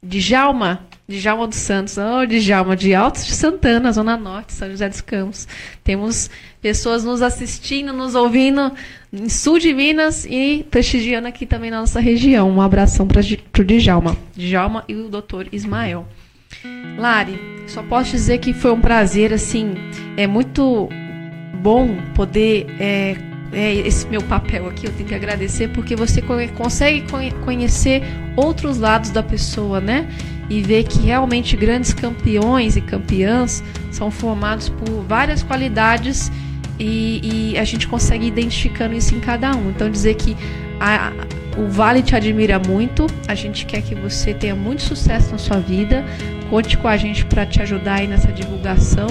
Djalma, 0.00 0.86
Djalma 1.08 1.46
dos 1.46 1.58
Santos, 1.58 1.96
oh, 1.98 2.26
Djalma 2.26 2.74
de 2.74 2.92
Altos 2.92 3.24
de 3.24 3.32
Santana, 3.32 3.92
Zona 3.92 4.16
Norte, 4.16 4.52
São 4.52 4.68
José 4.68 4.88
dos 4.88 5.00
Campos. 5.00 5.46
Temos 5.84 6.28
pessoas 6.60 7.04
nos 7.04 7.22
assistindo, 7.22 7.92
nos 7.92 8.16
ouvindo 8.16 8.72
em 9.12 9.28
sul 9.28 9.58
de 9.58 9.72
Minas 9.72 10.26
e 10.28 10.66
prestigiando 10.68 11.28
aqui 11.28 11.46
também 11.46 11.70
na 11.70 11.80
nossa 11.80 12.00
região. 12.00 12.50
Um 12.50 12.60
abração 12.60 13.06
para 13.06 13.20
o 13.20 13.64
Djalma. 13.64 14.16
Djalma 14.36 14.84
e 14.88 14.96
o 14.96 15.08
doutor 15.08 15.46
Ismael. 15.52 16.08
Lari, 16.98 17.38
só 17.68 17.82
posso 17.84 18.10
dizer 18.10 18.38
que 18.38 18.52
foi 18.52 18.72
um 18.72 18.80
prazer, 18.80 19.32
assim, 19.32 19.74
é 20.16 20.26
muito 20.26 20.88
bom 21.62 21.96
poder 22.14 22.66
é, 22.80 23.16
é, 23.52 23.74
esse 23.74 24.06
meu 24.08 24.22
papel 24.22 24.68
aqui, 24.68 24.86
eu 24.86 24.92
tenho 24.92 25.08
que 25.08 25.14
agradecer 25.14 25.68
porque 25.68 25.94
você 25.94 26.22
consegue 26.56 27.04
conhecer 27.44 28.02
outros 28.36 28.78
lados 28.78 29.10
da 29.10 29.22
pessoa, 29.22 29.80
né? 29.80 30.08
E 30.48 30.62
ver 30.62 30.84
que 30.84 31.00
realmente 31.00 31.56
grandes 31.56 31.92
campeões 31.92 32.76
e 32.76 32.80
campeãs 32.80 33.64
são 33.90 34.10
formados 34.10 34.68
por 34.68 35.02
várias 35.02 35.42
qualidades 35.42 36.30
e, 36.78 37.52
e 37.52 37.58
a 37.58 37.64
gente 37.64 37.88
consegue 37.88 38.26
identificando 38.26 38.94
isso 38.94 39.14
em 39.14 39.20
cada 39.20 39.54
um. 39.54 39.70
Então 39.70 39.90
dizer 39.90 40.14
que 40.14 40.36
a, 40.78 41.12
o 41.56 41.68
Vale 41.68 42.02
te 42.02 42.14
admira 42.14 42.58
muito, 42.58 43.06
a 43.26 43.34
gente 43.34 43.64
quer 43.64 43.82
que 43.82 43.94
você 43.94 44.34
tenha 44.34 44.54
muito 44.54 44.82
sucesso 44.82 45.32
na 45.32 45.38
sua 45.38 45.58
vida, 45.58 46.04
conte 46.50 46.76
com 46.76 46.86
a 46.86 46.96
gente 46.96 47.24
para 47.24 47.46
te 47.46 47.62
ajudar 47.62 47.94
aí 48.00 48.06
nessa 48.06 48.30
divulgação 48.30 49.08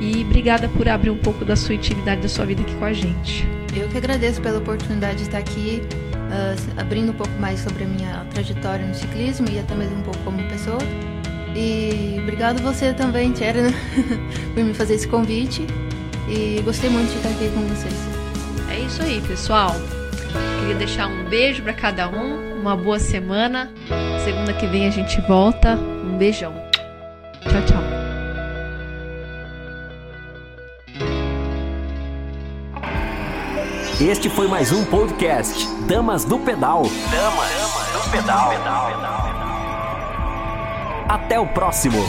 e 0.00 0.22
obrigada 0.22 0.68
por 0.68 0.88
abrir 0.88 1.10
um 1.10 1.16
pouco 1.16 1.44
da 1.44 1.56
sua 1.56 1.74
intimidade 1.74 2.20
da 2.20 2.28
sua 2.28 2.44
vida 2.44 2.62
aqui 2.62 2.74
com 2.74 2.84
a 2.84 2.92
gente. 2.92 3.46
Eu 3.74 3.88
que 3.88 3.96
agradeço 3.96 4.40
pela 4.40 4.58
oportunidade 4.58 5.18
de 5.18 5.22
estar 5.22 5.38
aqui, 5.38 5.82
uh, 6.34 6.80
abrindo 6.80 7.12
um 7.12 7.14
pouco 7.14 7.32
mais 7.38 7.60
sobre 7.60 7.84
a 7.84 7.86
minha 7.86 8.26
trajetória 8.32 8.84
no 8.84 8.94
ciclismo 8.94 9.48
e 9.50 9.58
até 9.58 9.74
mesmo 9.74 9.98
um 9.98 10.02
pouco 10.02 10.18
como 10.24 10.42
pessoa. 10.48 10.78
E 11.54 12.16
obrigado 12.20 12.60
você 12.60 12.92
também, 12.92 13.32
Tcherna, 13.32 13.70
por 14.52 14.64
me 14.64 14.74
fazer 14.74 14.94
esse 14.94 15.06
convite. 15.06 15.66
E 16.28 16.60
gostei 16.62 16.90
muito 16.90 17.10
de 17.10 17.16
estar 17.16 17.28
aqui 17.28 17.48
com 17.50 17.60
vocês. 17.66 17.94
É 18.70 18.80
isso 18.80 19.02
aí, 19.02 19.20
pessoal. 19.20 19.74
Queria 20.60 20.74
deixar 20.74 21.06
um 21.06 21.28
beijo 21.28 21.62
para 21.62 21.74
cada 21.74 22.08
um, 22.08 22.60
uma 22.60 22.76
boa 22.76 22.98
semana. 22.98 23.70
Segunda 24.24 24.52
que 24.52 24.66
vem 24.66 24.86
a 24.86 24.90
gente 24.90 25.20
volta. 25.22 25.76
Um 25.76 26.16
beijão. 26.16 26.54
Tchau, 27.42 27.62
tchau. 27.66 27.93
Este 34.00 34.28
foi 34.28 34.48
mais 34.48 34.72
um 34.72 34.84
podcast 34.84 35.68
Damas 35.86 36.24
do 36.24 36.36
Pedal. 36.38 36.82
Damas 36.82 37.50
do 37.92 38.10
Pedal. 38.10 38.52
Até 41.08 41.38
o 41.38 41.46
próximo. 41.46 42.02